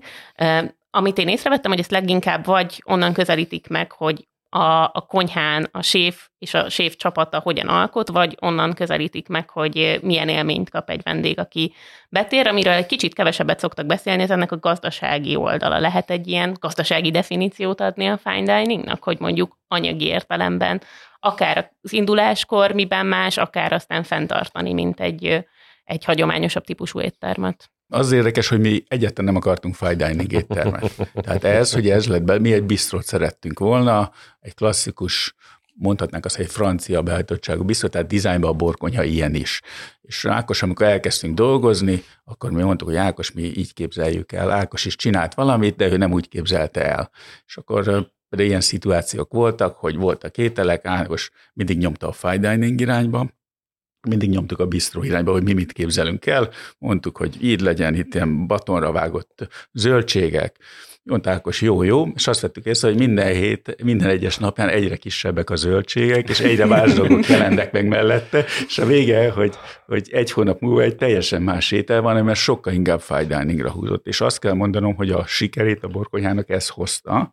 Amit 0.89 1.17
én 1.17 1.27
észrevettem, 1.27 1.71
hogy 1.71 1.79
ezt 1.79 1.91
leginkább 1.91 2.45
vagy 2.45 2.81
onnan 2.85 3.13
közelítik 3.13 3.67
meg, 3.67 3.91
hogy 3.91 4.27
a, 4.49 4.83
a 4.83 5.05
konyhán 5.07 5.67
a 5.71 5.81
séf 5.81 6.27
és 6.39 6.53
a 6.53 6.69
séf 6.69 6.95
csapata 6.95 7.39
hogyan 7.39 7.67
alkot, 7.67 8.09
vagy 8.09 8.37
onnan 8.41 8.73
közelítik 8.73 9.27
meg, 9.27 9.49
hogy 9.49 9.99
milyen 10.01 10.29
élményt 10.29 10.69
kap 10.69 10.89
egy 10.89 11.01
vendég, 11.03 11.39
aki 11.39 11.73
betér, 12.09 12.47
amiről 12.47 12.73
egy 12.73 12.85
kicsit 12.85 13.13
kevesebbet 13.13 13.59
szoktak 13.59 13.85
beszélni, 13.85 14.21
ez 14.21 14.31
ennek 14.31 14.51
a 14.51 14.59
gazdasági 14.59 15.35
oldala. 15.35 15.79
Lehet 15.79 16.09
egy 16.09 16.27
ilyen 16.27 16.55
gazdasági 16.59 17.11
definíciót 17.11 17.81
adni 17.81 18.07
a 18.07 18.17
fine 18.17 18.61
diningnak, 18.61 19.03
hogy 19.03 19.19
mondjuk 19.19 19.57
anyagi 19.67 20.05
értelemben 20.05 20.81
akár 21.19 21.71
az 21.81 21.93
induláskor 21.93 22.71
miben 22.71 23.05
más, 23.05 23.37
akár 23.37 23.73
aztán 23.73 24.03
fenntartani, 24.03 24.73
mint 24.73 24.99
egy, 24.99 25.45
egy 25.83 26.05
hagyományosabb 26.05 26.63
típusú 26.63 27.01
éttermet. 27.01 27.71
Az 27.89 28.11
érdekes, 28.11 28.47
hogy 28.47 28.59
mi 28.59 28.83
egyáltalán 28.87 29.33
nem 29.33 29.41
akartunk 29.41 29.75
fine 29.75 29.95
dining 29.95 30.31
éttermet. 30.31 31.09
Tehát 31.23 31.43
ez, 31.43 31.73
hogy 31.73 31.89
ez 31.89 32.07
lett 32.07 32.23
be, 32.23 32.39
mi 32.39 32.53
egy 32.53 32.63
bistrot 32.63 33.05
szerettünk 33.05 33.59
volna, 33.59 34.11
egy 34.39 34.53
klasszikus 34.53 35.35
mondhatnánk 35.73 36.25
azt, 36.25 36.35
hogy 36.35 36.45
egy 36.45 36.51
francia 36.51 37.01
behajtottságú 37.01 37.63
bistrot, 37.63 37.91
tehát 37.91 38.07
dizájnban 38.07 38.49
a 38.49 38.53
borkonyha 38.53 39.03
ilyen 39.03 39.35
is. 39.35 39.61
És 40.01 40.25
Ákos, 40.25 40.63
amikor 40.63 40.85
elkezdtünk 40.85 41.35
dolgozni, 41.35 42.03
akkor 42.23 42.51
mi 42.51 42.61
mondtuk, 42.61 42.87
hogy 42.87 42.97
Ákos, 42.97 43.31
mi 43.31 43.41
így 43.41 43.73
képzeljük 43.73 44.31
el. 44.31 44.51
Ákos 44.51 44.85
is 44.85 44.95
csinált 44.95 45.33
valamit, 45.33 45.75
de 45.75 45.91
ő 45.91 45.97
nem 45.97 46.11
úgy 46.11 46.27
képzelte 46.29 46.85
el. 46.85 47.09
És 47.45 47.57
akkor 47.57 48.11
pedig 48.29 48.47
ilyen 48.47 48.61
szituációk 48.61 49.33
voltak, 49.33 49.75
hogy 49.75 49.95
voltak 49.95 50.37
ételek, 50.37 50.85
Ákos 50.85 51.31
mindig 51.53 51.77
nyomta 51.77 52.07
a 52.07 52.11
fine 52.11 52.37
dining 52.55 52.81
irányba, 52.81 53.29
mindig 54.01 54.29
nyomtuk 54.29 54.59
a 54.59 54.65
bistró 54.65 55.03
irányba, 55.03 55.31
hogy 55.31 55.43
mi 55.43 55.53
mit 55.53 55.71
képzelünk 55.71 56.25
el. 56.25 56.49
Mondtuk, 56.77 57.17
hogy 57.17 57.37
így 57.41 57.61
legyen 57.61 57.95
itt 57.95 58.13
ilyen 58.13 58.47
batonra 58.47 58.91
vágott 58.91 59.47
zöldségek. 59.73 60.55
Mondta 61.03 61.29
Ákos, 61.29 61.61
jó, 61.61 61.83
jó, 61.83 62.07
és 62.15 62.27
azt 62.27 62.41
vettük 62.41 62.65
észre, 62.65 62.87
hogy 62.87 62.97
minden 62.97 63.33
hét, 63.33 63.83
minden 63.83 64.09
egyes 64.09 64.37
napján 64.37 64.69
egyre 64.69 64.95
kisebbek 64.95 65.49
a 65.49 65.55
zöldségek, 65.55 66.29
és 66.29 66.39
egyre 66.39 66.93
dolgok 66.95 67.27
jelennek 67.27 67.71
meg 67.71 67.87
mellette, 67.87 68.45
és 68.67 68.77
a 68.77 68.85
vége, 68.85 69.31
hogy, 69.31 69.55
hogy 69.85 70.09
egy 70.11 70.31
hónap 70.31 70.59
múlva 70.59 70.81
egy 70.81 70.95
teljesen 70.95 71.41
más 71.41 71.71
étel 71.71 72.01
van, 72.01 72.23
mert 72.23 72.39
sokkal 72.39 72.73
inkább 72.73 73.01
fine 73.01 73.69
húzott. 73.69 74.07
És 74.07 74.21
azt 74.21 74.39
kell 74.39 74.53
mondanom, 74.53 74.95
hogy 74.95 75.11
a 75.11 75.25
sikerét 75.25 75.83
a 75.83 75.87
borkonyhának 75.87 76.49
ez 76.49 76.67
hozta, 76.67 77.31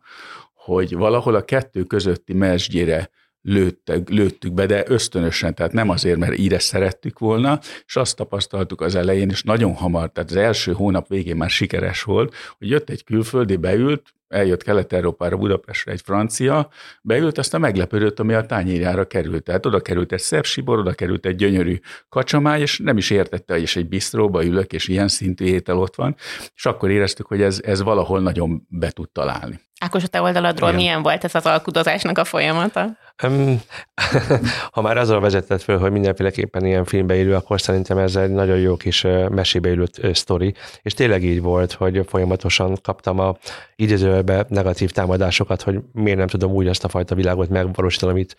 hogy 0.53 0.95
valahol 0.95 1.35
a 1.35 1.45
kettő 1.45 1.83
közötti 1.83 2.33
mesdjére 2.33 3.09
lőttük, 3.45 4.09
lőttük 4.09 4.53
be, 4.53 4.65
de 4.65 4.83
ösztönösen, 4.87 5.55
tehát 5.55 5.71
nem 5.71 5.89
azért, 5.89 6.17
mert 6.17 6.37
íre 6.37 6.59
szerettük 6.59 7.19
volna, 7.19 7.59
és 7.85 7.95
azt 7.95 8.15
tapasztaltuk 8.15 8.81
az 8.81 8.95
elején, 8.95 9.29
és 9.29 9.43
nagyon 9.43 9.73
hamar, 9.73 10.11
tehát 10.11 10.29
az 10.29 10.35
első 10.35 10.71
hónap 10.71 11.07
végén 11.07 11.35
már 11.35 11.49
sikeres 11.49 12.03
volt, 12.03 12.33
hogy 12.57 12.69
jött 12.69 12.89
egy 12.89 13.03
külföldi, 13.03 13.55
beült, 13.55 14.13
eljött 14.27 14.63
Kelet-Európára, 14.63 15.37
Budapestre 15.37 15.91
egy 15.91 16.01
francia, 16.03 16.69
beült, 17.01 17.37
aztán 17.37 17.61
meglepődött, 17.61 18.19
ami 18.19 18.33
a 18.33 18.45
tányérjára 18.45 19.07
került. 19.07 19.43
Tehát 19.43 19.65
oda 19.65 19.79
került 19.79 20.11
egy 20.11 20.19
szebb 20.19 20.45
sibor, 20.45 20.79
oda 20.79 20.93
került 20.93 21.25
egy 21.25 21.35
gyönyörű 21.35 21.79
kacsamáj, 22.09 22.61
és 22.61 22.79
nem 22.79 22.97
is 22.97 23.09
értette, 23.09 23.53
hogy 23.53 23.61
is 23.61 23.75
egy 23.75 23.87
bisztróba 23.87 24.45
ülök, 24.45 24.73
és 24.73 24.87
ilyen 24.87 25.07
szintű 25.07 25.45
étel 25.45 25.77
ott 25.77 25.95
van, 25.95 26.15
és 26.55 26.65
akkor 26.65 26.89
éreztük, 26.89 27.25
hogy 27.25 27.41
ez, 27.41 27.61
ez 27.63 27.81
valahol 27.81 28.21
nagyon 28.21 28.67
be 28.69 28.89
tud 28.89 29.09
találni. 29.09 29.59
Ákos, 29.79 30.03
a 30.03 30.07
te 30.07 30.21
oldaladról 30.21 30.69
Igen. 30.69 30.81
milyen 30.81 31.01
volt 31.01 31.23
ez 31.23 31.35
az 31.35 31.45
alkudozásnak 31.45 32.17
a 32.17 32.23
folyamata? 32.23 32.97
Ha 34.71 34.81
már 34.81 34.97
azzal 34.97 35.19
vezetett 35.19 35.61
föl, 35.61 35.77
hogy 35.77 35.91
mindenféleképpen 35.91 36.65
ilyen 36.65 36.85
filmbe 36.85 37.15
élő, 37.15 37.35
akkor 37.35 37.61
szerintem 37.61 37.97
ez 37.97 38.15
egy 38.15 38.29
nagyon 38.29 38.57
jó 38.57 38.77
kis 38.77 39.01
mesébe 39.29 39.69
élő 39.69 39.85
sztori, 40.13 40.53
és 40.81 40.93
tényleg 40.93 41.23
így 41.23 41.41
volt, 41.41 41.71
hogy 41.71 42.01
folyamatosan 42.07 42.77
kaptam 42.81 43.19
a 43.19 43.37
idézőbe 43.75 44.45
negatív 44.49 44.91
támadásokat, 44.91 45.61
hogy 45.61 45.79
miért 45.91 46.17
nem 46.17 46.27
tudom 46.27 46.51
úgy 46.51 46.67
azt 46.67 46.83
a 46.83 46.89
fajta 46.89 47.15
világot 47.15 47.49
megvalósítani, 47.49 48.11
amit 48.11 48.35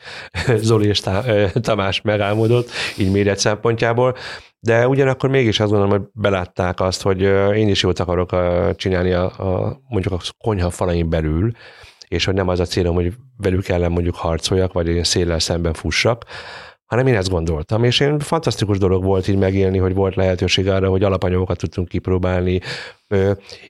Zoli 0.57 0.87
és 0.87 1.03
Tamás 1.61 2.01
megálmodott, 2.01 2.71
így 2.99 3.11
méret 3.11 3.39
szempontjából, 3.39 4.17
de 4.61 4.89
ugyanakkor 4.89 5.31
mégis 5.31 5.61
azt 5.61 5.71
gondolom, 5.71 5.99
hogy 5.99 6.09
belátták 6.13 6.81
azt, 6.81 7.03
hogy 7.03 7.21
én 7.55 7.69
is 7.69 7.83
jót 7.83 7.99
akarok 7.99 8.37
csinálni 8.77 9.13
a, 9.13 9.25
a 9.25 9.81
mondjuk 9.89 10.15
a 10.15 10.19
konyha 10.39 10.71
falain 10.71 11.09
belül, 11.09 11.51
és 12.09 12.25
hogy 12.25 12.35
nem 12.35 12.49
az 12.49 12.61
a 12.61 12.65
célom, 12.65 12.95
hogy 12.95 13.13
velük 13.37 13.69
ellen 13.69 13.93
mondjuk 13.93 14.15
harcoljak, 14.15 14.73
vagy 14.73 14.89
én 14.89 15.05
széllel 15.05 15.39
szemben 15.39 15.73
fussak, 15.73 16.25
hanem 16.87 17.07
én 17.07 17.15
ezt 17.15 17.31
gondoltam, 17.31 17.85
és 17.85 18.01
én 18.01 18.19
fantasztikus 18.19 18.79
dolog 18.79 19.05
volt 19.05 19.29
így 19.29 19.39
megélni, 19.39 19.79
hogy 19.79 19.95
volt 19.95 20.15
lehetőség 20.15 20.69
arra, 20.69 20.89
hogy 20.89 21.03
alapanyagokat 21.03 21.59
tudtunk 21.59 21.89
kipróbálni, 21.89 22.61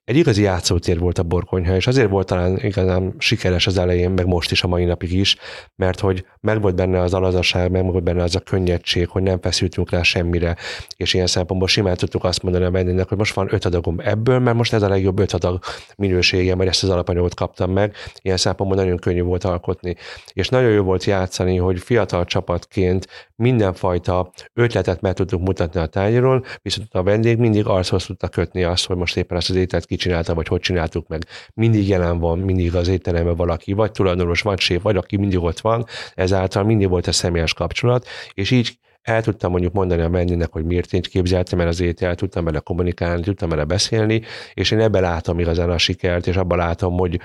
egy 0.04 0.16
igazi 0.16 0.42
játszótér 0.42 0.98
volt 0.98 1.18
a 1.18 1.22
borkonyha, 1.22 1.74
és 1.74 1.86
azért 1.86 2.10
volt 2.10 2.26
talán 2.26 2.58
igazán 2.58 3.14
sikeres 3.18 3.66
az 3.66 3.78
elején, 3.78 4.10
meg 4.10 4.26
most 4.26 4.50
is 4.50 4.62
a 4.62 4.68
mai 4.68 4.84
napig 4.84 5.12
is, 5.12 5.36
mert 5.74 6.00
hogy 6.00 6.26
meg 6.40 6.60
volt 6.60 6.74
benne 6.74 7.00
az 7.00 7.14
alazaság, 7.14 7.70
meg 7.70 7.84
volt 7.84 8.04
benne 8.04 8.22
az 8.22 8.36
a 8.36 8.40
könnyedség, 8.40 9.08
hogy 9.08 9.22
nem 9.22 9.40
feszültünk 9.40 9.90
rá 9.90 10.02
semmire, 10.02 10.56
és 10.96 11.14
ilyen 11.14 11.26
szempontból 11.26 11.68
simán 11.68 11.96
tudtuk 11.96 12.24
azt 12.24 12.42
mondani 12.42 12.64
a 12.64 12.70
vendégnek, 12.70 13.08
hogy 13.08 13.18
most 13.18 13.34
van 13.34 13.48
öt 13.50 13.64
adagom 13.64 13.96
ebből, 13.98 14.38
mert 14.38 14.56
most 14.56 14.72
ez 14.72 14.82
a 14.82 14.88
legjobb 14.88 15.18
öt 15.18 15.32
adag 15.32 15.58
minősége, 15.96 16.54
mert 16.54 16.70
ezt 16.70 16.82
az 16.82 16.88
alapanyagot 16.88 17.34
kaptam 17.34 17.72
meg, 17.72 17.94
ilyen 18.22 18.36
szempontból 18.36 18.78
nagyon 18.84 18.96
könnyű 18.96 19.22
volt 19.22 19.44
alkotni. 19.44 19.96
És 20.32 20.48
nagyon 20.48 20.70
jó 20.70 20.82
volt 20.82 21.04
játszani, 21.04 21.56
hogy 21.56 21.80
fiatal 21.80 22.24
csapatként 22.24 23.06
mindenfajta 23.34 24.30
ötletet 24.54 25.00
meg 25.00 25.12
tudtunk 25.12 25.46
mutatni 25.46 25.80
a 25.80 25.86
tányéron, 25.86 26.44
viszont 26.62 26.88
a 26.94 27.02
vendég 27.02 27.38
mindig 27.38 27.66
archoz 27.66 28.04
tudta 28.06 28.28
kötni 28.28 28.62
azt, 28.62 28.86
hogy 28.86 28.96
most 28.96 29.16
éppen 29.26 29.38
ezt 29.38 29.50
az 29.50 29.56
ételt 29.56 29.86
kicsinálta, 29.86 30.34
vagy 30.34 30.48
hogy 30.48 30.60
csináltuk 30.60 31.08
meg. 31.08 31.26
Mindig 31.54 31.88
jelen 31.88 32.18
van, 32.18 32.38
mindig 32.38 32.74
az 32.74 32.88
étteremben 32.88 33.36
valaki, 33.36 33.72
vagy 33.72 33.90
tulajdonos, 33.90 34.40
vagy 34.40 34.58
séf, 34.58 34.82
vagy 34.82 34.96
aki 34.96 35.16
mindig 35.16 35.42
ott 35.42 35.60
van, 35.60 35.84
ezáltal 36.14 36.64
mindig 36.64 36.88
volt 36.88 37.06
a 37.06 37.12
személyes 37.12 37.54
kapcsolat, 37.54 38.06
és 38.34 38.50
így 38.50 38.78
el 39.02 39.22
tudtam 39.22 39.50
mondjuk 39.50 39.72
mondani 39.72 40.02
a 40.02 40.10
vendégnek, 40.10 40.52
hogy 40.52 40.64
miért 40.64 40.92
én 40.92 41.02
képzeltem 41.02 41.60
el 41.60 41.68
az 41.68 41.80
ételt, 41.80 42.18
tudtam 42.18 42.44
vele 42.44 42.58
kommunikálni, 42.58 43.22
tudtam 43.22 43.48
vele 43.48 43.64
beszélni, 43.64 44.22
és 44.54 44.70
én 44.70 44.80
ebben 44.80 45.02
látom 45.02 45.38
igazán 45.38 45.70
a 45.70 45.78
sikert, 45.78 46.26
és 46.26 46.36
abban 46.36 46.58
látom, 46.58 46.98
hogy, 46.98 47.20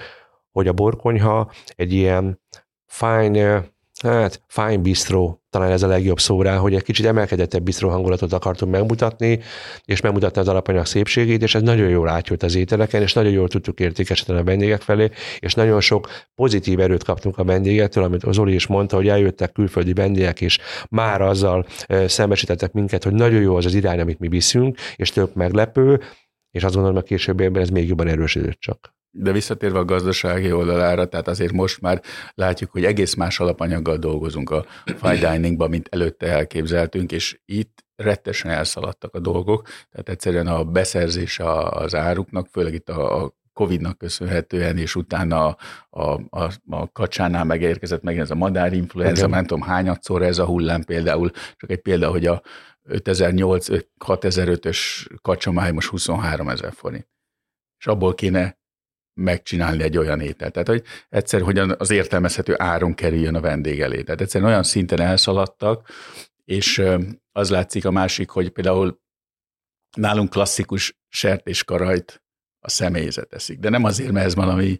hogy 0.51 0.67
a 0.67 0.73
borkonyha 0.73 1.51
egy 1.75 1.93
ilyen 1.93 2.39
fine 2.85 3.70
hát 4.01 4.41
fine 4.47 4.77
bistro, 4.77 5.37
talán 5.49 5.71
ez 5.71 5.83
a 5.83 5.87
legjobb 5.87 6.19
szó 6.19 6.41
rá, 6.41 6.57
hogy 6.57 6.75
egy 6.75 6.83
kicsit 6.83 7.05
emelkedettebb 7.05 7.63
bistro 7.63 7.89
hangulatot 7.89 8.33
akartunk 8.33 8.71
megmutatni, 8.71 9.39
és 9.85 10.01
megmutatni 10.01 10.41
az 10.41 10.47
alapanyag 10.47 10.85
szépségét, 10.85 11.41
és 11.41 11.55
ez 11.55 11.61
nagyon 11.61 11.89
jól 11.89 12.09
átjött 12.09 12.43
az 12.43 12.55
ételeken, 12.55 13.01
és 13.01 13.13
nagyon 13.13 13.31
jól 13.31 13.47
tudtuk 13.47 13.79
értékesíteni 13.79 14.39
a 14.39 14.43
vendégek 14.43 14.81
felé, 14.81 15.09
és 15.39 15.53
nagyon 15.53 15.81
sok 15.81 16.09
pozitív 16.35 16.79
erőt 16.79 17.03
kaptunk 17.03 17.37
a 17.37 17.43
vendégektől, 17.43 18.03
amit 18.03 18.23
az 18.23 18.35
Zoli 18.35 18.53
is 18.53 18.67
mondta, 18.67 18.95
hogy 18.95 19.07
eljöttek 19.07 19.51
külföldi 19.51 19.93
vendégek, 19.93 20.41
és 20.41 20.59
már 20.89 21.21
azzal 21.21 21.65
szembesítettek 22.05 22.71
minket, 22.71 23.03
hogy 23.03 23.13
nagyon 23.13 23.41
jó 23.41 23.55
az 23.55 23.65
az 23.65 23.73
irány, 23.73 23.99
amit 23.99 24.19
mi 24.19 24.27
viszünk, 24.27 24.77
és 24.95 25.09
tök 25.09 25.33
meglepő, 25.33 25.99
és 26.51 26.63
azt 26.63 26.73
gondolom, 26.73 26.97
a 26.97 27.01
későbbiekben 27.01 27.61
ez 27.61 27.69
még 27.69 27.87
jobban 27.87 28.07
erősödött 28.07 28.59
csak. 28.59 28.99
De 29.11 29.31
visszatérve 29.31 29.79
a 29.79 29.85
gazdasági 29.85 30.51
oldalára, 30.51 31.05
tehát 31.05 31.27
azért 31.27 31.51
most 31.51 31.81
már 31.81 32.01
látjuk, 32.33 32.71
hogy 32.71 32.85
egész 32.85 33.13
más 33.13 33.39
alapanyaggal 33.39 33.97
dolgozunk 33.97 34.49
a 34.49 34.65
fine 34.85 35.31
diningban, 35.31 35.69
mint 35.69 35.87
előtte 35.91 36.27
elképzeltünk, 36.27 37.11
és 37.11 37.39
itt 37.45 37.85
rettesen 37.95 38.51
elszaladtak 38.51 39.15
a 39.15 39.19
dolgok, 39.19 39.67
tehát 39.91 40.09
egyszerűen 40.09 40.47
a 40.47 40.63
beszerzés 40.63 41.39
az 41.69 41.95
áruknak, 41.95 42.47
főleg 42.51 42.73
itt 42.73 42.89
a, 42.89 43.39
Covid-nak 43.53 43.97
köszönhetően, 43.97 44.77
és 44.77 44.95
utána 44.95 45.45
a, 45.45 45.57
a, 45.89 46.21
a, 46.29 46.51
a 46.69 46.91
kacsánál 46.91 47.43
megérkezett 47.43 48.01
meg 48.01 48.19
ez 48.19 48.31
a 48.31 48.35
madárinfluenza, 48.35 49.27
nem 49.27 49.45
tudom 49.45 49.61
hányadszor 49.61 50.21
ez 50.21 50.37
a 50.37 50.45
hullám 50.45 50.83
például, 50.83 51.31
csak 51.57 51.71
egy 51.71 51.81
példa, 51.81 52.09
hogy 52.09 52.25
a 52.25 52.41
5008-6005-ös 52.89 55.07
kacsamáj 55.21 55.71
most 55.71 55.89
23 55.89 56.49
ezer 56.49 56.73
forint. 56.73 57.07
És 57.77 57.87
abból 57.87 58.13
kéne 58.13 58.59
megcsinálni 59.13 59.83
egy 59.83 59.97
olyan 59.97 60.21
ételt. 60.21 60.51
Tehát, 60.51 60.67
hogy 60.67 60.83
egyszer, 61.09 61.41
hogy 61.41 61.57
az 61.57 61.91
értelmezhető 61.91 62.55
áron 62.57 62.93
kerüljön 62.93 63.35
a 63.35 63.41
vendég 63.41 63.81
elé. 63.81 64.01
Tehát 64.01 64.21
egyszerűen 64.21 64.49
olyan 64.49 64.63
szinten 64.63 64.99
elszaladtak, 65.01 65.89
és 66.45 66.83
az 67.31 67.49
látszik 67.49 67.85
a 67.85 67.91
másik, 67.91 68.29
hogy 68.29 68.49
például 68.49 69.01
nálunk 69.97 70.29
klasszikus 70.29 70.99
sertéskarajt 71.09 72.23
a 72.59 72.69
személyzet 72.69 73.33
eszik. 73.33 73.59
De 73.59 73.69
nem 73.69 73.83
azért, 73.83 74.11
mert 74.11 74.25
ez 74.25 74.35
valami 74.35 74.79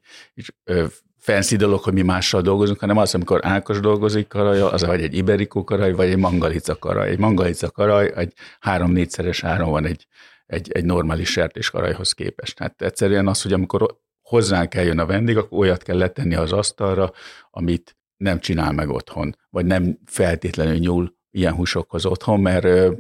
fancy 1.18 1.56
dolog, 1.56 1.80
hogy 1.80 1.94
mi 1.94 2.02
mással 2.02 2.42
dolgozunk, 2.42 2.80
hanem 2.80 2.98
az, 2.98 3.16
amikor 3.16 3.40
Ákos 3.46 3.80
dolgozik 3.80 4.28
karaj, 4.28 4.60
az 4.60 4.86
vagy 4.86 5.02
egy 5.02 5.16
Iberico 5.16 5.64
karaj, 5.64 5.94
vagy 5.94 6.10
egy 6.10 6.18
mangalica 6.18 6.76
karaj. 6.76 7.10
Egy 7.10 7.20
mangalica 7.20 7.72
karaj 7.72 8.12
egy 8.16 8.34
három-négyszeres 8.60 9.44
áron 9.44 9.70
van 9.70 9.86
egy, 9.86 10.08
egy, 10.46 10.72
egy 10.72 10.86
normális 10.86 11.30
sertéskarajhoz 11.30 12.12
képest. 12.12 12.60
Hát 12.60 12.82
egyszerűen 12.82 13.28
az, 13.28 13.42
hogy 13.42 13.54
amikor 13.54 14.00
hozzánk 14.32 14.76
eljön 14.76 15.00
a 15.00 15.06
vendég, 15.06 15.38
akkor 15.38 15.58
olyat 15.60 15.84
kell 15.84 15.98
letenni 15.98 16.36
az 16.36 16.52
asztalra, 16.52 17.12
amit 17.50 17.98
nem 18.18 18.40
csinál 18.40 18.72
meg 18.72 18.90
otthon, 18.90 19.36
vagy 19.50 19.66
nem 19.66 19.98
feltétlenül 20.06 20.78
nyúl 20.78 21.16
ilyen 21.32 21.54
húsokhoz 21.54 22.06
otthon, 22.06 22.40
mert 22.40 22.96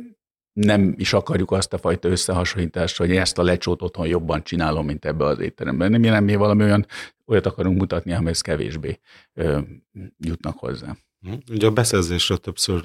nem 0.53 0.93
is 0.97 1.13
akarjuk 1.13 1.51
azt 1.51 1.73
a 1.73 1.77
fajta 1.77 2.09
összehasonlítást, 2.09 2.97
hogy 2.97 3.15
ezt 3.15 3.37
a 3.37 3.43
lecsót 3.43 3.81
otthon 3.81 4.07
jobban 4.07 4.43
csinálom, 4.43 4.85
mint 4.85 5.05
ebbe 5.05 5.25
az 5.25 5.39
étteremben. 5.39 5.91
Nem, 5.91 6.01
nem 6.01 6.23
mi 6.23 6.35
valami 6.35 6.63
olyan, 6.63 6.85
olyat 7.25 7.45
akarunk 7.45 7.77
mutatni, 7.77 8.13
amihez 8.13 8.41
kevésbé 8.41 8.99
ö, 9.33 9.59
jutnak 10.17 10.57
hozzá. 10.57 10.95
Hm? 11.21 11.33
Ugye 11.51 11.67
a 11.67 11.71
beszerzésről 11.71 12.37
többször 12.37 12.83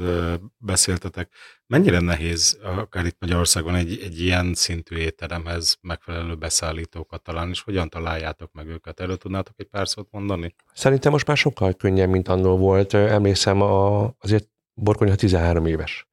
beszéltetek. 0.58 1.32
Mennyire 1.66 2.00
nehéz, 2.00 2.58
akár 2.62 3.06
itt 3.06 3.16
Magyarországon 3.20 3.74
egy, 3.74 4.00
egy 4.04 4.20
ilyen 4.20 4.54
szintű 4.54 4.96
étteremhez 4.96 5.76
megfelelő 5.80 6.34
beszállítókat 6.34 7.22
találni, 7.22 7.50
és 7.50 7.60
hogyan 7.60 7.88
találjátok 7.88 8.52
meg 8.52 8.66
őket? 8.66 9.00
Erről 9.00 9.16
tudnátok 9.16 9.54
egy 9.56 9.66
pár 9.66 9.88
szót 9.88 10.08
mondani? 10.10 10.54
Szerintem 10.74 11.12
most 11.12 11.26
már 11.26 11.36
sokkal 11.36 11.74
könnyebb, 11.74 12.08
mint 12.08 12.28
annól 12.28 12.56
volt. 12.56 12.94
Emlékszem, 12.94 13.60
a, 13.60 14.04
azért 14.18 14.48
Borkonyha 14.74 15.14
13 15.14 15.66
éves 15.66 16.06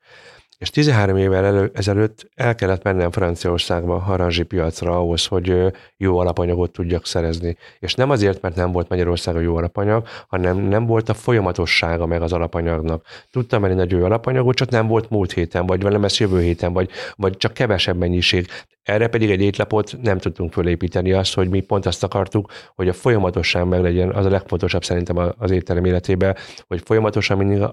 és 0.63 0.69
13 0.69 1.17
évvel 1.17 1.45
elő, 1.45 1.71
ezelőtt 1.73 2.29
el 2.35 2.55
kellett 2.55 2.83
mennem 2.83 3.11
Franciaországba, 3.11 3.97
haranzsi 3.97 4.43
piacra 4.43 4.97
ahhoz, 4.97 5.25
hogy 5.25 5.73
jó 5.97 6.17
alapanyagot 6.17 6.71
tudjak 6.71 7.05
szerezni. 7.05 7.57
És 7.79 7.93
nem 7.93 8.09
azért, 8.09 8.41
mert 8.41 8.55
nem 8.55 8.71
volt 8.71 8.89
Magyarország 8.89 9.35
a 9.35 9.39
jó 9.39 9.55
alapanyag, 9.55 10.07
hanem 10.27 10.57
nem 10.57 10.85
volt 10.85 11.09
a 11.09 11.13
folyamatossága 11.13 12.05
meg 12.05 12.21
az 12.21 12.33
alapanyagnak. 12.33 13.05
Tudtam 13.31 13.61
menni 13.61 13.81
egy 13.81 13.91
jó 13.91 14.03
alapanyagot, 14.03 14.55
csak 14.55 14.69
nem 14.69 14.87
volt 14.87 15.09
múlt 15.09 15.31
héten, 15.33 15.65
vagy 15.65 15.81
velem 15.81 16.03
ez 16.03 16.17
jövő 16.17 16.41
héten, 16.41 16.73
vagy, 16.73 16.89
vagy 17.15 17.37
csak 17.37 17.53
kevesebb 17.53 17.97
mennyiség. 17.97 18.47
Erre 18.83 19.07
pedig 19.07 19.31
egy 19.31 19.41
étlapot 19.41 19.97
nem 20.01 20.17
tudtunk 20.17 20.51
fölépíteni 20.51 21.11
azt, 21.11 21.33
hogy 21.33 21.49
mi 21.49 21.61
pont 21.61 21.85
azt 21.85 22.03
akartuk, 22.03 22.51
hogy 22.75 22.87
a 22.87 22.93
folyamatosság 22.93 23.67
meg 23.67 23.81
legyen, 23.81 24.09
az 24.09 24.25
a 24.25 24.29
legfontosabb 24.29 24.83
szerintem 24.83 25.33
az 25.37 25.51
étterem 25.51 25.85
életében, 25.85 26.35
hogy 26.67 26.81
folyamatosan 26.85 27.37
mindig 27.37 27.63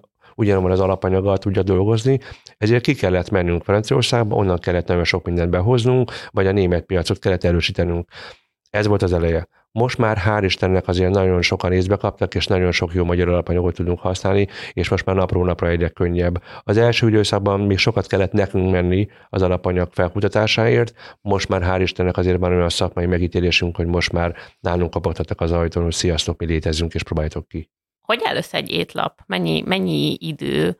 ugyanabban 0.40 0.70
az 0.70 0.81
alapanyaggal 0.81 1.38
tudja 1.38 1.62
dolgozni, 1.62 2.20
ezért 2.59 2.83
ki 2.83 2.94
kellett 2.94 3.31
mennünk 3.31 3.62
Franciaországba, 3.62 4.37
onnan 4.37 4.59
kellett 4.59 4.87
nagyon 4.87 5.05
sok 5.05 5.24
mindent 5.24 5.50
behoznunk, 5.50 6.11
vagy 6.31 6.46
a 6.46 6.53
német 6.53 6.85
piacot 6.85 7.18
kellett 7.18 7.44
erősítenünk. 7.44 8.09
Ez 8.70 8.87
volt 8.87 9.03
az 9.03 9.12
eleje. 9.12 9.48
Most 9.72 9.98
már 9.98 10.18
hál' 10.26 10.42
Istennek 10.44 10.88
azért 10.88 11.11
nagyon 11.11 11.42
sokan 11.42 11.72
észbe 11.72 11.96
kaptak, 11.96 12.35
és 12.35 12.46
nagyon 12.46 12.72
sok 12.72 12.94
jó 12.94 13.05
magyar 13.05 13.29
alapanyagot 13.29 13.74
tudunk 13.74 13.98
használni, 13.98 14.48
és 14.72 14.88
most 14.88 15.05
már 15.05 15.16
napról 15.16 15.44
napra 15.44 15.68
egyre 15.68 15.88
könnyebb. 15.88 16.42
Az 16.62 16.76
első 16.76 17.09
időszakban 17.09 17.61
még 17.61 17.79
sokat 17.79 18.07
kellett 18.07 18.33
nekünk 18.33 18.70
menni 18.70 19.09
az 19.29 19.42
alapanyag 19.42 19.88
felkutatásáért, 19.92 20.92
most 21.20 21.48
már 21.48 21.62
hál' 21.62 21.83
Istennek 21.83 22.16
azért 22.16 22.38
van 22.38 22.53
olyan 22.53 22.68
szakmai 22.68 23.07
megítélésünk, 23.07 23.76
hogy 23.76 23.87
most 23.87 24.12
már 24.12 24.35
nálunk 24.61 24.90
kapottak 24.90 25.40
az 25.40 25.53
ajtón, 25.53 25.83
hogy 25.83 25.92
sziasztok, 25.92 26.38
mi 26.38 26.46
létezünk, 26.46 26.94
és 26.94 27.03
próbáljátok 27.03 27.48
ki. 27.48 27.70
Hogy 28.10 28.22
össze 28.34 28.56
egy 28.56 28.70
étlap? 28.70 29.20
Mennyi, 29.26 29.62
mennyi 29.66 30.16
idő 30.20 30.76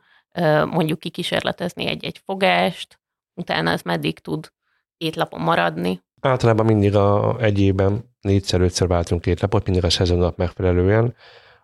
mondjuk 0.65 0.99
kikísérletezni 0.99 1.87
egy-egy 1.87 2.21
fogást, 2.25 2.99
utána 3.33 3.71
ez 3.71 3.81
meddig 3.81 4.19
tud 4.19 4.51
étlapon 4.97 5.41
maradni? 5.41 6.01
Általában 6.21 6.65
mindig 6.65 6.95
a 6.95 7.37
egy 7.39 7.59
évben 7.59 8.15
négyszer-ötször 8.21 8.87
váltunk 8.87 9.25
étlapot, 9.25 9.65
mindig 9.65 9.83
a 9.83 9.89
szezonnak 9.89 10.35
megfelelően. 10.35 11.15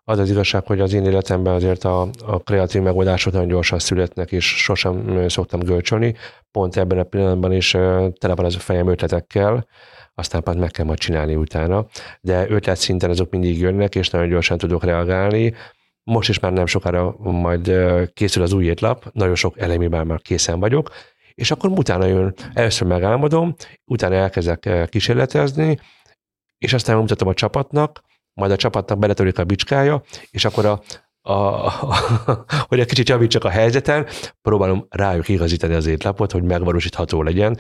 Az 0.04 0.20
az 0.20 0.30
igazság, 0.30 0.66
hogy 0.66 0.80
az 0.80 0.94
én 0.94 1.06
életemben 1.06 1.54
azért 1.54 1.84
a, 1.84 2.10
a 2.26 2.40
kreatív 2.40 2.82
megoldások 2.82 3.34
nagyon 3.34 3.48
gyorsan 3.48 3.80
születnek, 3.80 4.32
és 4.32 4.46
sosem 4.46 5.26
szoktam 5.30 5.60
gölcsölni. 5.60 6.16
Pont 6.52 6.78
ebben 6.78 7.00
a 7.00 7.04
pillanatban 7.04 7.52
is 7.52 7.72
tele 8.18 8.36
van 8.36 8.46
ez 8.46 8.56
a 8.56 8.60
fejem 8.60 8.88
ötletekkel, 8.88 9.68
aztán 10.20 10.42
már 10.46 10.56
meg 10.56 10.72
kell 10.72 10.86
majd 10.86 11.00
csinálni 11.00 11.36
utána. 11.36 11.86
De 12.22 12.50
ötlet 12.50 12.78
szinten 12.78 13.10
azok 13.10 13.32
mindig 13.32 13.60
jönnek, 13.60 13.96
és 13.96 14.10
nagyon 14.10 14.30
gyorsan 14.30 14.58
tudok 14.58 14.84
reagálni. 14.84 15.54
Most 16.04 16.30
is 16.30 16.40
már 16.40 16.52
nem 16.54 16.66
sokára 16.66 17.16
majd 17.20 17.72
készül 18.14 18.44
az 18.44 18.54
új 18.54 18.66
étlap, 18.66 19.10
nagyon 19.14 19.36
sok 19.36 19.60
elemében 19.60 20.08
már 20.08 20.22
készen 20.22 20.60
vagyok, 20.60 20.92
és 21.34 21.52
akkor 21.52 21.70
utána 21.70 22.06
jön, 22.06 22.34
először 22.54 22.88
megálmodom, 22.88 23.56
utána 23.86 24.16
elkezdek 24.16 24.88
kísérletezni, 24.90 25.80
és 26.58 26.74
aztán 26.74 26.98
mutatom 26.98 27.28
a 27.28 27.34
csapatnak, 27.34 28.02
majd 28.34 28.52
a 28.52 28.56
csapatnak 28.56 29.00
beletörik 29.00 29.40
a 29.40 29.44
bicskája, 29.44 30.04
és 30.32 30.46
akkor 30.46 30.66
a, 30.66 30.82
a, 31.28 31.74
hogy 32.70 32.80
egy 32.80 32.88
kicsit 32.88 33.10
javítsak 33.10 33.44
a 33.44 33.50
helyzeten, 33.50 34.06
próbálom 34.42 34.86
rájuk 34.90 35.28
igazítani 35.30 35.74
az 35.74 35.86
étlapot, 35.86 36.32
hogy 36.32 36.44
megvalósítható 36.44 37.24
legyen, 37.24 37.58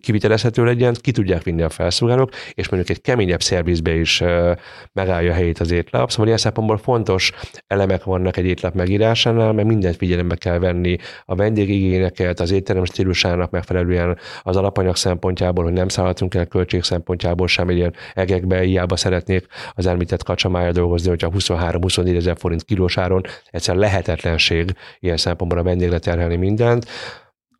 kivitelezhető 0.00 0.64
legyen, 0.64 0.94
ki 1.00 1.10
tudják 1.10 1.42
vinni 1.42 1.62
a 1.62 1.68
felszolgálók, 1.68 2.30
és 2.52 2.68
mondjuk 2.68 2.96
egy 2.96 3.02
keményebb 3.02 3.42
szervizbe 3.42 3.94
is 3.94 4.22
megállja 4.92 5.30
a 5.30 5.34
helyét 5.34 5.58
az 5.58 5.70
étlap. 5.70 6.10
Szóval 6.10 6.26
ilyen 6.26 6.38
szempontból 6.38 6.78
fontos 6.78 7.32
elemek 7.66 8.04
vannak 8.04 8.36
egy 8.36 8.44
étlap 8.44 8.74
megírásánál, 8.74 9.52
mert 9.52 9.68
mindent 9.68 9.96
figyelembe 9.96 10.36
kell 10.36 10.58
venni, 10.58 10.96
a 11.24 11.34
vendégigényeket, 11.34 12.40
az 12.40 12.50
étterem 12.50 12.84
stílusának 12.84 13.50
megfelelően 13.50 14.18
az 14.42 14.56
alapanyag 14.56 14.96
szempontjából, 14.96 15.64
hogy 15.64 15.72
nem 15.72 15.88
szállhatunk 15.88 16.34
el 16.34 16.46
költség 16.46 16.82
szempontjából 16.82 17.46
sem 17.46 17.70
ilyen 17.70 17.94
egekbe, 18.14 18.60
hiába 18.60 18.96
szeretnék 18.96 19.46
az 19.74 19.86
elmített 19.86 20.22
kacsamája 20.22 20.72
dolgozni, 20.72 21.08
hogyha 21.08 21.30
23-24 21.34 22.16
ezer 22.16 22.36
forint 22.38 22.64
kilós 22.88 22.96
áron, 22.96 23.22
egyszer 23.50 23.74
lehetetlenség 23.74 24.74
ilyen 25.00 25.16
szempontból 25.16 25.58
a 25.58 25.62
vendégre 25.62 25.98
terhelni 25.98 26.36
mindent 26.36 26.86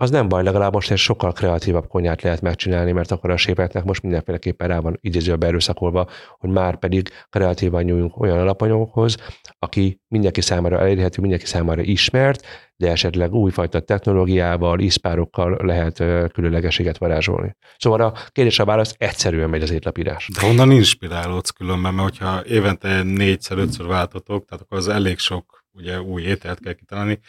az 0.01 0.11
nem 0.11 0.29
baj, 0.29 0.43
legalább 0.43 0.73
most 0.73 0.91
egy 0.91 0.99
sokkal 0.99 1.33
kreatívabb 1.33 1.87
konyát 1.87 2.23
lehet 2.23 2.41
megcsinálni, 2.41 2.93
mert 2.93 3.11
akkor 3.11 3.31
a 3.31 3.37
sépeknek 3.37 3.85
most 3.85 4.03
mindenféleképpen 4.03 4.69
rá 4.69 4.79
van 4.79 4.99
idézőbe 5.01 5.47
erőszakolva, 5.47 6.09
hogy 6.39 6.51
már 6.51 6.79
pedig 6.79 7.09
kreatívan 7.31 7.83
nyúljunk 7.83 8.21
olyan 8.21 8.39
alapanyagokhoz, 8.39 9.17
aki 9.59 10.01
mindenki 10.09 10.41
számára 10.41 10.81
elérhető, 10.81 11.21
mindenki 11.21 11.47
számára 11.47 11.83
ismert, 11.83 12.47
de 12.77 12.91
esetleg 12.91 13.33
újfajta 13.33 13.81
technológiával, 13.81 14.81
iszpárokkal 14.81 15.59
lehet 15.63 15.97
különlegeséget 16.33 16.99
varázsolni. 16.99 17.57
Szóval 17.77 18.01
a 18.01 18.13
kérdés 18.29 18.59
a 18.59 18.65
válasz 18.65 18.95
egyszerűen 18.99 19.51
megy 19.51 19.63
az 19.63 19.71
étlapírás. 19.71 20.29
De 20.35 20.47
honnan 20.47 20.71
inspirálódsz 20.71 21.51
különben, 21.51 21.95
mert 21.95 22.09
hogyha 22.09 22.45
évente 22.45 23.03
négyszer, 23.03 23.59
ötször 23.59 23.87
váltotok, 23.87 24.45
tehát 24.45 24.65
akkor 24.65 24.79
az 24.79 24.89
elég 24.89 25.19
sok 25.19 25.65
ugye, 25.73 26.01
új 26.01 26.23
ételt 26.23 26.61
kell 26.61 26.73
kitalálni 26.73 27.21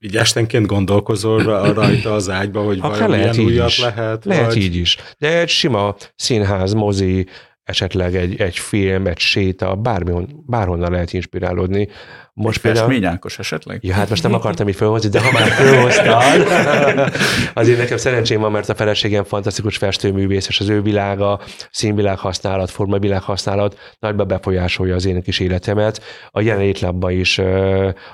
így 0.00 0.16
estenként 0.16 0.66
gondolkozol 0.66 1.72
rajta 1.72 2.12
az 2.12 2.30
ágyba, 2.30 2.62
hogy 2.62 2.78
Akár 2.82 3.08
lehet 3.08 3.36
így 3.36 3.44
újat 3.44 3.68
is. 3.68 3.80
lehet? 3.80 4.24
Lehet 4.24 4.46
vagy... 4.46 4.56
így 4.56 4.76
is. 4.76 4.96
De 5.18 5.38
egy 5.38 5.48
sima 5.48 5.96
színház, 6.14 6.72
mozi, 6.72 7.26
esetleg 7.66 8.16
egy, 8.16 8.40
egy 8.40 8.58
film, 8.58 9.06
egy 9.06 9.18
séta, 9.18 9.74
bármihon, 9.74 10.44
bárhonnan 10.46 10.90
lehet 10.90 11.12
inspirálódni. 11.12 11.88
Most 12.32 12.60
például... 12.60 12.86
Festményákos 12.86 13.38
esetleg? 13.38 13.84
Ja, 13.84 13.94
hát 13.94 14.08
most 14.08 14.22
nem 14.22 14.34
akartam 14.34 14.68
így 14.68 14.74
fölhozni, 14.74 15.08
de 15.08 15.20
ha 15.20 15.32
már 15.32 15.48
fölhoztad, 15.60 16.48
azért 17.62 17.78
nekem 17.78 17.96
szerencsém 17.96 18.40
van, 18.40 18.50
mert 18.52 18.68
a 18.68 18.74
feleségem 18.74 19.24
fantasztikus 19.24 19.76
festőművész, 19.76 20.48
és 20.48 20.60
az 20.60 20.68
ő 20.68 20.82
világa, 20.82 21.40
színvilág 21.70 22.18
használat, 22.18 22.70
formavilág 22.70 23.22
használat 23.22 23.78
nagyba 23.98 24.24
befolyásolja 24.24 24.94
az 24.94 25.06
én 25.06 25.22
kis 25.22 25.40
életemet. 25.40 26.02
A 26.30 26.40
jelen 26.40 26.62
étlapban 26.62 27.10
is, 27.10 27.38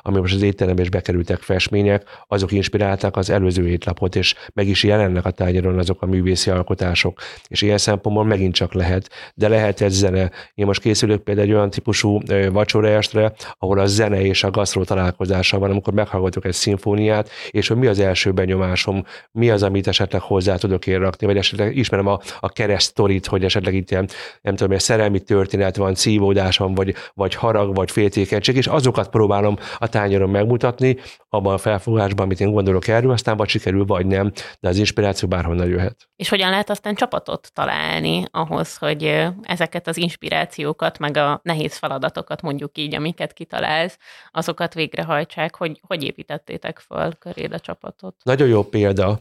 ami 0.02 0.18
most 0.18 0.34
az 0.34 0.42
étterembe 0.42 0.82
is 0.82 0.90
bekerültek 0.90 1.40
festmények, 1.40 2.02
azok 2.28 2.52
inspirálták 2.52 3.16
az 3.16 3.30
előző 3.30 3.68
étlapot, 3.68 4.16
és 4.16 4.34
meg 4.54 4.66
is 4.68 4.84
jelennek 4.84 5.24
a 5.24 5.30
tárgyaron 5.30 5.78
azok 5.78 6.02
a 6.02 6.06
művészi 6.06 6.50
alkotások. 6.50 7.20
És 7.48 7.62
ilyen 7.62 7.78
szempontból 7.78 8.24
megint 8.24 8.54
csak 8.54 8.72
lehet, 8.72 9.10
de 9.42 9.48
lehet 9.48 9.80
ez 9.80 9.92
zene. 9.92 10.30
Én 10.54 10.66
most 10.66 10.80
készülök 10.80 11.22
például 11.22 11.46
egy 11.46 11.54
olyan 11.54 11.70
típusú 11.70 12.20
vacsoraestre, 12.52 13.32
ahol 13.58 13.78
a 13.78 13.86
zene 13.86 14.20
és 14.20 14.44
a 14.44 14.50
gasztró 14.50 14.84
találkozása 14.84 15.58
van, 15.58 15.70
amikor 15.70 15.92
meghallgatok 15.92 16.44
egy 16.44 16.52
szimfóniát, 16.52 17.28
és 17.50 17.68
hogy 17.68 17.76
mi 17.76 17.86
az 17.86 17.98
első 17.98 18.32
benyomásom, 18.32 19.04
mi 19.32 19.50
az, 19.50 19.62
amit 19.62 19.86
esetleg 19.86 20.20
hozzá 20.20 20.56
tudok 20.56 20.86
én 20.86 20.98
rakni, 20.98 21.26
vagy 21.26 21.36
esetleg 21.36 21.76
ismerem 21.76 22.06
a, 22.06 22.18
a 22.40 22.48
kereszt 22.48 22.86
sztorit, 22.88 23.26
hogy 23.26 23.44
esetleg 23.44 23.74
itt 23.74 23.90
ilyen, 23.90 24.08
nem 24.40 24.56
tudom, 24.56 24.72
egy 24.72 24.80
szerelmi 24.80 25.20
történet 25.20 25.76
van, 25.76 25.94
szívódás 25.94 26.56
van, 26.56 26.74
vagy, 26.74 26.94
vagy 27.14 27.34
harag, 27.34 27.74
vagy 27.74 27.90
féltékenység, 27.90 28.56
és 28.56 28.66
azokat 28.66 29.08
próbálom 29.08 29.56
a 29.78 29.88
tányéron 29.88 30.30
megmutatni, 30.30 30.96
abban 31.28 31.54
a 31.54 31.58
felfogásban, 31.58 32.24
amit 32.24 32.40
én 32.40 32.52
gondolok 32.52 32.88
erről, 32.88 33.10
aztán 33.10 33.36
vagy 33.36 33.48
sikerül, 33.48 33.84
vagy 33.84 34.06
nem, 34.06 34.32
de 34.60 34.68
az 34.68 34.76
inspiráció 34.78 35.28
bárhonnan 35.28 35.68
jöhet. 35.68 36.08
És 36.16 36.28
hogyan 36.28 36.50
lehet 36.50 36.70
aztán 36.70 36.94
csapatot 36.94 37.50
találni 37.52 38.24
ahhoz, 38.30 38.76
hogy 38.76 39.31
ezeket 39.42 39.86
az 39.86 39.96
inspirációkat, 39.96 40.98
meg 40.98 41.16
a 41.16 41.40
nehéz 41.42 41.76
feladatokat 41.76 42.42
mondjuk 42.42 42.78
így, 42.78 42.94
amiket 42.94 43.32
kitalálsz, 43.32 43.98
azokat 44.30 44.74
végrehajtsák, 44.74 45.54
hogy 45.54 45.80
hogy 45.86 46.02
építettétek 46.04 46.78
fel 46.78 47.12
köréd 47.18 47.52
a 47.52 47.60
csapatot? 47.60 48.14
Nagyon 48.22 48.48
jó 48.48 48.64
példa. 48.64 49.20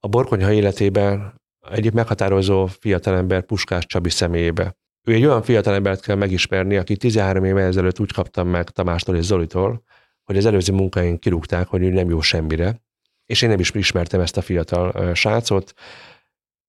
A 0.00 0.08
Borkonyha 0.08 0.52
életében 0.52 1.40
egyik 1.70 1.92
meghatározó 1.92 2.66
fiatalember 2.66 3.42
Puskás 3.42 3.86
Csabi 3.86 4.10
személyébe. 4.10 4.76
Ő 5.06 5.12
egy 5.12 5.24
olyan 5.24 5.42
fiatalembert 5.42 6.00
kell 6.00 6.16
megismerni, 6.16 6.76
aki 6.76 6.96
13 6.96 7.44
éve 7.44 7.62
ezelőtt 7.62 8.00
úgy 8.00 8.12
kaptam 8.12 8.48
meg 8.48 8.70
Tamástól 8.70 9.16
és 9.16 9.24
Zolitól, 9.24 9.82
hogy 10.24 10.36
az 10.36 10.46
előző 10.46 10.72
munkáink 10.72 11.20
kirúgták, 11.20 11.66
hogy 11.66 11.82
ő 11.82 11.88
nem 11.88 12.08
jó 12.08 12.20
semmire, 12.20 12.82
és 13.26 13.42
én 13.42 13.48
nem 13.48 13.58
is 13.58 13.70
ismertem 13.70 14.20
ezt 14.20 14.36
a 14.36 14.42
fiatal 14.42 15.14
srácot, 15.14 15.72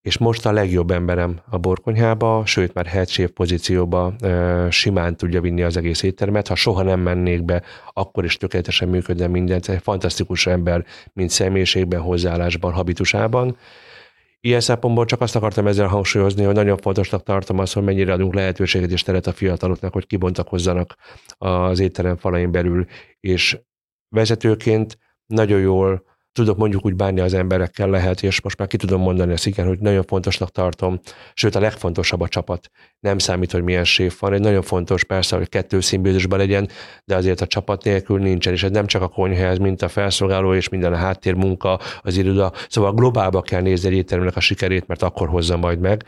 és 0.06 0.18
most 0.18 0.46
a 0.46 0.52
legjobb 0.52 0.92
emberem 0.92 1.40
a 1.50 1.58
borkonyhába, 1.58 2.46
sőt 2.46 2.74
már 2.74 2.86
headchef 2.86 3.32
pozícióba 3.32 4.14
simán 4.70 5.18
tudja 5.18 5.42
vinni 5.42 5.62
az 5.62 5.78
egész 5.78 6.02
éttermet. 6.04 6.48
Ha 6.48 6.56
soha 6.56 6.84
nem 6.84 7.00
mennék 7.00 7.44
be, 7.44 7.64
akkor 7.94 8.24
is 8.24 8.38
tökéletesen 8.38 8.90
működne 8.90 9.28
mindent. 9.28 9.70
Egy 9.70 9.82
fantasztikus 9.82 10.48
ember, 10.48 10.86
mint 11.14 11.30
személyiségben, 11.30 12.00
hozzáállásban, 12.00 12.74
habitusában. 12.74 13.58
Ilyen 14.40 14.60
szempontból 14.60 15.06
csak 15.06 15.22
azt 15.22 15.36
akartam 15.36 15.68
ezzel 15.68 15.88
hangsúlyozni, 15.88 16.44
hogy 16.44 16.56
nagyon 16.56 16.78
fontosnak 16.78 17.24
tartom 17.24 17.60
azt, 17.60 17.74
hogy 17.74 17.84
mennyire 17.84 18.14
adunk 18.14 18.34
lehetőséget 18.34 18.92
és 18.92 19.04
teret 19.04 19.28
a 19.28 19.34
fiataloknak, 19.34 19.94
hogy 19.94 20.08
kibontakozzanak 20.08 20.96
az 21.38 21.80
étterem 21.80 22.18
falain 22.18 22.52
belül, 22.52 22.86
és 23.20 23.60
vezetőként 24.10 24.98
nagyon 25.26 25.60
jól 25.60 26.04
tudok 26.36 26.58
mondjuk 26.58 26.86
úgy 26.86 26.96
bánni 26.96 27.20
az 27.20 27.34
emberekkel 27.34 27.90
lehet, 27.90 28.24
és 28.24 28.42
most 28.42 28.58
már 28.58 28.68
ki 28.68 28.78
tudom 28.78 29.02
mondani 29.02 29.32
ezt 29.32 29.46
igen, 29.46 29.68
hogy 29.68 29.80
nagyon 29.80 30.04
fontosnak 30.04 30.50
tartom, 30.50 31.00
sőt 31.34 31.56
a 31.56 31.60
legfontosabb 31.60 32.22
a 32.22 32.28
csapat. 32.28 32.70
Nem 33.00 33.18
számít, 33.18 33.52
hogy 33.52 33.64
milyen 33.64 33.84
séf 33.84 34.20
van, 34.20 34.34
egy 34.34 34.40
nagyon 34.40 34.62
fontos 34.62 35.04
persze, 35.04 35.36
hogy 35.38 35.50
kettő 35.50 35.80
színbőzésben 35.80 36.40
legyen, 36.40 36.70
de 37.06 37.16
azért 37.16 37.42
a 37.42 37.48
csapat 37.48 37.84
nélkül 37.84 38.20
nincsen, 38.20 38.54
és 38.54 38.64
ez 38.64 38.72
nem 38.72 38.86
csak 38.86 39.02
a 39.02 39.08
konyház, 39.08 39.58
mint 39.58 39.82
a 39.82 39.88
felszolgáló, 39.88 40.54
és 40.54 40.70
minden 40.70 40.94
a 40.94 40.98
háttérmunka, 40.98 41.80
az 42.02 42.18
iroda, 42.18 42.52
szóval 42.70 42.94
globálba 42.94 43.42
kell 43.42 43.62
nézni 43.62 43.98
egy 43.98 44.14
a 44.34 44.40
sikerét, 44.40 44.88
mert 44.88 45.02
akkor 45.02 45.28
hozza 45.28 45.58
majd 45.58 45.80
meg. 45.80 46.04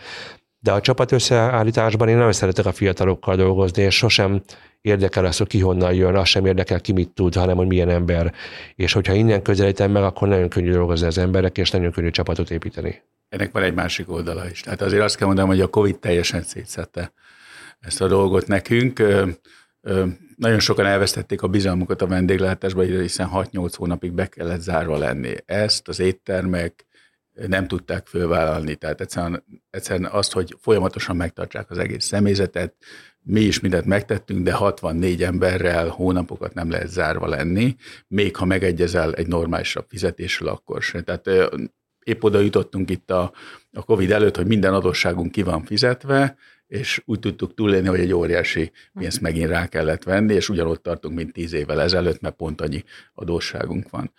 De 0.59 0.71
a 0.71 0.81
csapat 0.81 1.11
összeállításban 1.11 2.07
én 2.07 2.15
nagyon 2.15 2.31
szeretek 2.31 2.65
a 2.65 2.71
fiatalokkal 2.71 3.35
dolgozni, 3.35 3.83
és 3.83 3.95
sosem 3.95 4.41
érdekel 4.81 5.25
az, 5.25 5.37
hogy 5.37 5.47
ki 5.47 5.59
honnan 5.59 5.93
jön, 5.93 6.15
az 6.15 6.27
sem 6.27 6.45
érdekel, 6.45 6.81
ki 6.81 6.91
mit 6.91 7.09
tud, 7.09 7.33
hanem 7.33 7.55
hogy 7.55 7.67
milyen 7.67 7.89
ember. 7.89 8.33
És 8.75 8.93
hogyha 8.93 9.13
innen 9.13 9.41
közelítem 9.41 9.91
meg, 9.91 10.03
akkor 10.03 10.27
nagyon 10.27 10.49
könnyű 10.49 10.71
dolgozni 10.71 11.07
az 11.07 11.17
emberek, 11.17 11.57
és 11.57 11.71
nagyon 11.71 11.91
könnyű 11.91 12.09
csapatot 12.09 12.51
építeni. 12.51 13.01
Ennek 13.29 13.51
van 13.51 13.63
egy 13.63 13.73
másik 13.73 14.11
oldala 14.11 14.49
is. 14.49 14.61
Tehát 14.61 14.81
azért 14.81 15.03
azt 15.03 15.15
kell 15.15 15.27
mondanom, 15.27 15.49
hogy 15.49 15.61
a 15.61 15.67
Covid 15.67 15.99
teljesen 15.99 16.41
szétszette 16.41 17.13
ezt 17.79 18.01
a 18.01 18.07
dolgot 18.07 18.47
nekünk. 18.47 19.03
Nagyon 20.35 20.59
sokan 20.59 20.85
elvesztették 20.85 21.41
a 21.41 21.47
bizalmukat 21.47 22.01
a 22.01 22.07
vendéglátásba, 22.07 22.81
hiszen 22.81 23.29
6-8 23.33 23.73
hónapig 23.77 24.11
be 24.11 24.25
kellett 24.25 24.61
zárva 24.61 24.97
lenni. 24.97 25.33
Ezt 25.45 25.87
az 25.87 25.99
éttermek 25.99 26.85
nem 27.47 27.67
tudták 27.67 28.07
fölvállalni. 28.07 28.75
Tehát 28.75 29.01
egyszerűen, 29.01 29.43
egyszerűen 29.69 30.09
azt, 30.11 30.33
hogy 30.33 30.55
folyamatosan 30.59 31.15
megtartsák 31.15 31.71
az 31.71 31.77
egész 31.77 32.05
személyzetet, 32.05 32.75
mi 33.27 33.41
is 33.41 33.59
mindent 33.59 33.85
megtettünk, 33.85 34.43
de 34.43 34.53
64 34.53 35.23
emberrel 35.23 35.87
hónapokat 35.87 36.53
nem 36.53 36.69
lehet 36.69 36.89
zárva 36.89 37.27
lenni, 37.27 37.75
még 38.07 38.35
ha 38.35 38.45
megegyezel 38.45 39.13
egy 39.13 39.27
normálisabb 39.27 39.85
fizetésről, 39.87 40.49
akkor 40.49 40.81
sem. 40.81 41.03
Tehát 41.03 41.29
épp 42.03 42.23
oda 42.23 42.39
jutottunk 42.39 42.89
itt 42.89 43.11
a, 43.11 43.31
a 43.71 43.83
Covid 43.83 44.11
előtt, 44.11 44.35
hogy 44.35 44.47
minden 44.47 44.73
adósságunk 44.73 45.31
ki 45.31 45.41
van 45.41 45.63
fizetve, 45.65 46.37
és 46.67 47.01
úgy 47.05 47.19
tudtuk 47.19 47.53
túlélni, 47.53 47.87
hogy 47.87 47.99
egy 47.99 48.13
óriási 48.13 48.71
pénzt 48.93 49.21
megint 49.21 49.49
rá 49.49 49.67
kellett 49.67 50.03
venni, 50.03 50.33
és 50.33 50.49
ugyanott 50.49 50.83
tartunk, 50.83 51.15
mint 51.15 51.33
tíz 51.33 51.53
évvel 51.53 51.81
ezelőtt, 51.81 52.21
mert 52.21 52.35
pont 52.35 52.61
annyi 52.61 52.83
adósságunk 53.13 53.89
van 53.89 54.11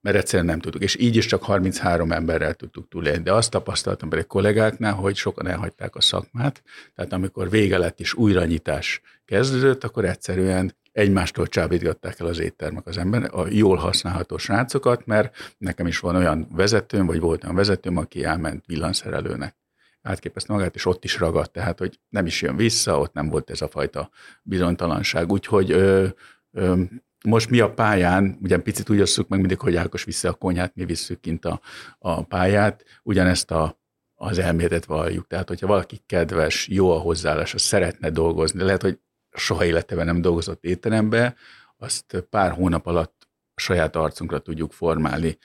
mert 0.00 0.16
egyszerűen 0.16 0.48
nem 0.48 0.60
tudtuk. 0.60 0.82
És 0.82 0.96
így 0.96 1.16
is 1.16 1.26
csak 1.26 1.42
33 1.42 2.12
emberrel 2.12 2.54
tudtuk 2.54 2.88
túlélni. 2.88 3.22
De 3.22 3.32
azt 3.32 3.50
tapasztaltam 3.50 4.08
pedig 4.08 4.26
kollégáknál, 4.26 4.92
hogy 4.92 5.16
sokan 5.16 5.46
elhagyták 5.48 5.96
a 5.96 6.00
szakmát, 6.00 6.62
tehát 6.94 7.12
amikor 7.12 7.50
vége 7.50 7.78
lett 7.78 8.00
és 8.00 8.14
újranyitás 8.14 9.00
kezdődött, 9.24 9.84
akkor 9.84 10.04
egyszerűen 10.04 10.76
egymástól 10.92 11.46
csábítgatták 11.46 12.20
el 12.20 12.26
az 12.26 12.38
éttermek 12.38 12.86
az 12.86 12.98
ember, 12.98 13.28
a 13.32 13.46
jól 13.48 13.76
használható 13.76 14.36
srácokat, 14.36 15.06
mert 15.06 15.54
nekem 15.58 15.86
is 15.86 15.98
van 15.98 16.16
olyan 16.16 16.48
vezetőm, 16.50 17.06
vagy 17.06 17.20
volt 17.20 17.44
olyan 17.44 17.56
vezetőm, 17.56 17.96
aki 17.96 18.24
elment 18.24 18.66
villanszerelőnek 18.66 19.56
átképezte 20.02 20.52
magát, 20.52 20.74
és 20.74 20.86
ott 20.86 21.04
is 21.04 21.18
ragadt, 21.18 21.52
tehát 21.52 21.78
hogy 21.78 22.00
nem 22.08 22.26
is 22.26 22.42
jön 22.42 22.56
vissza, 22.56 22.98
ott 22.98 23.12
nem 23.12 23.28
volt 23.28 23.50
ez 23.50 23.60
a 23.60 23.68
fajta 23.68 24.10
bizonytalanság. 24.42 25.32
Úgyhogy 25.32 25.70
ö, 25.70 26.06
ö, 26.50 26.82
most 27.24 27.50
mi 27.50 27.60
a 27.60 27.74
pályán, 27.74 28.38
ugye 28.42 28.58
picit 28.58 28.90
úgy 28.90 29.00
osszuk 29.00 29.28
meg 29.28 29.38
mindig, 29.38 29.58
hogy 29.58 29.76
Ákos 29.76 30.04
vissza 30.04 30.28
a 30.28 30.34
konyhát, 30.34 30.74
mi 30.74 30.84
visszük 30.84 31.20
kint 31.20 31.44
a, 31.44 31.60
a 31.98 32.22
pályát, 32.22 32.84
ugyanezt 33.02 33.50
a, 33.50 33.80
az 34.14 34.38
elméletet 34.38 34.84
valljuk. 34.84 35.26
Tehát, 35.26 35.48
hogyha 35.48 35.66
valaki 35.66 36.00
kedves, 36.06 36.68
jó 36.68 36.90
a 36.90 36.98
hozzáállás, 36.98 37.54
az 37.54 37.62
szeretne 37.62 38.10
dolgozni, 38.10 38.62
lehet, 38.62 38.82
hogy 38.82 38.98
soha 39.32 39.64
életében 39.64 40.06
nem 40.06 40.20
dolgozott 40.20 40.64
étterembe, 40.64 41.34
azt 41.76 42.26
pár 42.30 42.52
hónap 42.52 42.86
alatt 42.86 43.28
saját 43.54 43.96
arcunkra 43.96 44.38
tudjuk 44.38 44.72
formálni 44.72 45.38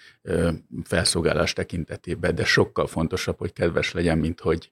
felszolgálás 0.83 1.53
tekintetében, 1.53 2.36
de 2.36 2.45
sokkal 2.45 2.88
fontosabb, 2.88 3.38
hogy 3.38 3.53
kedves 3.53 3.91
legyen, 3.91 4.17
mint 4.17 4.39
hogy 4.39 4.71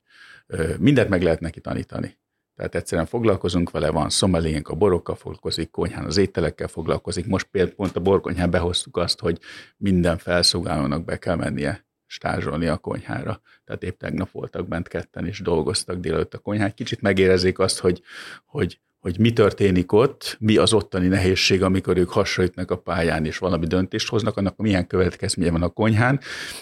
mindent 0.77 1.09
meg 1.09 1.21
lehet 1.21 1.39
neki 1.39 1.61
tanítani. 1.61 2.19
Tehát 2.62 2.76
egyszerűen 2.76 3.08
foglalkozunk 3.08 3.71
vele, 3.71 3.89
van 3.89 4.10
szomelénk, 4.10 4.67
a 4.67 4.76
borokkal 4.76 5.15
foglalkozik, 5.15 5.69
konyhán 5.69 6.06
az 6.06 6.17
ételekkel 6.17 6.67
foglalkozik. 6.67 7.26
Most 7.28 7.47
például 7.52 7.76
pont 7.76 7.95
a 7.95 8.00
borkonyhán 8.00 8.50
behoztuk 8.50 8.97
azt, 8.97 9.19
hogy 9.19 9.39
minden 9.78 10.17
felszolgálónak 10.17 11.06
be 11.06 11.17
kell 11.17 11.36
mennie 11.36 11.86
stázsolni 12.06 12.67
a 12.67 12.78
konyhára. 12.78 13.41
Tehát 13.65 13.84
épp 13.84 14.00
tegnap 14.00 14.32
voltak 14.32 14.67
bent 14.67 14.88
ketten, 14.88 15.26
és 15.26 15.39
dolgoztak 15.39 15.97
délőtt 15.97 16.34
a 16.34 16.38
konyhán. 16.38 16.74
Kicsit 16.74 17.02
megérezik 17.02 17.60
azt, 17.60 17.80
hogy, 17.80 18.02
hogy 18.45 18.80
hogy 19.01 19.19
mi 19.19 19.33
történik 19.33 19.91
ott, 19.91 20.37
mi 20.39 20.57
az 20.57 20.73
ottani 20.73 21.07
nehézség, 21.07 21.63
amikor 21.63 21.97
ők 21.97 22.09
hasonlítnak 22.09 22.71
a 22.71 22.75
pályán, 22.75 23.25
és 23.25 23.37
valami 23.37 23.65
döntést 23.65 24.09
hoznak, 24.09 24.37
annak 24.37 24.57
milyen 24.57 24.87
következménye 24.87 25.51
van 25.51 25.61
a 25.61 25.69
konyhán. 25.69 26.19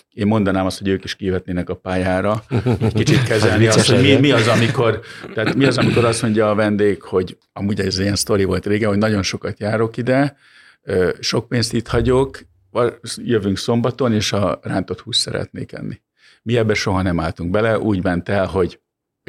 Én 0.09 0.27
mondanám 0.27 0.65
azt, 0.65 0.77
hogy 0.77 0.87
ők 0.87 1.03
is 1.03 1.15
kivetnének 1.15 1.69
a 1.69 1.75
pályára, 1.75 2.43
egy 2.79 2.93
kicsit 2.93 3.23
kezelni 3.23 3.67
azt, 3.67 3.89
hogy 3.89 4.01
mi, 4.01 4.15
mi, 4.15 4.31
az, 4.31 4.47
amikor, 4.47 5.01
tehát 5.33 5.55
mi 5.55 5.65
az, 5.65 5.77
amikor 5.77 6.05
azt 6.05 6.21
mondja 6.21 6.49
a 6.49 6.55
vendég, 6.55 7.01
hogy 7.01 7.37
amúgy 7.53 7.79
ez 7.79 7.99
ilyen 7.99 8.15
sztori 8.15 8.43
volt 8.43 8.65
régen, 8.65 8.89
hogy 8.89 8.97
nagyon 8.97 9.23
sokat 9.23 9.59
járok 9.59 9.97
ide, 9.97 10.37
sok 11.19 11.47
pénzt 11.47 11.73
itt 11.73 11.87
hagyok, 11.87 12.39
jövünk 13.15 13.57
szombaton, 13.57 14.13
és 14.13 14.31
a 14.33 14.59
rántott 14.63 14.99
húst 14.99 15.19
szeretnék 15.19 15.71
enni. 15.71 16.01
Mi 16.41 16.57
ebbe 16.57 16.73
soha 16.73 17.01
nem 17.01 17.19
álltunk 17.19 17.51
bele, 17.51 17.79
úgy 17.79 18.03
ment 18.03 18.29
el, 18.29 18.45
hogy 18.45 18.79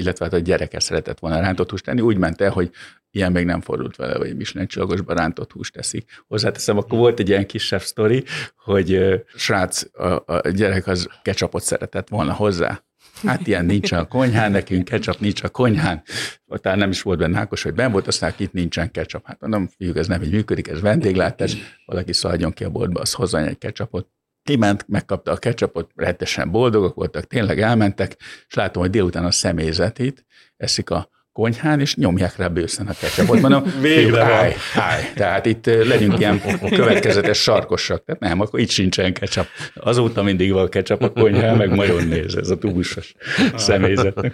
illetve 0.01 0.25
hát 0.25 0.35
a 0.35 0.39
gyereke 0.39 0.81
szeretett 0.81 1.19
volna 1.19 1.41
rántott 1.41 1.71
húst 1.71 1.85
tenni, 1.85 2.01
úgy 2.01 2.17
ment 2.17 2.41
el, 2.41 2.51
hogy 2.51 2.71
ilyen 3.11 3.33
még 3.33 3.45
nem 3.45 3.61
fordult 3.61 3.97
vele, 3.97 4.15
hogy 4.15 4.37
Michelin 4.37 4.69
csillagosban 4.69 5.17
rántott 5.17 5.53
húst 5.53 5.73
teszik. 5.73 6.23
Hozzáteszem, 6.27 6.77
akkor 6.77 6.99
volt 6.99 7.19
egy 7.19 7.29
ilyen 7.29 7.47
kisebb 7.47 7.83
sztori, 7.83 8.25
hogy 8.57 9.23
srác, 9.35 9.99
a, 9.99 10.23
a 10.27 10.49
gyerek 10.49 10.87
az 10.87 11.09
ketchupot 11.23 11.63
szeretett 11.63 12.09
volna 12.09 12.33
hozzá. 12.33 12.83
Hát 13.23 13.47
ilyen 13.47 13.65
nincs 13.65 13.93
a 13.93 14.07
konyhán, 14.07 14.51
nekünk 14.51 14.85
ketchup 14.85 15.21
nincs 15.21 15.43
a 15.43 15.49
konyhán. 15.49 16.03
Talán 16.47 16.79
nem 16.79 16.91
is 16.91 17.03
volt 17.03 17.19
benne 17.19 17.39
Ákos, 17.39 17.63
hogy 17.63 17.75
ben 17.75 17.93
volt, 17.93 18.07
aztán 18.07 18.33
itt 18.37 18.53
nincsen 18.53 18.91
ketchup. 18.91 19.27
Hát 19.27 19.41
mondom, 19.41 19.69
fiúk, 19.77 19.97
ez 19.97 20.07
nem 20.07 20.23
így 20.23 20.33
működik, 20.33 20.69
ez 20.69 20.81
vendéglátás, 20.81 21.57
valaki 21.87 22.13
szaladjon 22.13 22.53
ki 22.53 22.65
a 22.65 22.71
boltba, 22.71 23.01
az 23.01 23.13
hozzá 23.13 23.45
egy 23.45 23.59
ketchupot. 23.59 24.09
Kiment, 24.43 24.89
megkapta 24.89 25.33
a 25.33 25.37
ketchupot, 25.37 25.91
rettesen 25.95 26.51
boldogok 26.51 26.95
voltak, 26.95 27.25
tényleg 27.25 27.61
elmentek, 27.61 28.17
és 28.49 28.55
látom, 28.55 28.83
hogy 28.83 28.91
délután 28.91 29.25
a 29.25 29.31
személyzet 29.31 29.99
itt 29.99 30.25
eszik 30.57 30.91
a 30.91 31.09
konyhán, 31.41 31.81
és 31.81 31.95
nyomják 31.95 32.37
rá 32.37 32.49
bőszen 32.49 32.87
a 32.87 32.93
ketchupot. 33.01 33.41
Mondom, 33.41 33.63
Végre 33.81 34.23
állj, 34.23 34.55
állj. 34.75 35.03
Tehát 35.15 35.47
itt 35.47 35.67
legyünk 35.67 36.19
ilyen 36.19 36.41
következetes 36.71 37.39
sarkosak. 37.39 38.05
Tehát 38.05 38.21
nem, 38.21 38.41
akkor 38.41 38.61
itt 38.61 38.69
sincsen 38.69 39.13
ketchup. 39.13 39.47
Azóta 39.75 40.23
mindig 40.23 40.53
van 40.53 40.69
ketchup 40.69 41.03
a 41.03 41.13
konyhán, 41.13 41.57
meg 41.57 41.75
nagyon 41.75 42.07
néz 42.07 42.37
ez 42.37 42.51
a 42.51 42.59
túlsos 42.59 43.15
személyzet. 43.55 44.33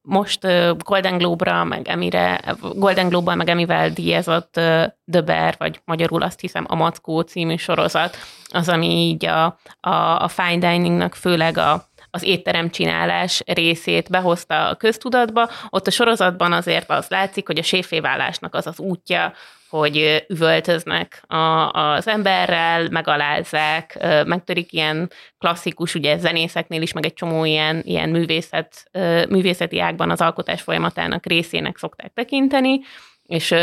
most 0.00 0.40
Golden 0.78 1.18
Globe-ra, 1.18 1.64
meg 1.64 1.88
Emire, 1.88 2.56
Golden 2.74 3.08
Globe-bal, 3.08 3.34
meg 3.34 3.48
Emivel 3.48 3.90
díjazott 3.90 4.52
The 4.52 5.20
Bear, 5.24 5.54
vagy 5.58 5.80
magyarul 5.84 6.22
azt 6.22 6.40
hiszem 6.40 6.64
a 6.68 6.74
Mackó 6.74 7.20
című 7.20 7.56
sorozat, 7.56 8.16
az, 8.48 8.68
ami 8.68 8.86
így 8.86 9.26
a, 9.26 9.44
a, 9.80 10.22
a 10.22 10.28
fine 10.28 10.58
diningnak 10.58 11.14
főleg 11.14 11.58
a, 11.58 11.88
az 12.14 12.22
étterem 12.22 12.70
csinálás 12.70 13.42
részét 13.46 14.10
behozta 14.10 14.68
a 14.68 14.74
köztudatba. 14.74 15.50
Ott 15.70 15.86
a 15.86 15.90
sorozatban 15.90 16.52
azért 16.52 16.90
az 16.90 17.06
látszik, 17.08 17.46
hogy 17.46 17.58
a 17.58 17.62
séfévállásnak 17.62 18.54
az 18.54 18.66
az 18.66 18.78
útja, 18.78 19.32
hogy 19.68 20.24
üvöltöznek 20.28 21.22
a, 21.26 21.70
az 21.70 22.08
emberrel, 22.08 22.88
megalázzák, 22.90 23.98
megtörik 24.26 24.72
ilyen 24.72 25.10
klasszikus, 25.38 25.94
ugye 25.94 26.18
zenészeknél 26.18 26.82
is, 26.82 26.92
meg 26.92 27.04
egy 27.04 27.12
csomó 27.12 27.44
ilyen, 27.44 27.82
ilyen 27.84 28.08
művészet, 28.08 28.90
művészeti 29.28 29.80
ágban 29.80 30.10
az 30.10 30.20
alkotás 30.20 30.62
folyamatának 30.62 31.26
részének 31.26 31.78
szokták 31.78 32.12
tekinteni, 32.12 32.80
és, 33.26 33.54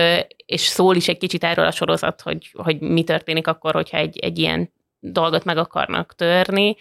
és 0.45 0.61
szól 0.61 0.95
is 0.95 1.07
egy 1.07 1.17
kicsit 1.17 1.43
erről 1.43 1.65
a 1.65 1.71
sorozat, 1.71 2.21
hogy, 2.21 2.51
hogy 2.53 2.79
mi 2.79 3.03
történik 3.03 3.47
akkor, 3.47 3.73
hogyha 3.73 3.97
egy, 3.97 4.17
egy 4.19 4.39
ilyen 4.39 4.71
dolgot 4.99 5.43
meg 5.43 5.57
akarnak 5.57 6.15
törni, 6.15 6.75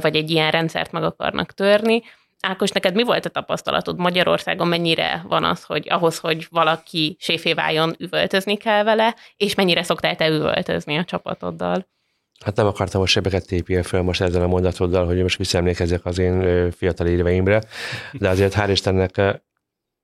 vagy 0.00 0.16
egy 0.16 0.30
ilyen 0.30 0.50
rendszert 0.50 0.92
meg 0.92 1.02
akarnak 1.02 1.52
törni. 1.52 2.02
Ákos, 2.40 2.70
neked 2.70 2.94
mi 2.94 3.02
volt 3.02 3.24
a 3.24 3.28
tapasztalatod 3.28 3.98
Magyarországon? 3.98 4.68
Mennyire 4.68 5.24
van 5.28 5.44
az, 5.44 5.64
hogy 5.64 5.86
ahhoz, 5.88 6.18
hogy 6.18 6.46
valaki 6.50 7.16
séfé 7.20 7.52
váljon, 7.52 7.94
üvöltözni 7.98 8.56
kell 8.56 8.82
vele, 8.82 9.14
és 9.36 9.54
mennyire 9.54 9.82
szoktál 9.82 10.16
te 10.16 10.28
üvöltözni 10.28 10.96
a 10.96 11.04
csapatoddal? 11.04 11.88
Hát 12.44 12.56
nem 12.56 12.66
akartam 12.66 13.00
most 13.00 13.12
sebeket 13.12 13.46
tépjél 13.46 13.82
fel 13.82 14.02
most 14.02 14.20
ezzel 14.20 14.42
a 14.42 14.46
mondatoddal, 14.46 15.06
hogy 15.06 15.22
most 15.22 15.38
visszaemlékezzek 15.38 16.04
az 16.04 16.18
én 16.18 16.70
fiatal 16.70 17.06
éveimre, 17.06 17.62
de 18.12 18.28
azért 18.28 18.54
hál' 18.56 18.68
Istennek 18.70 19.20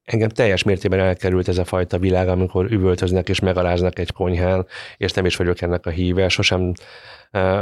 engem 0.06 0.28
teljes 0.28 0.62
mértékben 0.62 1.00
elkerült 1.00 1.48
ez 1.48 1.58
a 1.58 1.64
fajta 1.64 1.98
világ, 1.98 2.28
amikor 2.28 2.72
üvöltöznek 2.72 3.28
és 3.28 3.40
megaláznak 3.40 3.98
egy 3.98 4.12
konyhán, 4.12 4.66
és 4.96 5.12
nem 5.12 5.26
is 5.26 5.36
vagyok 5.36 5.60
ennek 5.60 5.86
a 5.86 5.90
híve. 5.90 6.28
Sosem 6.28 6.72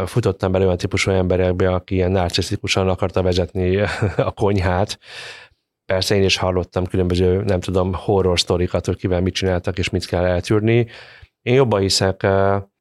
futottam 0.05 0.53
bele 0.53 0.65
olyan 0.65 0.77
típusú 0.77 1.11
emberekbe, 1.11 1.71
aki 1.71 1.95
ilyen 1.95 2.11
narcisztikusan 2.11 2.89
akarta 2.89 3.23
vezetni 3.23 3.77
a 4.17 4.31
konyhát. 4.31 4.99
Persze 5.87 6.15
én 6.15 6.23
is 6.23 6.37
hallottam 6.37 6.87
különböző, 6.87 7.43
nem 7.43 7.61
tudom, 7.61 7.93
horror 7.95 8.41
sztorikat, 8.41 8.87
hogy 8.87 8.97
kivel 8.97 9.21
mit 9.21 9.35
csináltak 9.35 9.79
és 9.79 9.91
mit 9.91 10.07
kell 10.07 10.25
eltűrni. 10.25 10.87
Én 11.45 11.55
jobban 11.55 11.81
hiszek 11.81 12.27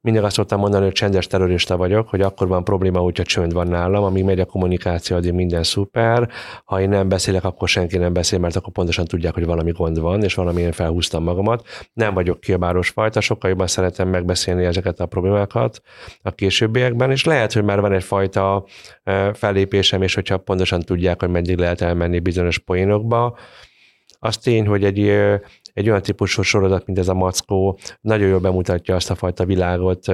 mindig 0.02 0.24
azt 0.24 0.36
szoktam 0.36 0.60
mondani, 0.60 0.84
hogy 0.84 0.94
csendes 0.94 1.28
terrorista 1.28 1.78
vagyok, 1.78 2.10
hogy 2.10 2.22
akkor 2.22 2.48
van 2.48 2.64
probléma, 2.64 3.00
hogyha 3.00 3.24
csönd 3.24 3.54
van 3.54 3.68
nálam, 3.68 4.04
amíg 4.04 4.24
megy 4.24 4.40
a 4.40 4.46
kommunikáció, 4.46 5.16
addig 5.16 5.32
minden 5.34 5.64
szuper. 5.64 6.30
Ha 6.66 6.82
én 6.82 6.90
nem 6.90 7.10
beszélek, 7.10 7.44
akkor 7.44 7.68
senki 7.68 7.98
nem 7.98 8.14
beszél, 8.14 8.40
mert 8.40 8.56
akkor 8.56 8.74
pontosan 8.74 9.06
tudják, 9.06 9.34
hogy 9.34 9.46
valami 9.46 9.72
gond 9.72 10.00
van, 10.00 10.24
és 10.24 10.34
valami 10.34 10.62
én 10.62 10.72
felhúztam 10.72 11.24
magamat. 11.24 11.68
Nem 11.94 12.14
vagyok 12.14 12.40
kiabáros 12.40 12.90
fajta, 12.90 13.22
sokkal 13.22 13.50
jobban 13.50 13.68
szeretem 13.68 14.10
megbeszélni 14.10 14.66
ezeket 14.66 15.00
a 15.00 15.06
problémákat 15.06 15.82
a 16.22 16.32
későbbiekben, 16.32 17.12
és 17.12 17.26
lehet, 17.26 17.54
hogy 17.54 17.64
már 17.64 17.82
van 17.82 17.94
egyfajta 17.94 18.66
fellépésem, 19.34 20.02
és 20.02 20.14
hogyha 20.14 20.38
pontosan 20.38 20.82
tudják, 20.82 21.20
hogy 21.20 21.30
meddig 21.30 21.58
lehet 21.58 21.82
elmenni 21.82 22.20
bizonyos 22.20 22.58
poénokba, 22.58 23.38
az 24.20 24.38
tény, 24.38 24.68
hogy 24.68 24.84
egy 24.84 25.14
egy 25.74 25.90
olyan 25.90 26.02
típusú 26.02 26.42
sorozat, 26.42 26.86
mint 26.86 27.00
ez 27.00 27.08
a 27.08 27.14
Mackó, 27.14 27.80
nagyon 28.02 28.28
jól 28.28 28.40
bemutatja 28.40 28.96
azt 28.96 29.10
a 29.10 29.16
fajta 29.16 29.46
világot, 29.46 30.06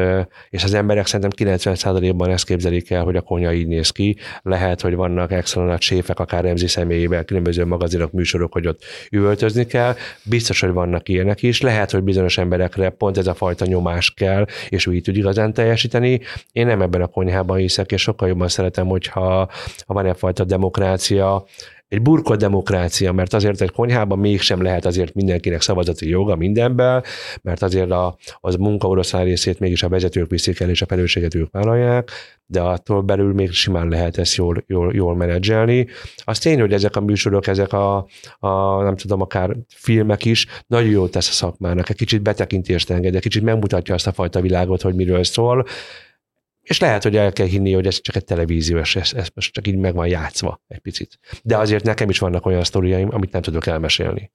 és 0.49 0.63
az 0.63 0.73
emberek 0.73 1.05
szerintem 1.05 1.57
90%-ban 1.57 2.29
ezt 2.29 2.45
képzelik 2.45 2.91
el, 2.91 3.03
hogy 3.03 3.15
a 3.15 3.21
konya 3.21 3.53
így 3.53 3.67
néz 3.67 3.89
ki. 3.89 4.17
Lehet, 4.41 4.81
hogy 4.81 4.95
vannak 4.95 5.53
nagy 5.53 5.81
séfek, 5.81 6.19
akár 6.19 6.43
Remzi 6.43 6.67
személyében, 6.67 7.25
különböző 7.25 7.65
magazinok, 7.65 8.11
műsorok, 8.11 8.53
hogy 8.53 8.67
ott 8.67 8.83
üvöltözni 9.11 9.65
kell. 9.65 9.95
Biztos, 10.23 10.59
hogy 10.59 10.71
vannak 10.71 11.09
ilyenek 11.09 11.43
is. 11.43 11.61
Lehet, 11.61 11.91
hogy 11.91 12.03
bizonyos 12.03 12.37
emberekre 12.37 12.89
pont 12.89 13.17
ez 13.17 13.27
a 13.27 13.33
fajta 13.33 13.65
nyomás 13.65 14.11
kell, 14.11 14.45
és 14.69 14.87
úgy 14.87 15.01
tud 15.01 15.15
igazán 15.15 15.53
teljesíteni. 15.53 16.19
Én 16.51 16.65
nem 16.65 16.81
ebben 16.81 17.01
a 17.01 17.07
konyhában 17.07 17.57
hiszek, 17.57 17.91
és 17.91 18.01
sokkal 18.01 18.27
jobban 18.27 18.47
szeretem, 18.47 18.87
hogyha 18.87 19.49
ha 19.85 19.93
van 19.93 20.05
egyfajta 20.05 20.43
demokrácia, 20.43 21.45
egy 21.89 22.01
burkolt 22.01 22.39
demokrácia, 22.39 23.11
mert 23.11 23.33
azért 23.33 23.61
egy 23.61 23.71
konyhában 23.71 24.19
mégsem 24.19 24.61
lehet 24.61 24.85
azért 24.85 25.13
mindenkinek 25.13 25.61
szavazati 25.61 26.09
joga 26.09 26.35
mindenben, 26.35 27.03
mert 27.41 27.61
azért 27.61 27.91
a, 27.91 28.17
az 28.39 28.55
munka 28.55 28.87
oroszlán 28.87 29.23
részét 29.23 29.59
mégis 29.59 29.83
a 29.83 29.89
vezetők 29.89 30.29
viszik 30.29 30.59
el, 30.59 30.69
és 30.69 30.81
a 30.81 30.85
felelősséget 30.85 31.35
ők 31.35 31.51
vállalják, 31.51 32.11
de 32.45 32.61
attól 32.61 33.01
belül 33.01 33.33
még 33.33 33.51
simán 33.51 33.87
lehet 33.87 34.17
ezt 34.17 34.35
jól, 34.35 34.63
jól, 34.67 34.93
jól 34.93 35.15
menedzselni. 35.15 35.87
Az 36.17 36.39
tény, 36.39 36.59
hogy 36.59 36.73
ezek 36.73 36.95
a 36.95 37.01
műsorok, 37.01 37.47
ezek 37.47 37.73
a, 37.73 38.07
a, 38.39 38.81
nem 38.83 38.95
tudom, 38.95 39.21
akár 39.21 39.55
filmek 39.67 40.25
is 40.25 40.47
nagyon 40.67 40.89
jót 40.89 41.11
tesz 41.11 41.29
a 41.29 41.31
szakmának, 41.31 41.89
egy 41.89 41.95
kicsit 41.95 42.21
betekintést 42.21 42.89
enged, 42.89 43.15
egy 43.15 43.21
kicsit 43.21 43.43
megmutatja 43.43 43.93
azt 43.93 44.07
a 44.07 44.11
fajta 44.11 44.41
világot, 44.41 44.81
hogy 44.81 44.95
miről 44.95 45.23
szól, 45.23 45.65
és 46.69 46.79
lehet, 46.79 47.03
hogy 47.03 47.15
el 47.15 47.33
kell 47.33 47.45
hinni, 47.45 47.73
hogy 47.73 47.87
ez 47.87 48.01
csak 48.01 48.15
egy 48.15 48.23
televíziós, 48.23 48.95
ez, 48.95 49.11
ez 49.15 49.27
most 49.33 49.53
csak 49.53 49.67
így 49.67 49.75
meg 49.75 49.93
van 49.93 50.07
játszva 50.07 50.61
egy 50.67 50.79
picit. 50.79 51.19
De 51.43 51.57
azért 51.57 51.83
nekem 51.83 52.09
is 52.09 52.19
vannak 52.19 52.45
olyan 52.45 52.63
sztoriaim, 52.63 53.09
amit 53.11 53.31
nem 53.31 53.41
tudok 53.41 53.65
elmesélni. 53.65 54.31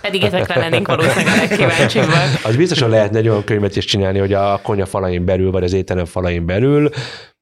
Pedig 0.00 0.22
ezekre 0.22 0.60
lennénk 0.60 0.86
valószínűleg 0.86 1.26
a 1.26 1.36
legkíváncsibbak. 1.36 2.44
Az 2.44 2.56
biztosan 2.56 2.90
lehetne 2.90 3.18
egy 3.18 3.28
olyan 3.28 3.44
könyvet 3.44 3.76
is 3.76 3.84
csinálni, 3.84 4.18
hogy 4.18 4.32
a 4.32 4.60
konya 4.62 4.86
falain 4.86 5.24
belül, 5.24 5.50
vagy 5.50 5.64
az 5.64 5.72
étterem 5.72 6.04
falain 6.04 6.46
belül, 6.46 6.90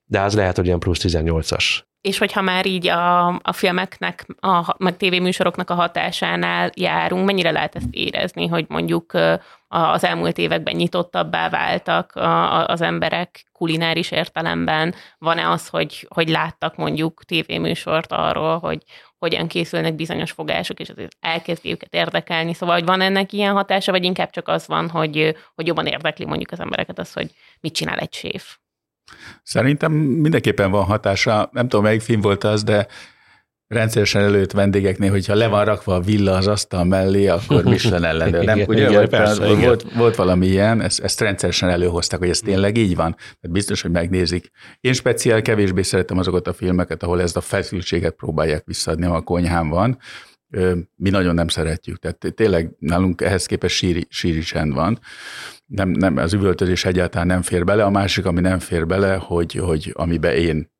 de 0.05 0.21
az 0.21 0.35
lehet, 0.35 0.57
hogy 0.57 0.67
ilyen 0.67 0.79
plusz 0.79 1.01
18-as. 1.03 1.81
És 2.01 2.19
hogyha 2.19 2.41
már 2.41 2.67
így 2.67 2.89
a, 2.89 3.27
a 3.29 3.53
filmeknek, 3.53 4.27
a, 4.41 4.75
meg 4.79 4.97
tévéműsoroknak 4.97 5.71
a 5.71 5.75
hatásánál 5.75 6.71
járunk, 6.75 7.25
mennyire 7.27 7.51
lehet 7.51 7.75
ezt 7.75 7.89
érezni, 7.91 8.47
hogy 8.47 8.65
mondjuk 8.69 9.13
az 9.69 10.05
elmúlt 10.05 10.39
években 10.39 10.75
nyitottabbá 10.75 11.49
váltak 11.49 12.13
az 12.67 12.81
emberek 12.81 13.45
kulináris 13.53 14.11
értelemben? 14.11 14.95
Van-e 15.19 15.51
az, 15.51 15.69
hogy, 15.69 16.07
hogy 16.15 16.29
láttak 16.29 16.77
mondjuk 16.77 17.25
tévéműsort 17.25 18.13
arról, 18.13 18.59
hogy 18.59 18.83
hogyan 19.19 19.47
készülnek 19.47 19.95
bizonyos 19.95 20.31
fogások, 20.31 20.81
és 20.81 20.89
azért 20.89 21.17
elkezdi 21.21 21.71
őket 21.71 21.95
érdekelni. 21.95 22.55
Szóval, 22.55 22.75
hogy 22.75 22.85
van 22.85 23.01
ennek 23.01 23.33
ilyen 23.33 23.55
hatása, 23.55 23.93
vagy 23.93 24.05
inkább 24.05 24.31
csak 24.31 24.49
az 24.49 24.67
van, 24.67 24.91
hogy, 24.91 25.37
hogy 25.55 25.67
jobban 25.67 25.87
érdekli 25.87 26.25
mondjuk 26.25 26.51
az 26.51 26.61
embereket 26.61 26.99
az, 26.99 27.13
hogy 27.13 27.31
mit 27.61 27.75
csinál 27.75 27.99
egy 27.99 28.13
séf? 28.13 28.57
Szerintem 29.43 29.93
mindenképpen 29.93 30.71
van 30.71 30.85
hatása. 30.85 31.49
Nem 31.53 31.69
tudom, 31.69 31.85
melyik 31.85 32.01
film 32.01 32.21
volt 32.21 32.45
az, 32.45 32.63
de 32.63 32.87
rendszeresen 33.75 34.23
előtt 34.23 34.53
vendégeknél, 34.53 35.11
hogyha 35.11 35.35
le 35.35 35.47
van 35.47 35.65
rakva 35.65 35.95
a 35.95 36.01
villa 36.01 36.33
az 36.37 36.47
asztal 36.47 36.85
mellé, 36.85 37.27
akkor 37.27 37.65
Michelin 37.75 38.05
ellenőr. 38.05 38.45
Nem, 38.45 38.61
ugye, 38.67 38.89
igen, 38.89 39.09
persze, 39.09 39.47
igen. 39.47 39.61
Volt, 39.61 39.93
volt 39.93 40.15
valami 40.15 40.47
ilyen, 40.47 40.81
ezt, 40.81 41.01
ezt 41.01 41.21
rendszeresen 41.21 41.69
előhozták, 41.69 42.19
hogy 42.19 42.29
ez 42.29 42.39
tényleg 42.39 42.77
így 42.77 42.97
van. 42.97 43.15
Tehát 43.15 43.51
biztos, 43.51 43.83
hogy 43.83 43.91
megnézik. 43.91 44.51
Én 44.81 44.93
speciál 44.93 45.43
kevésbé 45.43 45.83
szeretem 45.83 46.19
azokat 46.19 46.47
a 46.47 46.53
filmeket, 46.53 47.03
ahol 47.03 47.21
ezt 47.21 47.37
a 47.37 47.41
feszültséget 47.41 48.15
próbálják 48.15 48.65
visszaadni, 48.65 49.07
a 49.07 49.21
konyhán 49.21 49.69
van. 49.69 49.99
Mi 50.97 51.11
nagyon 51.11 51.35
nem 51.35 51.49
szeretjük. 51.49 51.99
Tehát 51.99 52.35
tényleg 52.35 52.71
nálunk 52.79 53.21
ehhez 53.21 53.47
képest 53.47 53.77
síri, 53.77 54.07
síri 54.09 54.41
csend 54.41 54.75
van. 54.75 54.99
Nem, 55.67 55.89
nem, 55.89 56.17
az 56.17 56.33
üvöltözés 56.33 56.85
egyáltalán 56.85 57.27
nem 57.27 57.43
fér 57.43 57.65
bele. 57.65 57.85
A 57.85 57.91
másik, 57.91 58.25
ami 58.25 58.41
nem 58.41 58.59
fér 58.59 58.87
bele, 58.87 59.15
hogy, 59.15 59.55
hogy 59.55 59.93
amiben 59.95 60.35
én 60.35 60.73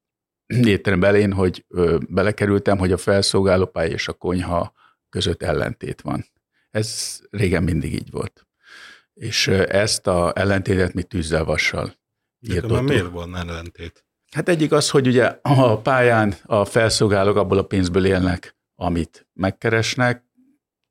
étterem 0.47 1.05
elén, 1.05 1.33
hogy 1.33 1.65
ö, 1.69 1.99
belekerültem, 2.09 2.79
hogy 2.79 2.93
a 2.93 2.97
felszolgálópálya 2.97 3.93
és 3.93 4.09
a 4.09 4.13
konyha 4.13 4.73
között 5.09 5.43
ellentét 5.43 6.01
van. 6.01 6.25
Ez 6.71 7.21
régen 7.31 7.63
mindig 7.63 7.93
így 7.93 8.11
volt. 8.11 8.47
És 9.15 9.49
ezt 9.49 10.07
a 10.07 10.33
ellentétet 10.35 10.95
mi 10.95 11.03
tűzzel 11.03 11.45
vassal 11.45 11.95
írtottuk. 12.41 12.89
miért 12.89 13.11
van 13.11 13.37
ellentét? 13.37 14.05
Hát 14.33 14.49
egyik 14.49 14.73
az, 14.73 14.91
hogy 14.91 15.07
ugye 15.07 15.39
a 15.43 15.79
pályán 15.79 16.35
a 16.45 16.65
felszolgálók 16.65 17.37
abból 17.37 17.59
a 17.59 17.63
pénzből 17.63 18.07
élnek, 18.07 18.57
amit 18.75 19.27
megkeresnek, 19.33 20.25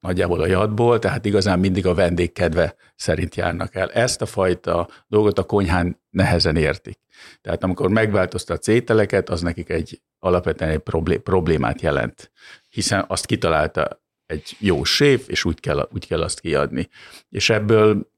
nagyjából 0.04 0.42
a 0.42 0.48
jadból, 0.48 1.00
tehát 1.00 1.26
igazán 1.26 1.60
mindig 1.60 1.86
a 1.86 1.94
vendég 1.94 2.32
kedve 2.32 2.76
szerint 2.96 3.36
járnak 3.36 3.76
el. 3.76 3.92
Ezt 3.92 4.22
a 4.22 4.26
fajta 4.26 4.90
dolgot 5.08 5.40
a 5.40 5.44
konyhán 5.44 6.02
nehezen 6.10 6.56
értik. 6.56 7.00
Tehát 7.42 7.64
amikor 7.64 7.90
megváltoztat 7.90 8.68
ételeket, 8.68 9.30
az 9.30 9.42
nekik 9.42 9.70
egy 9.70 10.02
alapvetően 10.20 10.72
egy 10.72 11.20
problémát 11.20 11.82
jelent, 11.82 12.32
hiszen 12.70 13.06
azt 13.08 13.26
kitalálta 13.26 14.02
egy 14.26 14.56
jó 14.60 14.84
séf, 14.84 15.28
és 15.28 15.46
úgy 15.46 15.60
kell, 15.60 15.90
úgy 15.92 16.08
kell 16.08 16.22
azt 16.22 16.40
kiadni. 16.40 16.90
És 17.30 17.50
ebből 17.50 18.12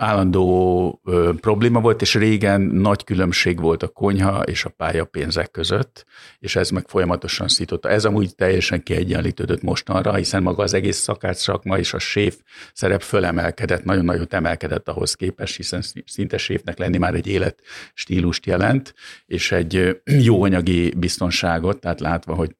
állandó 0.00 1.00
ö, 1.04 1.30
probléma 1.40 1.80
volt, 1.80 2.02
és 2.02 2.14
régen 2.14 2.60
nagy 2.60 3.04
különbség 3.04 3.60
volt 3.60 3.82
a 3.82 3.88
konyha 3.88 4.42
és 4.42 4.64
a 4.64 4.68
pálya 4.68 5.04
pénzek 5.04 5.50
között, 5.50 6.04
és 6.38 6.56
ez 6.56 6.70
meg 6.70 6.88
folyamatosan 6.88 7.48
szította. 7.48 7.88
Ez 7.88 8.04
amúgy 8.04 8.34
teljesen 8.34 8.82
kiegyenlítődött 8.82 9.62
mostanra, 9.62 10.14
hiszen 10.14 10.42
maga 10.42 10.62
az 10.62 10.74
egész 10.74 10.96
szakács 10.96 11.36
szakma 11.36 11.78
és 11.78 11.94
a 11.94 11.98
séf 11.98 12.38
szerep 12.72 13.02
fölemelkedett, 13.02 13.84
nagyon 13.84 14.04
nagyot 14.04 14.34
emelkedett 14.34 14.88
ahhoz 14.88 15.14
képest, 15.14 15.56
hiszen 15.56 15.82
szinte 16.06 16.38
séfnek 16.38 16.78
lenni 16.78 16.98
már 16.98 17.14
egy 17.14 17.26
életstílust 17.26 18.46
jelent, 18.46 18.94
és 19.26 19.52
egy 19.52 20.00
jó 20.04 20.42
anyagi 20.42 20.94
biztonságot, 20.96 21.80
tehát 21.80 22.00
látva, 22.00 22.34
hogy 22.34 22.56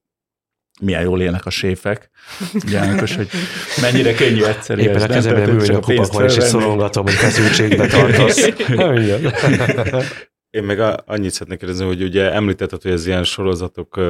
milyen 0.80 1.02
jól 1.02 1.20
élnek 1.20 1.46
a 1.46 1.50
séfek. 1.50 2.10
János, 2.70 3.16
hogy 3.16 3.28
mennyire 3.80 4.14
könnyű 4.14 4.42
egyszerű. 4.42 4.82
Éppen 4.82 5.02
a 5.02 5.06
kezemben 5.06 5.48
ülni 5.48 5.74
a 5.74 5.80
kupakban, 5.80 6.24
és 6.24 6.32
szorongatom, 6.32 7.04
hogy 7.04 7.14
feszültségbe 7.14 7.86
tartasz. 7.86 8.48
Én 10.50 10.64
meg 10.64 10.80
annyit 11.06 11.30
szeretnék 11.30 11.58
kérdezni, 11.58 11.86
hogy 11.86 12.02
ugye 12.02 12.32
említetted, 12.32 12.82
hogy 12.82 12.90
ez 12.90 13.06
ilyen 13.06 13.24
sorozatok 13.24 14.00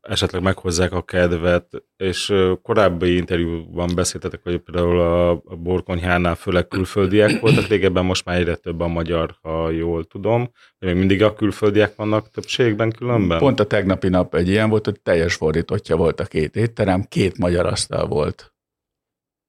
esetleg 0.00 0.42
meghozzák 0.42 0.92
a 0.92 1.02
kedvet, 1.02 1.84
és 1.96 2.34
korábbi 2.62 3.16
interjúban 3.16 3.90
beszéltetek, 3.94 4.42
hogy 4.42 4.58
például 4.58 5.00
a, 5.00 5.42
borkonyhánál 5.56 6.34
főleg 6.34 6.68
külföldiek 6.68 7.40
voltak, 7.40 7.66
régebben 7.66 8.04
most 8.04 8.24
már 8.24 8.36
egyre 8.36 8.54
több 8.54 8.80
a 8.80 8.86
magyar, 8.86 9.36
ha 9.42 9.70
jól 9.70 10.04
tudom. 10.04 10.50
Még 10.78 10.94
mindig 10.94 11.22
a 11.22 11.34
külföldiek 11.34 11.96
vannak 11.96 12.30
többségben 12.30 12.90
különben? 12.90 13.38
Pont 13.38 13.60
a 13.60 13.66
tegnapi 13.66 14.08
nap 14.08 14.34
egy 14.34 14.48
ilyen 14.48 14.68
volt, 14.68 14.84
hogy 14.84 15.00
teljes 15.00 15.34
fordítottja 15.34 15.96
volt 15.96 16.20
a 16.20 16.24
két 16.24 16.56
étterem, 16.56 17.02
két 17.02 17.38
magyar 17.38 17.66
asztal 17.66 18.06
volt 18.06 18.54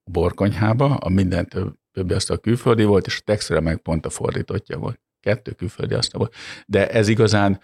a 0.04 0.12
borkonyhába, 0.12 0.96
a 0.96 1.10
minden 1.10 1.48
több, 1.48 1.74
többi 1.92 2.14
asztal 2.14 2.38
külföldi 2.38 2.84
volt, 2.84 3.06
és 3.06 3.18
a 3.18 3.24
textre 3.26 3.60
meg 3.60 3.78
pont 3.78 4.06
a 4.06 4.10
fordítottja 4.10 4.78
volt 4.78 5.00
kettő 5.20 5.52
külföldi 5.52 5.94
asztal 5.94 6.20
volt. 6.20 6.34
De 6.66 6.90
ez 6.90 7.08
igazán, 7.08 7.60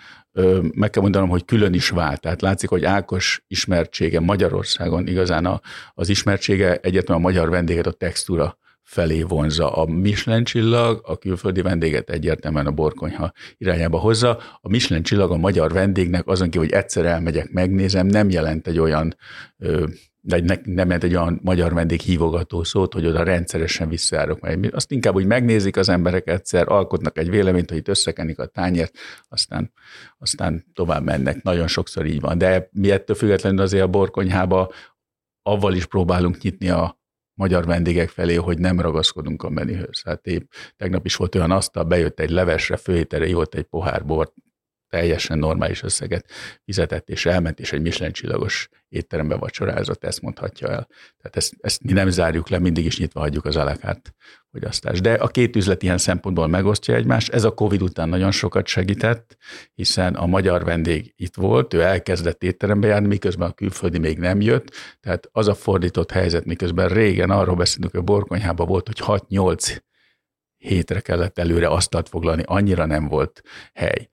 meg 0.71 0.89
kell 0.89 1.01
mondanom, 1.01 1.29
hogy 1.29 1.45
külön 1.45 1.73
is 1.73 1.89
vált. 1.89 2.21
Tehát 2.21 2.41
látszik, 2.41 2.69
hogy 2.69 2.85
Ákos 2.85 3.43
ismertsége 3.47 4.19
Magyarországon 4.19 5.07
igazán 5.07 5.45
a, 5.45 5.61
az 5.93 6.09
ismertsége 6.09 6.75
egyetlen 6.75 7.17
a 7.17 7.19
magyar 7.19 7.49
vendéget 7.49 7.87
a 7.87 7.91
textúra 7.91 8.57
felé 8.85 9.21
vonza. 9.21 9.71
A 9.71 9.85
Michelin 9.85 10.43
csillag 10.43 11.01
a 11.03 11.17
külföldi 11.17 11.61
vendéget 11.61 12.09
egyértelműen 12.09 12.67
a 12.67 12.71
borkonyha 12.71 13.31
irányába 13.57 13.97
hozza. 13.97 14.39
A 14.61 14.69
Michelin 14.69 15.03
csillag 15.03 15.31
a 15.31 15.37
magyar 15.37 15.71
vendégnek 15.71 16.27
azon 16.27 16.49
ki, 16.49 16.57
hogy 16.57 16.71
egyszer 16.71 17.05
elmegyek, 17.05 17.51
megnézem, 17.51 18.07
nem 18.07 18.29
jelent 18.29 18.67
egy 18.67 18.79
olyan 18.79 19.15
de 20.27 20.39
ne, 20.41 20.55
nem 20.63 20.87
ment 20.87 21.03
egy 21.03 21.15
olyan 21.15 21.39
magyar 21.43 21.73
vendég 21.73 22.01
hívogató 22.01 22.63
szót, 22.63 22.93
hogy 22.93 23.05
oda 23.05 23.23
rendszeresen 23.23 23.89
visszajárok 23.89 24.39
meg. 24.39 24.69
Azt 24.73 24.91
inkább 24.91 25.15
úgy 25.15 25.25
megnézik 25.25 25.77
az 25.77 25.89
emberek 25.89 26.27
egyszer, 26.27 26.67
alkotnak 26.67 27.17
egy 27.17 27.29
véleményt, 27.29 27.69
hogy 27.69 27.77
itt 27.77 27.87
összekenik 27.87 28.39
a 28.39 28.45
tányért, 28.45 28.97
aztán, 29.27 29.71
aztán 30.17 30.65
tovább 30.73 31.03
mennek. 31.03 31.43
Nagyon 31.43 31.67
sokszor 31.67 32.05
így 32.05 32.19
van. 32.19 32.37
De 32.37 32.69
mi 32.71 32.91
ettől 32.91 33.15
függetlenül 33.15 33.61
azért 33.61 33.83
a 33.83 33.87
borkonyhába 33.87 34.71
avval 35.41 35.73
is 35.73 35.85
próbálunk 35.85 36.37
nyitni 36.37 36.69
a 36.69 36.99
magyar 37.33 37.65
vendégek 37.65 38.09
felé, 38.09 38.35
hogy 38.35 38.57
nem 38.57 38.79
ragaszkodunk 38.79 39.43
a 39.43 39.49
menühöz. 39.49 40.01
Hát 40.05 40.27
épp 40.27 40.51
tegnap 40.77 41.05
is 41.05 41.15
volt 41.15 41.35
olyan 41.35 41.51
asztal, 41.51 41.83
bejött 41.83 42.19
egy 42.19 42.29
levesre, 42.29 42.77
főételre, 42.77 43.27
jót 43.27 43.55
egy 43.55 43.63
pohár 43.63 44.05
bort, 44.05 44.33
teljesen 44.89 45.37
normális 45.37 45.83
összeget 45.83 46.25
fizetett, 46.63 47.09
és 47.09 47.25
elment, 47.25 47.59
és 47.59 47.73
egy 47.73 47.81
Michelin 47.81 48.13
csillagos 48.13 48.69
étterembe 48.89 49.35
vacsorázott, 49.35 50.03
ezt 50.03 50.21
mondhatja 50.21 50.67
el. 50.67 50.87
Tehát 51.17 51.35
ezt, 51.35 51.53
ezt 51.59 51.83
mi 51.83 51.91
nem 51.91 52.09
zárjuk 52.09 52.49
le, 52.49 52.59
mindig 52.59 52.85
is 52.85 52.97
nyitva 52.99 53.19
hagyjuk 53.19 53.45
az 53.45 53.55
alakárt 53.55 54.13
fogyasztást. 54.51 55.01
De 55.01 55.13
a 55.13 55.27
két 55.27 55.55
üzlet 55.55 55.83
ilyen 55.83 55.97
szempontból 55.97 56.47
megosztja 56.47 56.95
egymást. 56.95 57.33
Ez 57.33 57.43
a 57.43 57.53
Covid 57.53 57.81
után 57.81 58.09
nagyon 58.09 58.31
sokat 58.31 58.67
segített, 58.67 59.37
hiszen 59.73 60.15
a 60.15 60.25
magyar 60.25 60.63
vendég 60.63 61.13
itt 61.15 61.35
volt, 61.35 61.73
ő 61.73 61.81
elkezdett 61.81 62.43
étterembe 62.43 62.87
járni, 62.87 63.07
miközben 63.07 63.49
a 63.49 63.53
külföldi 63.53 63.97
még 63.97 64.17
nem 64.17 64.41
jött. 64.41 64.71
Tehát 64.99 65.29
az 65.31 65.47
a 65.47 65.55
fordított 65.55 66.11
helyzet, 66.11 66.45
miközben 66.45 66.87
régen 66.87 67.29
arról 67.29 67.55
beszélünk, 67.55 67.91
hogy 67.91 67.99
a 67.99 68.03
borkonyhában 68.03 68.67
volt, 68.67 68.87
hogy 68.87 69.21
6-8 69.29 69.77
hétre 70.57 70.99
kellett 70.99 71.39
előre 71.39 71.67
asztalt 71.67 72.09
foglalni, 72.09 72.43
annyira 72.45 72.85
nem 72.85 73.07
volt 73.07 73.41
hely 73.73 74.09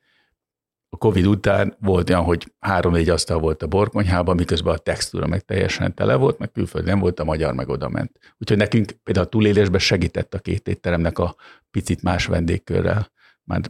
a 0.95 0.99
Covid 0.99 1.27
után 1.27 1.77
volt 1.81 2.11
olyan, 2.11 2.23
hogy 2.23 2.53
három-négy 2.61 3.09
asztal 3.09 3.39
volt 3.39 3.63
a 3.63 3.67
borkonyhában, 3.67 4.37
miközben 4.37 4.75
a 4.75 4.79
textúra 4.79 5.27
meg 5.27 5.41
teljesen 5.41 5.95
tele 5.95 6.15
volt, 6.15 6.39
meg 6.39 6.53
külföld 6.53 6.85
nem 6.85 6.99
volt, 6.99 7.21
a 7.21 7.25
magyar 7.25 7.55
meg 7.55 7.69
oda 7.69 7.89
ment. 7.89 8.19
Úgyhogy 8.39 8.57
nekünk 8.57 8.91
például 9.03 9.27
a 9.27 9.29
túlélésben 9.29 9.81
segített 9.81 10.35
a 10.35 10.39
két 10.39 10.69
étteremnek 10.69 11.19
a 11.19 11.35
picit 11.71 12.03
más 12.03 12.27
vendégkörrel, 12.27 13.11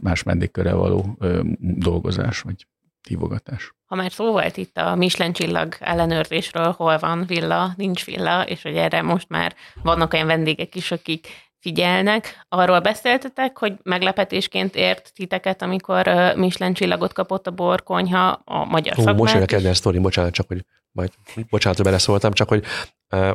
más 0.01 0.21
vendégkörrel 0.21 0.75
való 0.75 1.15
ö, 1.19 1.41
dolgozás, 1.59 2.41
vagy 2.41 2.67
hívogatás. 3.07 3.73
Ha 3.85 3.95
már 3.95 4.11
szó 4.11 4.31
volt 4.31 4.57
itt 4.57 4.77
a 4.77 4.95
Michelin 4.95 5.33
csillag 5.33 5.75
ellenőrzésről, 5.79 6.71
hol 6.71 6.97
van 6.97 7.25
villa, 7.25 7.73
nincs 7.75 8.05
villa, 8.05 8.43
és 8.47 8.61
hogy 8.61 8.75
erre 8.75 9.01
most 9.01 9.29
már 9.29 9.55
vannak 9.83 10.13
olyan 10.13 10.27
vendégek 10.27 10.75
is, 10.75 10.91
akik 10.91 11.27
figyelnek. 11.63 12.45
Arról 12.49 12.79
beszéltetek, 12.79 13.57
hogy 13.57 13.73
meglepetésként 13.83 14.75
ért 14.75 15.11
titeket, 15.15 15.61
amikor 15.61 16.07
Michelin 16.35 16.73
csillagot 16.73 17.13
kapott 17.13 17.47
a 17.47 17.51
borkonyha 17.51 18.41
a 18.45 18.65
magyar 18.65 18.95
Hú, 18.95 19.09
Most 19.09 19.33
jön 19.33 19.43
a 19.43 19.45
kedvenc 19.45 19.77
sztori, 19.77 19.99
bocsánat, 19.99 20.33
csak 20.33 20.47
hogy 20.47 20.65
majd 20.91 21.09
bocsánat, 21.49 21.77
hogy 21.77 21.85
beleszóltam, 21.85 22.33
csak 22.33 22.49
hogy 22.49 22.59
uh, 22.59 22.67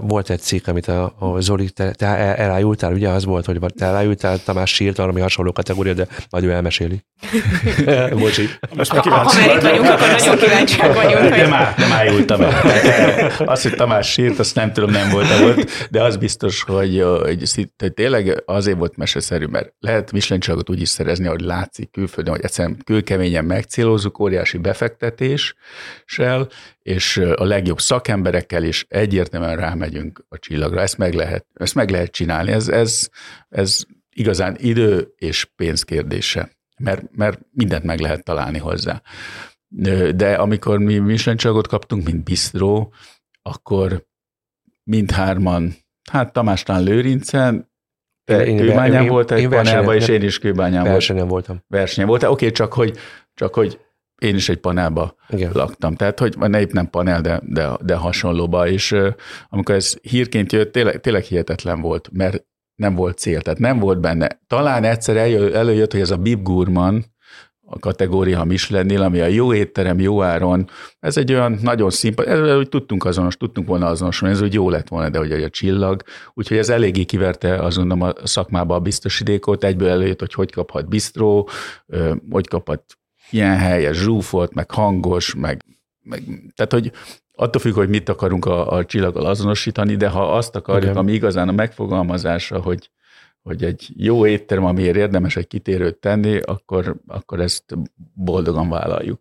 volt 0.01 0.31
egy 0.31 0.41
cikk, 0.41 0.67
amit 0.67 0.89
a, 0.89 1.15
a 1.19 1.41
Zoli, 1.41 1.71
te, 1.71 1.91
te 1.91 2.07
elájultál, 2.37 2.93
ugye 2.93 3.09
az 3.09 3.25
volt, 3.25 3.47
hogy 3.47 3.59
te 3.77 3.87
elájultál, 3.87 4.39
Tamás 4.45 4.75
sírt 4.75 4.97
valami 4.97 5.21
hasonló 5.21 5.53
kategória, 5.53 5.95
de 5.95 6.07
majd 6.31 6.45
ő 6.45 6.51
elmeséli. 6.51 7.05
Bocsi. 8.19 8.49
Most 8.77 8.93
már 8.93 9.03
kíváncsi 9.03 9.37
ha, 9.37 9.43
ha 9.43 9.47
már 9.47 9.57
itt 9.57 9.63
vagyunk, 9.63 9.89
akkor 9.89 10.09
nagyon 10.09 10.37
kíváncsiak 10.37 10.95
vagyunk. 10.95 11.19
Hogy... 11.19 11.31
Nem, 11.31 11.53
á, 11.53 11.75
nem 11.77 11.93
ájultam 11.93 12.41
el. 12.41 13.33
Azt, 13.39 13.63
hogy 13.63 13.75
Tamás 13.75 14.11
sírt, 14.11 14.39
azt 14.39 14.55
nem 14.55 14.73
tudom, 14.73 14.91
nem 14.91 15.11
volt 15.11 15.39
volt, 15.39 15.89
de 15.91 16.03
az 16.03 16.17
biztos, 16.17 16.63
hogy, 16.63 17.05
hogy, 17.23 17.43
hogy 17.79 17.93
tényleg 17.93 18.43
azért 18.47 18.79
volt 18.79 18.97
meseszerű, 18.97 19.47
mert 19.47 19.73
lehet 19.81 20.13
Michelin 20.13 20.43
úgy 20.67 20.81
is 20.81 20.89
szerezni, 20.89 21.27
hogy 21.27 21.41
látszik 21.41 21.91
külföldön, 21.91 22.35
hogy 22.35 22.45
egyszerűen 22.45 22.77
külkeményen 22.85 23.45
megcélózzuk, 23.45 24.19
óriási 24.19 24.59
befektetéssel, 24.59 26.49
és 26.89 27.17
a 27.17 27.45
legjobb 27.45 27.81
szakemberekkel 27.81 28.65
is 28.65 28.87
egyértelműen 28.89 29.57
rámegyünk 29.57 30.25
a 30.29 30.39
csillagra. 30.39 30.81
Ezt 30.81 30.99
meg 30.99 31.15
lehet, 31.15 31.47
ezt 31.55 31.75
meg 31.75 31.91
lehet 31.91 32.11
csinálni. 32.11 32.51
Ez, 32.51 32.69
ez, 32.69 33.09
ez 33.49 33.85
igazán 34.11 34.57
idő 34.59 35.15
és 35.17 35.45
pénz 35.57 35.83
kérdése, 35.83 36.51
mert, 36.79 37.17
mert 37.17 37.41
mindent 37.51 37.85
meg 37.85 38.01
lehet 38.01 38.25
találni 38.25 38.59
hozzá. 38.59 39.03
De 40.15 40.35
amikor 40.35 40.79
mi 40.79 40.99
Michelin 40.99 41.39
csillagot 41.39 41.67
kaptunk, 41.67 42.05
mint 42.05 42.25
bistró, 42.25 42.93
akkor 43.43 44.07
mindhárman, 44.83 45.75
hát 46.11 46.33
Tamásnál 46.33 46.83
Lőrincen, 46.83 47.71
te 48.25 48.47
én, 48.47 48.57
kőbányán 48.57 49.03
én, 49.03 49.09
volt 49.09 49.31
egy 49.31 49.49
panelban, 49.49 49.95
és 49.95 50.09
én 50.09 50.23
is 50.23 50.39
kőbányán 50.39 50.85
versenyen 50.85 51.29
voltam. 51.29 51.65
Versenyen 51.67 52.09
voltam. 52.09 52.31
Oké, 52.31 52.45
okay, 52.45 52.57
csak 52.57 52.73
hogy, 52.73 52.99
csak 53.35 53.55
hogy 53.55 53.81
én 54.19 54.35
is 54.35 54.49
egy 54.49 54.59
panelba 54.59 55.15
Igen. 55.29 55.51
laktam. 55.55 55.95
Tehát, 55.95 56.19
hogy 56.19 56.39
ne 56.39 56.61
épp 56.61 56.71
nem 56.71 56.91
panel, 56.91 57.21
de, 57.21 57.41
de, 57.45 57.71
de 57.81 57.95
hasonlóba. 57.95 58.69
És 58.69 58.93
uh, 58.93 59.09
amikor 59.49 59.75
ez 59.75 59.97
hírként 60.03 60.53
jött, 60.53 60.73
tényleg, 60.73 61.01
tényleg 61.01 61.23
hihetetlen 61.23 61.81
volt, 61.81 62.09
mert 62.13 62.45
nem 62.75 62.95
volt 62.95 63.19
cél, 63.19 63.41
tehát 63.41 63.59
nem 63.59 63.79
volt 63.79 64.01
benne. 64.01 64.41
Talán 64.47 64.85
egyszer 64.85 65.17
eljö, 65.17 65.55
előjött, 65.55 65.93
hogy 65.93 66.01
ez 66.01 66.11
a 66.11 66.17
Bib 66.17 66.43
Gurman, 66.43 67.05
a 67.71 67.79
kategória 67.79 68.45
Michelinnél, 68.45 69.03
ami 69.03 69.21
a 69.21 69.27
jó 69.27 69.55
étterem, 69.55 70.01
jó 70.01 70.23
áron, 70.23 70.69
ez 71.01 71.17
egy 71.17 71.33
olyan 71.33 71.59
nagyon 71.63 71.91
szimpatikus, 71.91 72.53
hogy 72.55 72.69
tudtunk 72.69 73.05
azonos, 73.05 73.37
tudtunk 73.37 73.69
volna 73.69 73.87
azonosulni, 73.87 74.35
ez 74.35 74.43
úgy 74.43 74.55
jó 74.55 74.71
lett 74.71 74.89
volna, 74.89 75.09
de 75.09 75.19
hogy 75.19 75.33
a 75.33 75.51
csillag, 75.51 76.03
úgyhogy 76.35 76.57
ez 76.57 76.69
eléggé 76.69 77.05
kiverte 77.05 77.55
azon 77.55 77.91
a 77.91 78.15
szakmába 78.25 78.75
a 78.75 78.81
biztosítékot, 78.81 79.65
egyből 79.65 79.89
előjött, 79.89 80.21
hogy 80.21 80.35
hogy 80.35 80.53
kaphat 80.53 80.89
bistró, 80.89 81.49
hogy 82.31 82.49
kaphat 82.49 82.85
ilyen 83.31 83.57
helyes, 83.57 83.97
zsúfolt, 83.97 84.55
meg 84.55 84.71
hangos, 84.71 85.35
meg, 85.35 85.65
meg 86.03 86.23
tehát, 86.55 86.73
hogy 86.73 86.93
attól 87.33 87.61
függ, 87.61 87.75
hogy 87.75 87.89
mit 87.89 88.09
akarunk 88.09 88.45
a, 88.45 88.71
a 88.73 88.85
csillaggal 88.85 89.27
azonosítani, 89.27 89.97
de 89.97 90.09
ha 90.09 90.37
azt 90.37 90.57
akarjuk, 90.57 90.85
Igen. 90.85 90.97
ami 90.97 91.13
igazán 91.13 91.49
a 91.49 91.53
megfogalmazása, 91.53 92.61
hogy, 92.61 92.91
hogy 93.43 93.65
egy 93.65 93.89
jó 93.97 94.27
étterem, 94.27 94.65
amiért 94.65 94.97
érdemes 94.97 95.37
egy 95.37 95.47
kitérőt 95.47 95.97
tenni, 95.97 96.39
akkor, 96.39 96.97
akkor 97.07 97.41
ezt 97.41 97.65
boldogan 98.15 98.69
vállaljuk. 98.69 99.21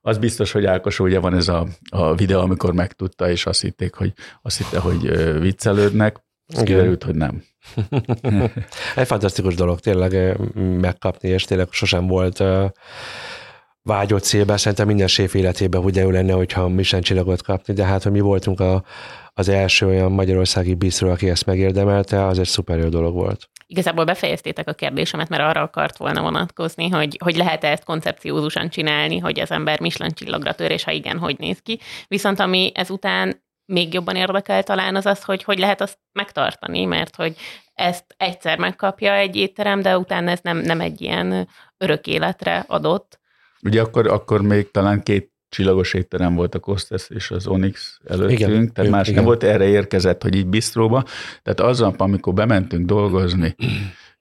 Az 0.00 0.18
biztos, 0.18 0.52
hogy 0.52 0.64
Ákos 0.64 0.98
ugye 0.98 1.18
van 1.18 1.34
ez 1.34 1.48
a, 1.48 1.66
a 1.88 2.14
videó, 2.14 2.40
amikor 2.40 2.72
megtudta, 2.72 3.30
és 3.30 3.46
azt 3.46 3.60
hitték, 3.60 3.94
hogy 3.94 4.12
azt 4.42 4.58
hitte, 4.58 4.78
hogy 4.78 5.10
viccelődnek. 5.40 6.24
Kiderült, 6.46 7.02
hogy 7.02 7.14
nem. 7.14 7.42
Egy 8.96 9.06
fantasztikus 9.06 9.54
dolog 9.54 9.80
tényleg 9.80 10.38
megkapni, 10.80 11.28
és 11.28 11.44
tényleg 11.44 11.68
sosem 11.70 12.06
volt 12.06 12.42
vágyott 13.82 14.22
célben, 14.22 14.56
szerintem 14.56 14.86
minden 14.86 15.06
séf 15.06 15.34
életében 15.34 15.84
úgy 15.84 15.98
elő 15.98 16.10
lenne, 16.10 16.32
hogyha 16.32 16.68
Michelin 16.68 17.04
csillagot 17.04 17.42
kapni, 17.42 17.74
de 17.74 17.84
hát, 17.84 18.02
hogy 18.02 18.12
mi 18.12 18.20
voltunk 18.20 18.60
a, 18.60 18.84
az 19.34 19.48
első 19.48 19.86
olyan 19.86 20.12
magyarországi 20.12 20.74
bízról, 20.74 21.10
aki 21.10 21.30
ezt 21.30 21.46
megérdemelte, 21.46 22.26
az 22.26 22.38
egy 22.38 22.46
szuper 22.46 22.78
jó 22.78 22.88
dolog 22.88 23.14
volt. 23.14 23.48
Igazából 23.66 24.04
befejeztétek 24.04 24.68
a 24.68 24.72
kérdésemet, 24.72 25.28
mert 25.28 25.42
arra 25.42 25.62
akart 25.62 25.96
volna 25.96 26.22
vonatkozni, 26.22 26.88
hogy, 26.88 27.18
hogy 27.24 27.36
lehet-e 27.36 27.70
ezt 27.70 27.84
koncepciózusan 27.84 28.68
csinálni, 28.68 29.18
hogy 29.18 29.40
az 29.40 29.50
ember 29.50 29.80
Michelin 29.80 30.14
csillagra 30.14 30.52
tör, 30.54 30.70
és 30.70 30.84
ha 30.84 30.90
igen, 30.90 31.18
hogy 31.18 31.36
néz 31.38 31.58
ki. 31.62 31.80
Viszont 32.08 32.40
ami 32.40 32.72
ezután 32.74 33.42
még 33.72 33.94
jobban 33.94 34.16
érdekel 34.16 34.62
talán 34.62 34.96
az 34.96 35.06
az, 35.06 35.22
hogy 35.24 35.42
hogy 35.42 35.58
lehet 35.58 35.80
azt 35.80 35.98
megtartani, 36.12 36.84
mert 36.84 37.16
hogy 37.16 37.36
ezt 37.74 38.04
egyszer 38.16 38.58
megkapja 38.58 39.14
egy 39.14 39.36
étterem, 39.36 39.82
de 39.82 39.98
utána 39.98 40.30
ez 40.30 40.40
nem, 40.42 40.58
nem 40.58 40.80
egy 40.80 41.00
ilyen 41.00 41.48
örök 41.76 42.06
életre 42.06 42.64
adott. 42.68 43.20
Ugye 43.62 43.80
akkor, 43.80 44.06
akkor 44.06 44.42
még 44.42 44.70
talán 44.70 45.02
két 45.02 45.32
csillagos 45.48 45.94
étterem 45.94 46.34
volt 46.34 46.54
a 46.54 46.58
Kostes 46.58 47.10
és 47.10 47.30
az 47.30 47.46
Onyx 47.46 47.98
előttünk, 48.04 48.38
Igen, 48.38 48.50
tehát 48.50 48.78
ők- 48.78 48.90
más 48.90 49.04
igen. 49.06 49.14
nem 49.14 49.24
volt, 49.24 49.42
erre 49.42 49.64
érkezett, 49.64 50.22
hogy 50.22 50.34
így 50.34 50.46
bistróba. 50.46 51.04
Tehát 51.42 51.60
azzal, 51.60 51.94
amikor 51.96 52.32
bementünk 52.34 52.86
dolgozni, 52.86 53.54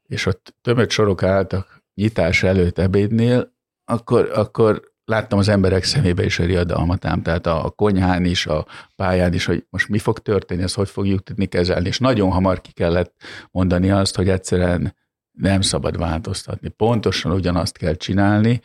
és 0.07 0.25
ott 0.25 0.55
tömött 0.61 0.89
sorok 0.89 1.23
álltak 1.23 1.83
nyitás 1.93 2.43
előtt 2.43 2.77
ebédnél, 2.79 3.53
akkor, 3.85 4.31
akkor 4.33 4.90
láttam 5.11 5.39
az 5.39 5.47
emberek 5.47 5.83
szemébe 5.83 6.25
is 6.25 6.39
a 6.39 6.45
riadalmat 6.45 7.05
ám, 7.05 7.21
tehát 7.21 7.47
a 7.47 7.73
konyhán 7.75 8.25
is, 8.25 8.45
a 8.45 8.65
pályán 8.95 9.33
is, 9.33 9.45
hogy 9.45 9.65
most 9.69 9.89
mi 9.89 9.97
fog 9.97 10.19
történni, 10.19 10.63
ezt 10.63 10.75
hogy 10.75 10.89
fogjuk 10.89 11.23
tudni 11.23 11.45
kezelni, 11.45 11.87
és 11.87 11.99
nagyon 11.99 12.31
hamar 12.31 12.61
ki 12.61 12.71
kellett 12.71 13.13
mondani 13.51 13.91
azt, 13.91 14.15
hogy 14.15 14.29
egyszerűen 14.29 14.95
nem 15.31 15.61
szabad 15.61 15.97
változtatni. 15.97 16.69
Pontosan 16.69 17.31
ugyanazt 17.31 17.77
kell 17.77 17.95
csinálni, 17.95 18.61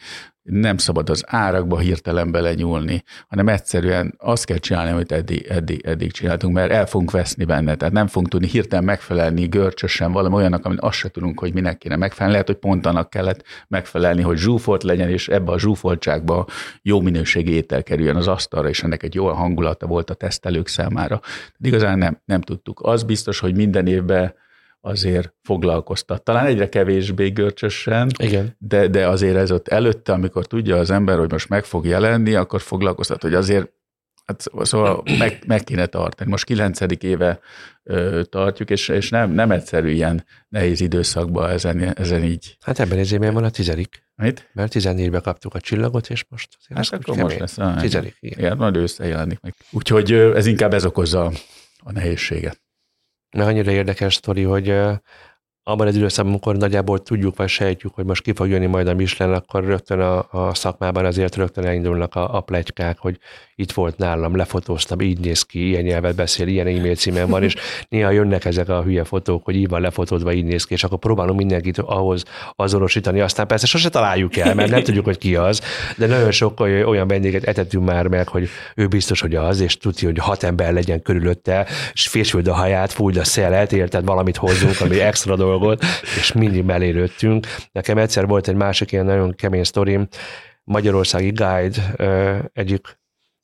nem 0.47 0.77
szabad 0.77 1.11
az 1.11 1.25
árakba 1.27 1.79
hirtelen 1.79 2.31
belenyúlni, 2.31 3.03
hanem 3.29 3.49
egyszerűen 3.49 4.15
azt 4.19 4.45
kell 4.45 4.57
csinálni, 4.57 4.91
amit 4.91 5.13
eddig, 5.13 5.47
eddig, 5.49 5.81
eddig 5.85 6.13
csináltunk, 6.13 6.55
mert 6.55 6.71
el 6.71 6.87
fogunk 6.87 7.11
veszni 7.11 7.45
benne, 7.45 7.75
tehát 7.75 7.95
nem 7.95 8.07
fogunk 8.07 8.29
tudni 8.29 8.49
hirtelen 8.49 8.85
megfelelni 8.85 9.47
görcsösen 9.47 10.13
valami 10.13 10.35
olyannak, 10.35 10.65
amit 10.65 10.81
azt 10.81 10.99
se 10.99 11.09
tudunk, 11.09 11.41
hogy 11.41 11.55
minek 11.55 11.79
kéne 11.79 11.97
megfelelni. 11.97 12.33
Lehet, 12.33 12.47
hogy 12.47 12.59
pont 12.59 12.87
annak 12.87 13.11
kellett 13.11 13.45
megfelelni, 13.69 14.23
hogy 14.23 14.37
zsúfolt 14.37 14.83
legyen, 14.83 15.09
és 15.09 15.29
ebbe 15.29 15.53
a 15.53 15.59
zsúfoltságba 15.59 16.47
jó 16.83 17.01
minőségi 17.01 17.53
étel 17.53 17.83
kerüljön 17.83 18.17
az 18.17 18.29
asztalra, 18.29 18.69
és 18.69 18.83
ennek 18.83 19.03
egy 19.03 19.15
jó 19.15 19.27
hangulata 19.27 19.87
volt 19.87 20.11
a 20.11 20.15
tesztelők 20.15 20.69
számára. 20.69 21.21
De 21.57 21.69
igazán 21.69 21.99
nem, 21.99 22.21
nem 22.25 22.41
tudtuk. 22.41 22.81
Az 22.83 23.03
biztos, 23.03 23.39
hogy 23.39 23.57
minden 23.57 23.87
évben 23.87 24.35
azért 24.87 25.35
foglalkoztat. 25.43 26.25
Talán 26.25 26.47
egyre 26.47 26.69
kevésbé 26.69 27.29
görcsösen, 27.29 28.11
Igen. 28.19 28.57
de, 28.59 28.89
de 28.89 29.09
azért 29.09 29.37
ez 29.37 29.51
ott 29.51 29.69
előtte, 29.69 30.13
amikor 30.13 30.47
tudja 30.47 30.77
az 30.77 30.91
ember, 30.91 31.19
hogy 31.19 31.31
most 31.31 31.49
meg 31.49 31.65
fog 31.65 31.87
jelenni, 31.87 32.35
akkor 32.35 32.61
foglalkoztat, 32.61 33.23
hogy 33.23 33.35
azért 33.35 33.75
Hát 34.27 34.45
szóval 34.61 35.03
meg, 35.19 35.43
meg 35.47 35.65
kéne 35.65 35.87
tartani. 35.87 36.31
Most 36.31 36.45
kilencedik 36.45 37.03
éve 37.03 37.41
ö, 37.83 38.23
tartjuk, 38.29 38.71
és, 38.71 38.89
és 38.89 39.11
nem, 39.11 39.31
nem 39.31 39.51
egyszerű 39.51 39.91
ilyen 39.91 40.25
nehéz 40.49 40.81
időszakban 40.81 41.51
ezen, 41.51 41.97
ezen 41.97 42.25
így. 42.25 42.57
Hát 42.61 42.81
ebben 42.81 42.99
az 42.99 43.13
évben 43.13 43.35
van 43.35 43.45
a 43.45 43.51
tizedik, 43.51 44.03
Mit? 44.15 44.51
mert 44.53 44.73
14-be 44.75 45.21
kaptuk 45.21 45.55
a 45.55 45.61
csillagot, 45.61 46.11
és 46.11 46.25
most 46.29 46.49
azért 46.61 46.91
Hát 46.91 47.01
akkor 47.01 47.17
most 47.17 47.39
lesz. 47.39 47.59
Ah, 47.59 47.81
Tizedik, 47.81 48.17
igen. 48.21 48.39
Igen, 48.39 48.57
majd 48.57 48.77
ősszel 48.77 49.07
jelenik 49.07 49.41
meg. 49.41 49.55
Úgyhogy 49.71 50.13
ö, 50.13 50.37
ez 50.37 50.47
inkább 50.47 50.75
ez 50.75 50.85
okozza 50.85 51.33
a 51.79 51.93
nehézséget. 51.93 52.66
Annyira 53.45 53.71
érdekes 53.71 54.15
sztori, 54.15 54.43
hogy 54.43 54.75
abban 55.69 55.87
az 55.87 55.97
időszakban, 55.97 56.33
amikor 56.33 56.57
nagyjából 56.57 57.03
tudjuk 57.03 57.37
vagy 57.37 57.49
sejtjük, 57.49 57.95
hogy 57.95 58.05
most 58.05 58.23
ki 58.23 58.33
fog 58.33 58.49
jönni 58.49 58.67
majd 58.67 58.87
a 58.87 58.95
Michelin, 58.95 59.35
akkor 59.35 59.65
rögtön 59.65 60.01
a, 60.01 60.27
a 60.31 60.55
szakmában 60.55 61.05
azért 61.05 61.37
rögtön 61.37 61.67
elindulnak 61.67 62.15
a, 62.15 62.37
a 62.37 62.41
plegykák, 62.41 62.99
hogy 62.99 63.19
itt 63.59 63.73
volt 63.73 63.97
nálam, 63.97 64.37
lefotóztam, 64.37 65.01
így 65.01 65.19
néz 65.19 65.43
ki, 65.43 65.69
ilyen 65.69 65.83
nyelvet 65.83 66.15
beszél, 66.15 66.47
ilyen 66.47 66.67
e-mail 66.67 66.95
címen 66.95 67.29
van, 67.29 67.43
és 67.43 67.55
néha 67.89 68.11
jönnek 68.11 68.45
ezek 68.45 68.69
a 68.69 68.83
hülye 68.83 69.05
fotók, 69.05 69.45
hogy 69.45 69.57
így 69.57 69.69
van 69.69 69.81
lefotózva, 69.81 70.33
így 70.33 70.45
néz 70.45 70.65
ki, 70.65 70.73
és 70.75 70.85
akkor 70.85 70.99
próbálunk 70.99 71.39
mindenkit 71.39 71.79
ahhoz 71.79 72.23
azonosítani, 72.57 73.21
aztán 73.21 73.47
persze 73.47 73.67
sose 73.67 73.89
találjuk 73.89 74.37
el, 74.37 74.55
mert 74.55 74.71
nem 74.71 74.83
tudjuk, 74.83 75.05
hogy 75.05 75.19
ki 75.19 75.37
az, 75.37 75.61
de 75.97 76.07
nagyon 76.07 76.31
sok 76.31 76.61
oly- 76.61 76.85
olyan 76.85 77.09
vendéget 77.09 77.45
etettünk 77.45 77.85
már 77.85 78.07
meg, 78.07 78.29
hogy 78.29 78.49
ő 78.75 78.87
biztos, 78.87 79.21
hogy 79.21 79.35
az, 79.35 79.61
és 79.61 79.77
tudja, 79.77 80.09
hogy 80.09 80.19
hat 80.19 80.43
ember 80.43 80.73
legyen 80.73 81.03
körülötte, 81.03 81.67
és 81.93 82.09
fésüld 82.09 82.47
a 82.47 82.55
haját, 82.55 82.93
fújd 82.93 83.17
a 83.17 83.25
szelet, 83.25 83.73
érted, 83.73 84.05
valamit 84.05 84.37
hozzunk, 84.37 84.81
ami 84.81 85.01
extra 85.01 85.37
dolgot, 85.59 85.85
és 86.19 86.33
mindig 86.33 86.65
belélődtünk. 86.65 87.47
Nekem 87.73 87.99
egyszer 87.99 88.27
volt 88.27 88.49
egy 88.49 88.55
másik 88.55 88.93
ilyen 88.93 89.05
nagyon 89.05 89.35
kemény 89.35 89.65
sztorim, 89.65 90.09
Magyarországi 90.65 91.31
Guide 91.31 91.95
egyik 92.53 92.99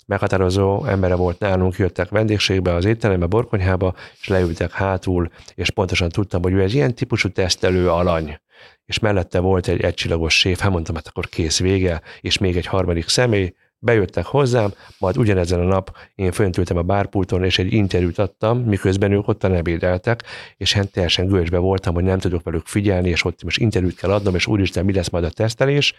meghatározó 0.06 0.84
embere 0.84 1.14
volt 1.14 1.38
nálunk, 1.38 1.76
jöttek 1.76 2.08
vendégségbe 2.08 2.74
az 2.74 2.84
étterembe, 2.84 3.26
borkonyhába, 3.26 3.94
és 4.20 4.28
leültek 4.28 4.72
hátul, 4.72 5.30
és 5.54 5.70
pontosan 5.70 6.08
tudtam, 6.08 6.42
hogy 6.42 6.52
ő 6.52 6.60
egy 6.60 6.74
ilyen 6.74 6.94
típusú 6.94 7.28
tesztelő 7.28 7.90
alany, 7.90 8.40
és 8.84 8.98
mellette 8.98 9.38
volt 9.38 9.68
egy 9.68 9.80
egycsillagos 9.80 10.38
séf, 10.38 10.60
hát 10.60 10.70
mondtam, 10.70 10.94
hát 10.94 11.06
akkor 11.06 11.28
kész 11.28 11.60
vége, 11.60 12.00
és 12.20 12.38
még 12.38 12.56
egy 12.56 12.66
harmadik 12.66 13.08
személy, 13.08 13.54
bejöttek 13.82 14.24
hozzám, 14.24 14.72
majd 14.98 15.16
ugyanezen 15.16 15.60
a 15.60 15.64
nap 15.64 15.96
én 16.14 16.32
föntültem 16.32 16.76
a 16.76 16.82
bárpulton, 16.82 17.44
és 17.44 17.58
egy 17.58 17.72
interjút 17.72 18.18
adtam, 18.18 18.58
miközben 18.58 19.12
ők 19.12 19.28
ottan 19.28 19.54
ebédeltek, 19.54 20.22
és 20.56 20.72
hát 20.72 20.90
teljesen 20.90 21.26
gőzsbe 21.26 21.58
voltam, 21.58 21.94
hogy 21.94 22.04
nem 22.04 22.18
tudok 22.18 22.42
velük 22.42 22.66
figyelni, 22.66 23.08
és 23.08 23.24
ott 23.24 23.42
most 23.42 23.58
interjút 23.58 23.94
kell 23.94 24.10
adnom, 24.12 24.34
és 24.34 24.46
úristen, 24.46 24.84
mi 24.84 24.92
lesz 24.92 25.08
majd 25.08 25.24
a 25.24 25.30
tesztelés, 25.30 25.94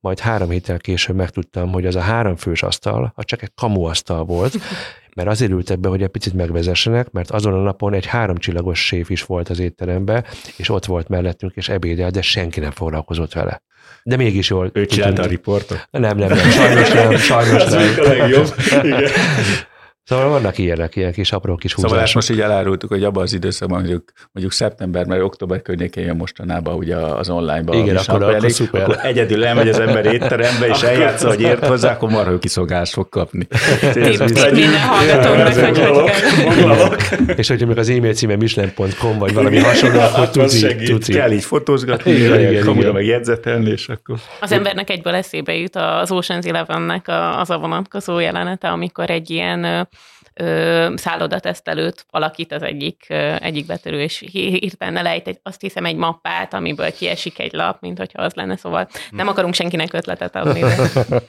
majd 0.00 0.18
három 0.18 0.50
héttel 0.50 0.78
később 0.78 1.16
megtudtam, 1.16 1.72
hogy 1.72 1.86
az 1.86 1.96
a 1.96 2.00
három 2.00 2.36
fős 2.36 2.62
asztal, 2.62 3.12
az 3.14 3.24
csak 3.24 3.42
egy 3.42 3.52
kamuasztal 3.54 4.24
volt, 4.24 4.54
mert 5.16 5.28
azért 5.28 5.50
ültek 5.50 5.78
be, 5.78 5.88
hogy 5.88 6.02
egy 6.02 6.08
picit 6.08 6.34
megvezessenek, 6.34 7.10
mert 7.10 7.30
azon 7.30 7.52
a 7.52 7.62
napon 7.62 7.94
egy 7.94 8.06
háromcsillagos 8.06 8.86
séf 8.86 9.10
is 9.10 9.24
volt 9.24 9.48
az 9.48 9.58
étterembe, 9.58 10.24
és 10.56 10.68
ott 10.68 10.84
volt 10.84 11.08
mellettünk, 11.08 11.52
és 11.54 11.68
ebédel, 11.68 12.10
de 12.10 12.22
senki 12.22 12.60
nem 12.60 12.70
foglalkozott 12.70 13.32
vele. 13.32 13.62
De 14.02 14.16
mégis 14.16 14.48
jól. 14.48 14.70
Ő 14.72 14.86
csinálta 14.86 15.22
a 15.22 15.26
riportot? 15.26 15.88
Nem, 15.90 16.16
nem, 16.16 16.28
nem, 16.28 16.38
sajnos 16.50 16.90
nem, 16.90 17.16
sajnos 17.16 17.64
nem. 17.70 17.94
a 17.98 18.02
legjobb. 18.02 18.54
Igen. 18.82 19.10
Szóval 20.04 20.28
vannak 20.28 20.58
ilyenek, 20.58 20.96
ilyen 20.96 21.12
kis 21.12 21.32
apró 21.32 21.56
kis 21.56 21.70
Szóval 21.70 21.90
húzások. 21.90 22.14
most 22.14 22.30
így 22.30 22.40
elárultuk, 22.40 22.88
hogy 22.90 23.04
abban 23.04 23.22
az 23.22 23.32
időszakban 23.32 23.78
mondjuk, 23.78 24.12
mondjuk 24.32 24.54
szeptember, 24.56 25.06
mert 25.06 25.22
október 25.22 25.62
környékén 25.62 26.04
jön 26.04 26.16
mostanában 26.16 26.74
ugye 26.74 26.96
az 26.96 27.30
online-ba. 27.30 27.74
Igen, 27.74 27.96
akkor- 27.96 28.22
akkor 28.22 28.34
Pelé, 28.36 28.48
szuper. 28.48 28.82
akkor 28.82 28.98
egyedül 29.02 29.44
elmegy 29.44 29.68
az 29.68 29.78
ember 29.78 30.04
étterembe, 30.06 30.66
és 30.66 30.82
eljátsza, 30.82 31.28
hogy 31.28 31.40
ért 31.40 31.66
hozzá, 31.66 31.92
akkor 31.92 32.10
marha 32.10 32.30
jó 32.30 32.38
kiszogást 32.38 32.92
fog 32.92 33.08
kapni. 33.08 33.46
Ez 33.50 33.92
Tip, 33.92 34.02
biztos. 34.04 34.42
minden 34.50 34.80
hallgatónak, 34.80 35.52
hogy. 35.54 37.36
És 37.36 37.48
hogyha 37.48 37.66
még 37.66 37.78
az 37.78 37.88
e-mail 37.88 38.12
címe 38.14 38.36
michelin.com, 38.36 39.18
vagy 39.18 39.34
valami 39.34 39.58
hasonló, 39.58 39.98
akkor 40.00 40.18
Hát, 40.18 40.32
tuti, 40.32 40.56
segít. 40.58 40.90
tuti. 40.90 41.12
Kell 41.12 41.30
így 41.32 41.44
fotózgatni, 41.44 42.58
kamura 42.58 42.92
meg 42.92 43.04
jegyzetelni, 43.06 43.70
és 43.70 43.88
akkor... 43.88 44.16
Az 44.40 44.52
embernek 44.52 44.90
egyből 44.90 45.14
eszébe 45.14 45.54
jut 45.54 45.76
az 45.76 46.10
Ocean's 46.12 46.46
Eleven-nek 46.48 47.08
a- 47.08 47.40
az 47.40 47.50
a 47.50 47.58
vonatkozó 47.58 48.18
jelenete, 48.18 48.68
amikor 48.68 49.10
egy 49.10 49.30
ilyen 49.30 49.88
ö, 50.34 50.92
szállodatesztelőt 50.96 52.06
alakít 52.10 52.52
az 52.52 52.62
egyik, 52.62 53.06
ö, 53.08 53.34
egyik 53.40 53.66
betörő, 53.66 54.00
és 54.00 54.18
hi- 54.18 54.58
hirtelen 54.58 54.96
elejt 54.96 55.28
egy, 55.28 55.38
azt 55.42 55.60
hiszem 55.60 55.84
egy 55.84 55.96
mappát, 55.96 56.54
amiből 56.54 56.92
kiesik 56.92 57.38
egy 57.38 57.52
lap, 57.52 57.80
mint 57.80 57.98
hogyha 57.98 58.22
az 58.22 58.34
lenne, 58.34 58.56
szóval 58.56 58.88
nem 59.10 59.28
akarunk 59.28 59.54
senkinek 59.54 59.92
ötletet 59.92 60.36
adni. 60.36 60.60
De... 60.60 60.76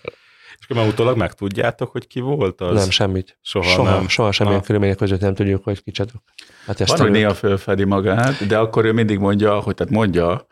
És 0.60 0.70
akkor 0.70 0.82
már 0.84 0.94
utólag 0.94 1.18
megtudjátok, 1.18 1.92
hogy 1.92 2.08
ki 2.08 2.20
volt 2.20 2.62
az? 2.62 2.80
Nem, 2.80 2.90
semmit. 2.90 3.38
Soha, 3.42 3.70
soha, 3.70 3.90
nem. 3.90 4.08
soha 4.08 4.32
semmilyen 4.32 4.60
Na. 4.60 4.66
körülmények 4.66 4.98
között 4.98 5.20
nem 5.20 5.34
tudjuk, 5.34 5.64
hogy 5.64 5.84
kicsatok. 5.84 6.22
Hát 6.66 6.88
Van, 6.88 7.00
hogy 7.00 7.12
néha 7.12 7.34
fölfedi 7.34 7.84
magát, 7.84 8.48
de 8.48 8.58
akkor 8.58 8.86
ő 8.86 8.92
mindig 8.92 9.20
mondja, 9.20 9.60
hogy 9.60 9.76
tehát 9.76 9.94
mondja, 9.94 10.48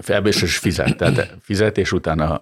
felbés 0.00 0.42
és 0.42 0.56
fizet, 0.58 0.96
tehát 0.96 1.36
fizet, 1.40 1.78
és 1.78 1.92
utána 1.92 2.40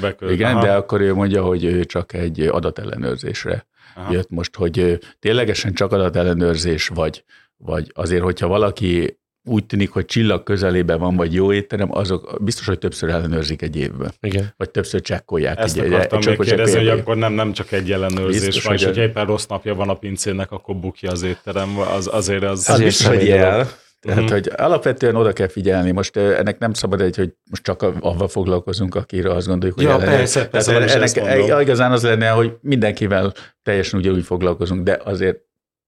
bekölt. 0.00 0.32
Igen, 0.32 0.54
Aha. 0.56 0.64
de 0.64 0.72
akkor 0.72 1.00
ő 1.00 1.14
mondja, 1.14 1.42
hogy 1.42 1.64
ő 1.64 1.84
csak 1.84 2.12
egy 2.12 2.40
adatellenőrzésre 2.40 3.66
Aha. 3.94 4.12
jött 4.12 4.30
most, 4.30 4.56
hogy 4.56 4.98
ténylegesen 5.18 5.74
csak 5.74 5.92
adatellenőrzés, 5.92 6.88
vagy, 6.88 7.24
vagy 7.56 7.90
azért, 7.94 8.22
hogyha 8.22 8.46
valaki 8.46 9.18
úgy 9.44 9.66
tűnik, 9.66 9.90
hogy 9.90 10.04
csillag 10.04 10.42
közelében 10.42 10.98
van, 10.98 11.16
vagy 11.16 11.34
jó 11.34 11.52
étterem, 11.52 11.94
azok 11.96 12.38
biztos, 12.42 12.66
hogy 12.66 12.78
többször 12.78 13.08
ellenőrzik 13.10 13.62
egy 13.62 13.76
évben, 13.76 14.12
Igen. 14.20 14.54
vagy 14.56 14.70
többször 14.70 15.00
csekkolják. 15.00 15.58
Ezt 15.58 15.78
egy, 15.78 15.92
akartam 15.92 16.18
még 16.18 16.26
csak- 16.36 16.46
kérdezni, 16.46 16.78
hogy 16.78 16.88
akkor 16.88 17.16
nem, 17.16 17.32
nem 17.32 17.52
csak 17.52 17.72
egy 17.72 17.92
ellenőrzés 17.92 18.44
Biztos, 18.44 18.64
van, 18.64 18.74
és 18.74 18.84
hogy 18.84 18.98
egy- 18.98 19.08
éppen 19.08 19.26
rossz 19.26 19.46
napja 19.46 19.74
van 19.74 19.88
a 19.88 19.94
pincének, 19.94 20.50
akkor 20.52 20.76
bukja 20.76 21.10
az 21.10 21.22
étterem, 21.22 21.78
az, 21.78 22.08
azért 22.12 22.42
az... 22.42 22.68
Azért 22.68 22.84
biztos, 22.84 23.06
hogy 23.06 23.26
jel. 23.26 23.68
Tehát, 24.00 24.20
Mhm. 24.22 24.30
hogy 24.32 24.50
alapvetően 24.56 25.14
oda 25.14 25.32
kell 25.32 25.48
figyelni. 25.48 25.90
Most 25.90 26.16
ennek 26.16 26.58
nem 26.58 26.72
szabad 26.72 27.00
egy, 27.00 27.16
hogy 27.16 27.34
most 27.50 27.62
csak 27.62 27.82
avval 27.82 28.28
foglalkozunk, 28.28 28.94
akire 28.94 29.30
azt 29.32 29.46
gondoljuk, 29.46 29.76
hogy 29.78 29.86
Ja, 29.86 29.92
ellenőr. 29.92 30.16
persze, 30.16 30.48
persze, 30.48 30.72
Tehát 30.72 30.90
ennek 30.90 31.38
mondom. 31.38 31.60
igazán 31.60 31.92
az 31.92 32.02
lenne, 32.02 32.28
hogy 32.28 32.56
mindenkivel 32.60 33.32
teljesen 33.62 33.98
ugyanúgy 34.00 34.24
foglalkozunk, 34.24 34.82
de 34.82 35.00
azért 35.04 35.38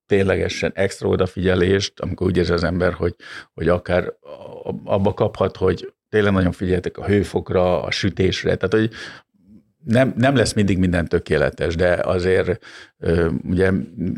ténylegesen 0.07 0.73
extra 0.75 1.09
odafigyelést, 1.09 2.01
amikor 2.01 2.27
úgy 2.27 2.37
érzi 2.37 2.53
az 2.53 2.65
ember, 2.65 2.93
hogy, 2.93 3.15
hogy 3.55 3.69
akár 3.69 4.13
abba 4.85 5.15
kaphat, 5.15 5.57
hogy 5.57 5.93
tényleg 6.09 6.33
nagyon 6.33 6.53
figyeltek 6.53 6.99
a 6.99 7.05
hőfokra, 7.07 7.83
a 7.83 7.91
sütésre, 7.91 8.55
tehát 8.57 8.75
hogy 8.89 8.91
nem, 9.85 10.13
nem 10.17 10.37
lesz 10.37 10.53
mindig 10.53 10.79
minden 10.79 11.09
tökéletes, 11.09 11.75
de 11.75 11.93
azért 12.05 12.65
ugye 13.49 13.71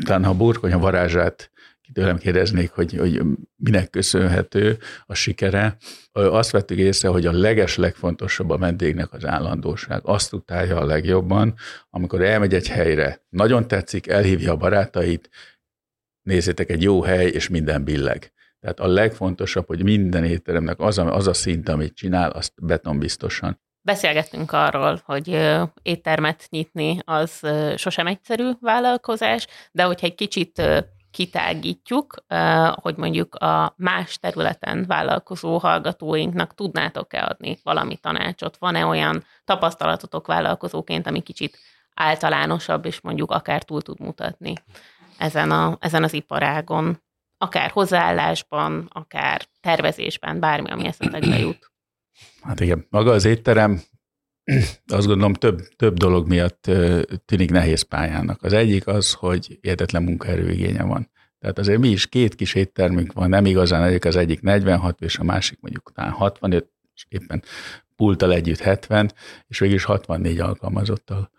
talán 0.05 0.23
ha 0.25 0.33
burkonya 0.33 0.77
varázsát 0.79 1.51
tőlem 1.93 2.17
kérdeznék, 2.17 2.71
hogy, 2.71 2.97
hogy 2.97 3.21
minek 3.55 3.89
köszönhető 3.89 4.77
a 5.05 5.13
sikere, 5.13 5.77
azt 6.11 6.51
vettük 6.51 6.77
észre, 6.77 7.09
hogy 7.09 7.25
a 7.25 7.31
leges 7.31 7.75
legfontosabb 7.77 8.49
a 8.49 8.57
vendégnek 8.57 9.13
az 9.13 9.25
állandóság. 9.25 10.01
Azt 10.03 10.33
utálja 10.33 10.77
a 10.77 10.85
legjobban, 10.85 11.53
amikor 11.89 12.21
elmegy 12.21 12.53
egy 12.53 12.67
helyre, 12.67 13.25
nagyon 13.29 13.67
tetszik, 13.67 14.07
elhívja 14.07 14.51
a 14.51 14.57
barátait, 14.57 15.29
nézzétek, 16.21 16.69
egy 16.69 16.81
jó 16.81 17.01
hely, 17.01 17.27
és 17.27 17.49
minden 17.49 17.83
billeg. 17.83 18.33
Tehát 18.59 18.79
a 18.79 18.87
legfontosabb, 18.87 19.67
hogy 19.67 19.83
minden 19.83 20.23
étteremnek 20.23 20.79
az 20.79 20.97
a, 20.97 21.15
az 21.15 21.27
a 21.27 21.33
szint, 21.33 21.69
amit 21.69 21.95
csinál, 21.95 22.31
azt 22.31 22.53
beton 22.61 22.99
biztosan 22.99 23.63
Beszélgettünk 23.85 24.51
arról, 24.51 25.01
hogy 25.05 25.39
éttermet 25.81 26.47
nyitni 26.49 26.99
az 27.03 27.41
sosem 27.75 28.07
egyszerű 28.07 28.49
vállalkozás, 28.59 29.47
de 29.71 29.83
hogyha 29.83 30.07
egy 30.07 30.15
kicsit 30.15 30.61
kitágítjuk, 31.15 32.15
hogy 32.73 32.95
mondjuk 32.97 33.35
a 33.35 33.73
más 33.77 34.17
területen 34.19 34.85
vállalkozó 34.87 35.57
hallgatóinknak 35.57 36.53
tudnátok-e 36.53 37.23
adni 37.23 37.59
valami 37.63 37.97
tanácsot? 37.97 38.57
Van-e 38.57 38.85
olyan 38.85 39.23
tapasztalatotok 39.45 40.27
vállalkozóként, 40.27 41.07
ami 41.07 41.19
kicsit 41.19 41.57
általánosabb, 41.93 42.85
és 42.85 43.01
mondjuk 43.01 43.31
akár 43.31 43.63
túl 43.63 43.81
tud 43.81 43.99
mutatni 43.99 44.53
ezen, 45.17 45.51
a, 45.51 45.77
ezen 45.79 46.03
az 46.03 46.13
iparágon? 46.13 47.01
Akár 47.37 47.69
hozzáállásban, 47.69 48.89
akár 48.93 49.41
tervezésben, 49.61 50.39
bármi, 50.39 50.69
ami 50.69 50.85
eszetekbe 50.85 51.37
jut. 51.39 51.71
Hát 52.41 52.59
igen, 52.59 52.85
maga 52.89 53.11
az 53.11 53.25
étterem 53.25 53.81
azt 54.87 55.07
gondolom 55.07 55.33
több, 55.33 55.61
több 55.75 55.97
dolog 55.97 56.27
miatt 56.27 56.71
tűnik 57.25 57.51
nehéz 57.51 57.81
pályának. 57.81 58.43
Az 58.43 58.53
egyik 58.53 58.87
az, 58.87 59.13
hogy 59.13 59.57
értetlen 59.61 60.03
munkaerőigénye 60.03 60.83
van. 60.83 61.09
Tehát 61.39 61.59
azért 61.59 61.79
mi 61.79 61.89
is 61.89 62.07
két 62.07 62.35
kis 62.35 62.53
éttermünk 62.53 63.13
van, 63.13 63.29
nem 63.29 63.45
igazán 63.45 63.83
egyik, 63.83 64.05
az 64.05 64.15
egyik 64.15 64.41
46, 64.41 65.01
és 65.01 65.17
a 65.17 65.23
másik 65.23 65.59
mondjuk 65.61 65.91
talán 65.93 66.11
65, 66.11 66.69
és 66.93 67.05
éppen 67.09 67.43
pulttal 67.95 68.33
együtt 68.33 68.59
70, 68.59 69.11
és 69.47 69.59
végül 69.59 69.75
is 69.75 69.83
64 69.83 70.39
alkalmazottal 70.39 71.31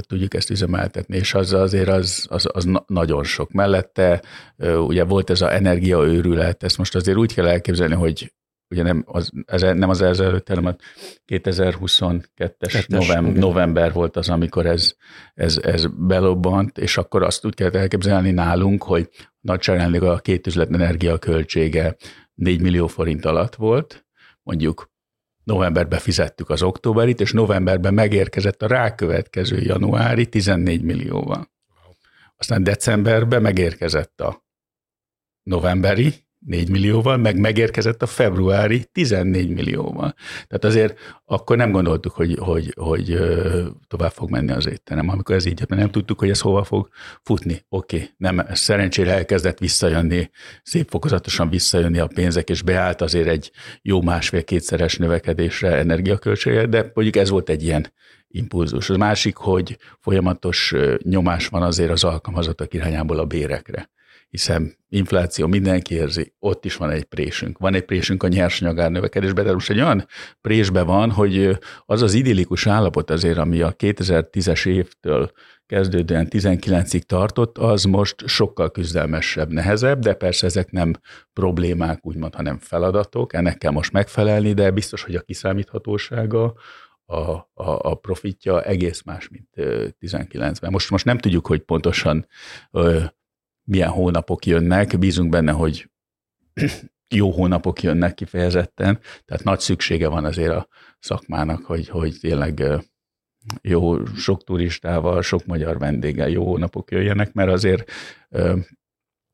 tudjuk 0.00 0.34
ezt 0.34 0.50
üzemeltetni, 0.50 1.16
és 1.16 1.34
az 1.34 1.52
azért 1.52 1.88
az, 1.88 2.26
az, 2.30 2.48
az 2.52 2.68
nagyon 2.86 3.24
sok. 3.24 3.52
Mellette 3.52 4.22
ugye 4.58 5.04
volt 5.04 5.30
ez 5.30 5.40
a 5.40 5.52
energiaőrület, 5.52 6.62
ezt 6.62 6.78
most 6.78 6.94
azért 6.94 7.16
úgy 7.16 7.34
kell 7.34 7.46
elképzelni, 7.46 7.94
hogy 7.94 8.32
ugye 8.72 8.82
nem 8.82 9.04
az, 9.06 9.30
ez, 9.46 9.60
nem 9.60 9.88
az 9.88 10.00
előtt, 10.02 10.48
hanem 10.48 10.66
a 10.66 10.76
2022-es 11.26 12.88
november, 12.88 13.32
november 13.32 13.92
volt 13.92 14.16
az, 14.16 14.28
amikor 14.28 14.66
ez, 14.66 14.94
ez, 15.34 15.58
ez 15.62 15.86
belobbant, 15.86 16.78
és 16.78 16.96
akkor 16.96 17.22
azt 17.22 17.44
úgy 17.44 17.54
kellett 17.54 17.74
elképzelni 17.74 18.30
nálunk, 18.30 18.82
hogy 18.82 19.08
nagyságrendileg 19.40 20.08
a 20.08 20.18
két 20.18 20.46
üzlet 20.46 20.72
energia 20.72 21.18
költsége 21.18 21.96
4 22.34 22.60
millió 22.60 22.86
forint 22.86 23.24
alatt 23.24 23.54
volt, 23.54 24.06
mondjuk 24.42 24.90
novemberben 25.44 25.98
fizettük 25.98 26.50
az 26.50 26.62
októberit, 26.62 27.20
és 27.20 27.32
novemberben 27.32 27.94
megérkezett 27.94 28.62
a 28.62 28.66
rákövetkező 28.66 29.60
januári 29.60 30.26
14 30.26 30.82
millióval. 30.82 31.50
Aztán 32.36 32.62
decemberben 32.62 33.42
megérkezett 33.42 34.20
a 34.20 34.44
novemberi, 35.42 36.14
4 36.46 36.70
millióval, 36.70 37.16
meg 37.16 37.38
megérkezett 37.38 38.02
a 38.02 38.06
februári 38.06 38.84
14 38.92 39.48
millióval. 39.48 40.14
Tehát 40.46 40.64
azért 40.64 40.98
akkor 41.24 41.56
nem 41.56 41.70
gondoltuk, 41.70 42.12
hogy, 42.12 42.36
hogy, 42.38 42.74
hogy 42.76 43.18
tovább 43.88 44.10
fog 44.10 44.30
menni 44.30 44.52
az 44.52 44.68
étterem. 44.68 45.08
Amikor 45.08 45.34
ez 45.34 45.46
így 45.46 45.64
mert 45.68 45.80
nem 45.80 45.90
tudtuk, 45.90 46.18
hogy 46.18 46.30
ez 46.30 46.40
hova 46.40 46.64
fog 46.64 46.88
futni. 47.22 47.64
Oké, 47.68 47.96
okay, 47.96 48.08
nem, 48.16 48.46
szerencsére 48.52 49.12
elkezdett 49.12 49.58
visszajönni, 49.58 50.30
szép 50.62 50.88
fokozatosan 50.88 51.48
visszajönni 51.48 51.98
a 51.98 52.06
pénzek, 52.06 52.50
és 52.50 52.62
beállt 52.62 53.00
azért 53.00 53.28
egy 53.28 53.50
jó 53.82 54.02
másfél-kétszeres 54.02 54.96
növekedésre 54.96 55.76
energiaköltsége, 55.76 56.66
de 56.66 56.90
mondjuk 56.94 57.16
ez 57.16 57.30
volt 57.30 57.48
egy 57.48 57.62
ilyen 57.62 57.92
impulzus. 58.28 58.90
Az 58.90 58.96
másik, 58.96 59.36
hogy 59.36 59.78
folyamatos 60.00 60.74
nyomás 61.02 61.46
van 61.46 61.62
azért 61.62 61.90
az 61.90 62.04
alkalmazottak 62.04 62.74
irányából 62.74 63.18
a 63.18 63.24
bérekre 63.24 63.90
hiszen 64.32 64.76
infláció 64.88 65.46
mindenki 65.46 65.94
érzi, 65.94 66.34
ott 66.38 66.64
is 66.64 66.76
van 66.76 66.90
egy 66.90 67.04
présünk. 67.04 67.58
Van 67.58 67.74
egy 67.74 67.84
présünk 67.84 68.22
a 68.22 68.28
nyersanyagár 68.28 68.90
növekedésben, 68.90 69.44
de 69.44 69.52
most 69.52 69.70
egy 69.70 69.80
olyan 69.80 70.06
présbe 70.40 70.82
van, 70.82 71.10
hogy 71.10 71.58
az 71.86 72.02
az 72.02 72.14
idillikus 72.14 72.66
állapot 72.66 73.10
azért, 73.10 73.38
ami 73.38 73.60
a 73.60 73.72
2010-es 73.72 74.66
évtől 74.66 75.32
kezdődően 75.66 76.26
19-ig 76.30 77.00
tartott, 77.00 77.58
az 77.58 77.84
most 77.84 78.26
sokkal 78.26 78.70
küzdelmesebb, 78.70 79.52
nehezebb, 79.52 79.98
de 79.98 80.14
persze 80.14 80.46
ezek 80.46 80.70
nem 80.70 80.92
problémák, 81.32 82.06
úgymond, 82.06 82.34
hanem 82.34 82.58
feladatok, 82.58 83.32
ennek 83.32 83.58
kell 83.58 83.72
most 83.72 83.92
megfelelni, 83.92 84.52
de 84.52 84.70
biztos, 84.70 85.02
hogy 85.02 85.14
a 85.14 85.20
kiszámíthatósága, 85.20 86.54
a, 87.04 87.20
a, 87.20 87.46
a 87.54 87.94
profitja 87.94 88.62
egész 88.62 89.02
más, 89.02 89.28
mint 89.28 89.48
19-ben. 90.00 90.70
Most, 90.70 90.90
most 90.90 91.04
nem 91.04 91.18
tudjuk, 91.18 91.46
hogy 91.46 91.60
pontosan 91.60 92.26
milyen 93.64 93.90
hónapok 93.90 94.46
jönnek, 94.46 94.98
bízunk 94.98 95.30
benne, 95.30 95.52
hogy 95.52 95.90
jó 97.14 97.30
hónapok 97.30 97.82
jönnek 97.82 98.14
kifejezetten, 98.14 99.00
tehát 99.24 99.44
nagy 99.44 99.60
szüksége 99.60 100.08
van 100.08 100.24
azért 100.24 100.52
a 100.52 100.68
szakmának, 100.98 101.64
hogy, 101.64 101.88
hogy 101.88 102.16
tényleg 102.20 102.62
jó 103.62 104.06
sok 104.06 104.44
turistával, 104.44 105.22
sok 105.22 105.46
magyar 105.46 105.78
vendéggel 105.78 106.28
jó 106.28 106.44
hónapok 106.44 106.90
jöjjenek, 106.90 107.32
mert 107.32 107.50
azért 107.50 107.90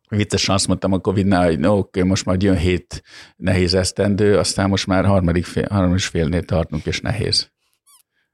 viccesen 0.09 0.55
azt 0.55 0.67
mondtam 0.67 0.93
a 0.93 0.99
Covid-nál, 0.99 1.45
hogy 1.45 1.59
no, 1.59 1.77
oké, 1.77 2.03
most 2.03 2.25
majd 2.25 2.43
jön 2.43 2.57
hét 2.57 3.03
nehéz 3.37 3.75
esztendő, 3.75 4.39
aztán 4.39 4.69
most 4.69 4.87
már 4.87 5.05
harmadik 5.05 5.45
fél, 5.45 5.67
harmadik 5.71 6.03
félnél 6.03 6.45
tartunk, 6.45 6.87
és 6.87 7.01
nehéz. 7.01 7.53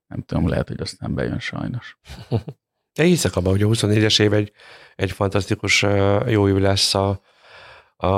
Nem 0.06 0.22
tudom, 0.22 0.48
lehet, 0.48 0.68
hogy 0.68 0.80
aztán 0.80 1.14
bejön 1.14 1.38
sajnos. 1.38 1.98
Én 2.94 3.06
hiszek 3.06 3.36
abban, 3.36 3.52
hogy 3.52 3.62
a 3.62 3.66
24-es 3.66 4.20
év 4.20 4.32
egy, 4.32 4.52
egy 4.96 5.10
fantasztikus 5.10 5.84
jó 6.26 6.48
év 6.48 6.56
lesz 6.56 6.94
a, 6.94 7.20
a 7.96 8.08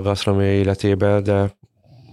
gasztronómiai 0.00 0.56
életében, 0.56 1.22
de 1.22 1.58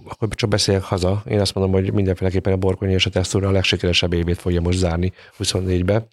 akkor 0.08 0.28
csak 0.28 0.48
beszéljek 0.48 0.82
haza. 0.82 1.22
Én 1.26 1.40
azt 1.40 1.54
mondom, 1.54 1.72
hogy 1.72 1.92
mindenféleképpen 1.92 2.52
a 2.52 2.56
Borkonyi 2.56 2.92
és 2.92 3.06
a 3.06 3.10
Tesztúra 3.10 3.48
a 3.48 3.50
legsikeresebb 3.50 4.12
évét 4.12 4.38
fogja 4.38 4.60
most 4.60 4.78
zárni 4.78 5.12
24-be, 5.38 6.06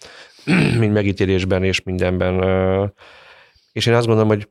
mind 0.79 0.91
megítélésben 0.91 1.63
és 1.63 1.83
mindenben. 1.83 2.43
És 3.71 3.85
én 3.85 3.93
azt 3.93 4.05
gondolom, 4.05 4.29
hogy 4.29 4.49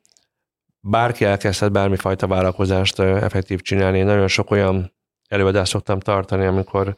bárki 0.81 1.25
elkezdhet 1.25 1.73
bármifajta 1.73 2.27
vállalkozást 2.27 2.99
effektív 2.99 3.61
csinálni. 3.61 3.99
Én 3.99 4.05
nagyon 4.05 4.29
sok 4.29 4.51
olyan 4.51 4.93
előadást 5.29 5.71
szoktam 5.71 6.01
tartani, 6.01 6.47
amikor 6.47 6.97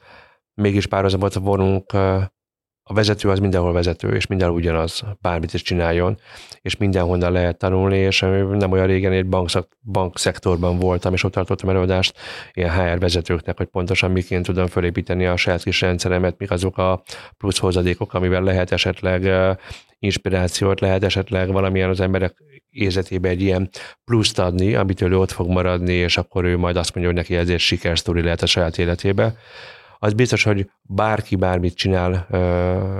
mégis 0.54 0.86
párhuzamot 0.86 1.34
vonunk 1.34 1.92
a 2.88 2.94
vezető 2.94 3.28
az 3.28 3.38
mindenhol 3.38 3.72
vezető, 3.72 4.08
és 4.08 4.26
mindenhol 4.26 4.56
ugyanaz, 4.56 5.02
bármit 5.20 5.54
is 5.54 5.62
csináljon, 5.62 6.18
és 6.62 6.76
mindenhonnan 6.76 7.32
lehet 7.32 7.58
tanulni, 7.58 7.98
és 7.98 8.20
nem 8.50 8.72
olyan 8.72 8.86
régen 8.86 9.12
egy 9.12 9.26
bankszak, 9.26 9.68
bankszektorban 9.82 10.78
voltam, 10.78 11.12
és 11.12 11.24
ott 11.24 11.32
tartottam 11.32 11.68
előadást 11.68 12.18
ilyen 12.52 12.70
HR 12.70 12.98
vezetőknek, 12.98 13.56
hogy 13.56 13.66
pontosan 13.66 14.10
miként 14.10 14.44
tudom 14.44 14.66
fölépíteni 14.66 15.26
a 15.26 15.36
saját 15.36 15.62
kis 15.62 15.80
rendszeremet, 15.80 16.38
mik 16.38 16.50
azok 16.50 16.78
a 16.78 17.02
plusz 17.36 17.58
hozadékok, 17.58 18.14
amivel 18.14 18.42
lehet 18.42 18.72
esetleg 18.72 19.30
inspirációt, 19.98 20.80
lehet 20.80 21.04
esetleg 21.04 21.52
valamilyen 21.52 21.88
az 21.88 22.00
emberek 22.00 22.34
érzetébe 22.70 23.28
egy 23.28 23.42
ilyen 23.42 23.70
pluszt 24.04 24.38
adni, 24.38 24.74
amitől 24.74 25.12
ő 25.12 25.18
ott 25.18 25.32
fog 25.32 25.48
maradni, 25.48 25.92
és 25.92 26.16
akkor 26.16 26.44
ő 26.44 26.56
majd 26.56 26.76
azt 26.76 26.94
mondja, 26.94 27.12
hogy 27.12 27.22
neki 27.22 27.36
ez 27.36 27.48
egy 27.48 27.60
sikersztori 27.60 28.22
lehet 28.22 28.42
a 28.42 28.46
saját 28.46 28.78
életébe 28.78 29.36
az 29.98 30.12
biztos, 30.12 30.42
hogy 30.42 30.70
bárki 30.82 31.36
bármit 31.36 31.76
csinál, 31.76 32.26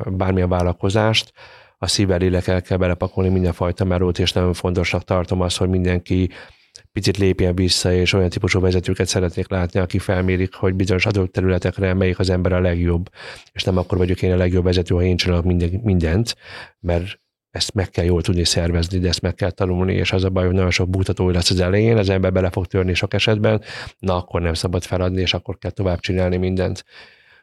bármilyen 0.06 0.48
vállalkozást, 0.48 1.32
a 1.78 1.86
szívvel 1.86 2.18
lélekkel 2.18 2.62
kell 2.62 2.78
belepakolni 2.78 3.30
mindenfajta 3.30 3.84
melót, 3.84 4.18
és 4.18 4.32
nagyon 4.32 4.52
fontosnak 4.52 5.04
tartom 5.04 5.40
azt, 5.40 5.56
hogy 5.56 5.68
mindenki 5.68 6.30
picit 6.92 7.16
lépjen 7.16 7.54
vissza, 7.54 7.92
és 7.92 8.12
olyan 8.12 8.28
típusú 8.28 8.60
vezetőket 8.60 9.06
szeretnék 9.06 9.48
látni, 9.48 9.80
aki 9.80 9.98
felmérik, 9.98 10.54
hogy 10.54 10.74
bizonyos 10.74 11.06
adott 11.06 11.32
területekre 11.32 11.94
melyik 11.94 12.18
az 12.18 12.30
ember 12.30 12.52
a 12.52 12.60
legjobb, 12.60 13.10
és 13.52 13.64
nem 13.64 13.78
akkor 13.78 13.98
vagyok 13.98 14.22
én 14.22 14.32
a 14.32 14.36
legjobb 14.36 14.64
vezető, 14.64 14.94
ha 14.94 15.02
én 15.02 15.16
csinálok 15.16 15.44
mindent, 15.82 16.36
mert 16.80 17.20
ezt 17.56 17.74
meg 17.74 17.90
kell 17.90 18.04
jól 18.04 18.22
tudni 18.22 18.44
szervezni, 18.44 18.98
de 18.98 19.08
ezt 19.08 19.20
meg 19.20 19.34
kell 19.34 19.50
tanulni, 19.50 19.94
és 19.94 20.12
az 20.12 20.24
a 20.24 20.30
baj, 20.30 20.44
hogy 20.44 20.54
nagyon 20.54 20.70
sok 20.70 20.88
bújtató 20.88 21.30
lesz 21.30 21.50
az 21.50 21.60
elején, 21.60 21.96
az 21.96 22.08
ember 22.08 22.32
bele 22.32 22.50
fog 22.50 22.66
törni 22.66 22.94
sok 22.94 23.14
esetben, 23.14 23.62
na 23.98 24.16
akkor 24.16 24.40
nem 24.40 24.54
szabad 24.54 24.82
feladni, 24.82 25.20
és 25.20 25.34
akkor 25.34 25.58
kell 25.58 25.70
tovább 25.70 26.00
csinálni 26.00 26.36
mindent. 26.36 26.84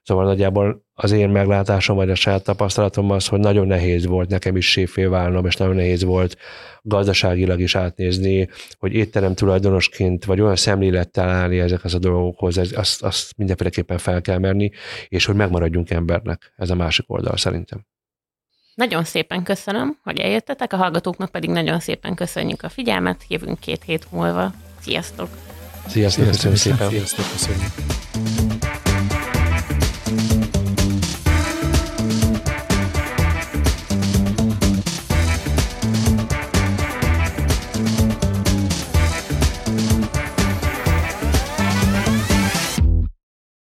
Szóval 0.03 0.25
nagyjából 0.25 0.85
az 0.93 1.11
én 1.11 1.29
meglátásom, 1.29 1.95
vagy 1.95 2.09
a 2.09 2.15
saját 2.15 2.43
tapasztalatom 2.43 3.11
az, 3.11 3.27
hogy 3.27 3.39
nagyon 3.39 3.67
nehéz 3.67 4.05
volt 4.05 4.29
nekem 4.29 4.55
is 4.55 4.71
séfé 4.71 5.05
válnom, 5.05 5.45
és 5.45 5.55
nagyon 5.55 5.75
nehéz 5.75 6.03
volt 6.03 6.37
gazdaságilag 6.81 7.59
is 7.59 7.75
átnézni, 7.75 8.49
hogy 8.77 8.93
étterem 8.93 9.33
tulajdonosként, 9.33 10.25
vagy 10.25 10.41
olyan 10.41 10.55
szemlélettel 10.55 11.29
állni 11.29 11.59
ezekhez 11.59 11.93
a 11.93 11.99
dolgokhoz, 11.99 12.57
ez, 12.57 12.71
azt, 12.75 13.03
azt 13.03 13.37
mindenféleképpen 13.37 13.97
fel 13.97 14.21
kell 14.21 14.37
merni, 14.37 14.71
és 15.07 15.25
hogy 15.25 15.35
megmaradjunk 15.35 15.89
embernek. 15.89 16.53
Ez 16.55 16.69
a 16.69 16.75
másik 16.75 17.11
oldal 17.11 17.37
szerintem. 17.37 17.85
Nagyon 18.75 19.03
szépen 19.03 19.43
köszönöm, 19.43 19.97
hogy 20.03 20.19
eljöttetek, 20.19 20.73
a 20.73 20.77
hallgatóknak 20.77 21.29
pedig 21.29 21.49
nagyon 21.49 21.79
szépen 21.79 22.15
köszönjük 22.15 22.63
a 22.63 22.69
figyelmet, 22.69 23.23
jövünk 23.27 23.59
két 23.59 23.83
hét 23.83 24.11
múlva. 24.11 24.53
Sziasztok! 24.81 25.29
Sziasztok, 25.87 26.23
Sziasztok 26.23 26.51
köszönöm 26.51 26.77
szépen! 26.77 26.89
Sziasztok, 26.89 27.25
köszönjük! 27.31 28.32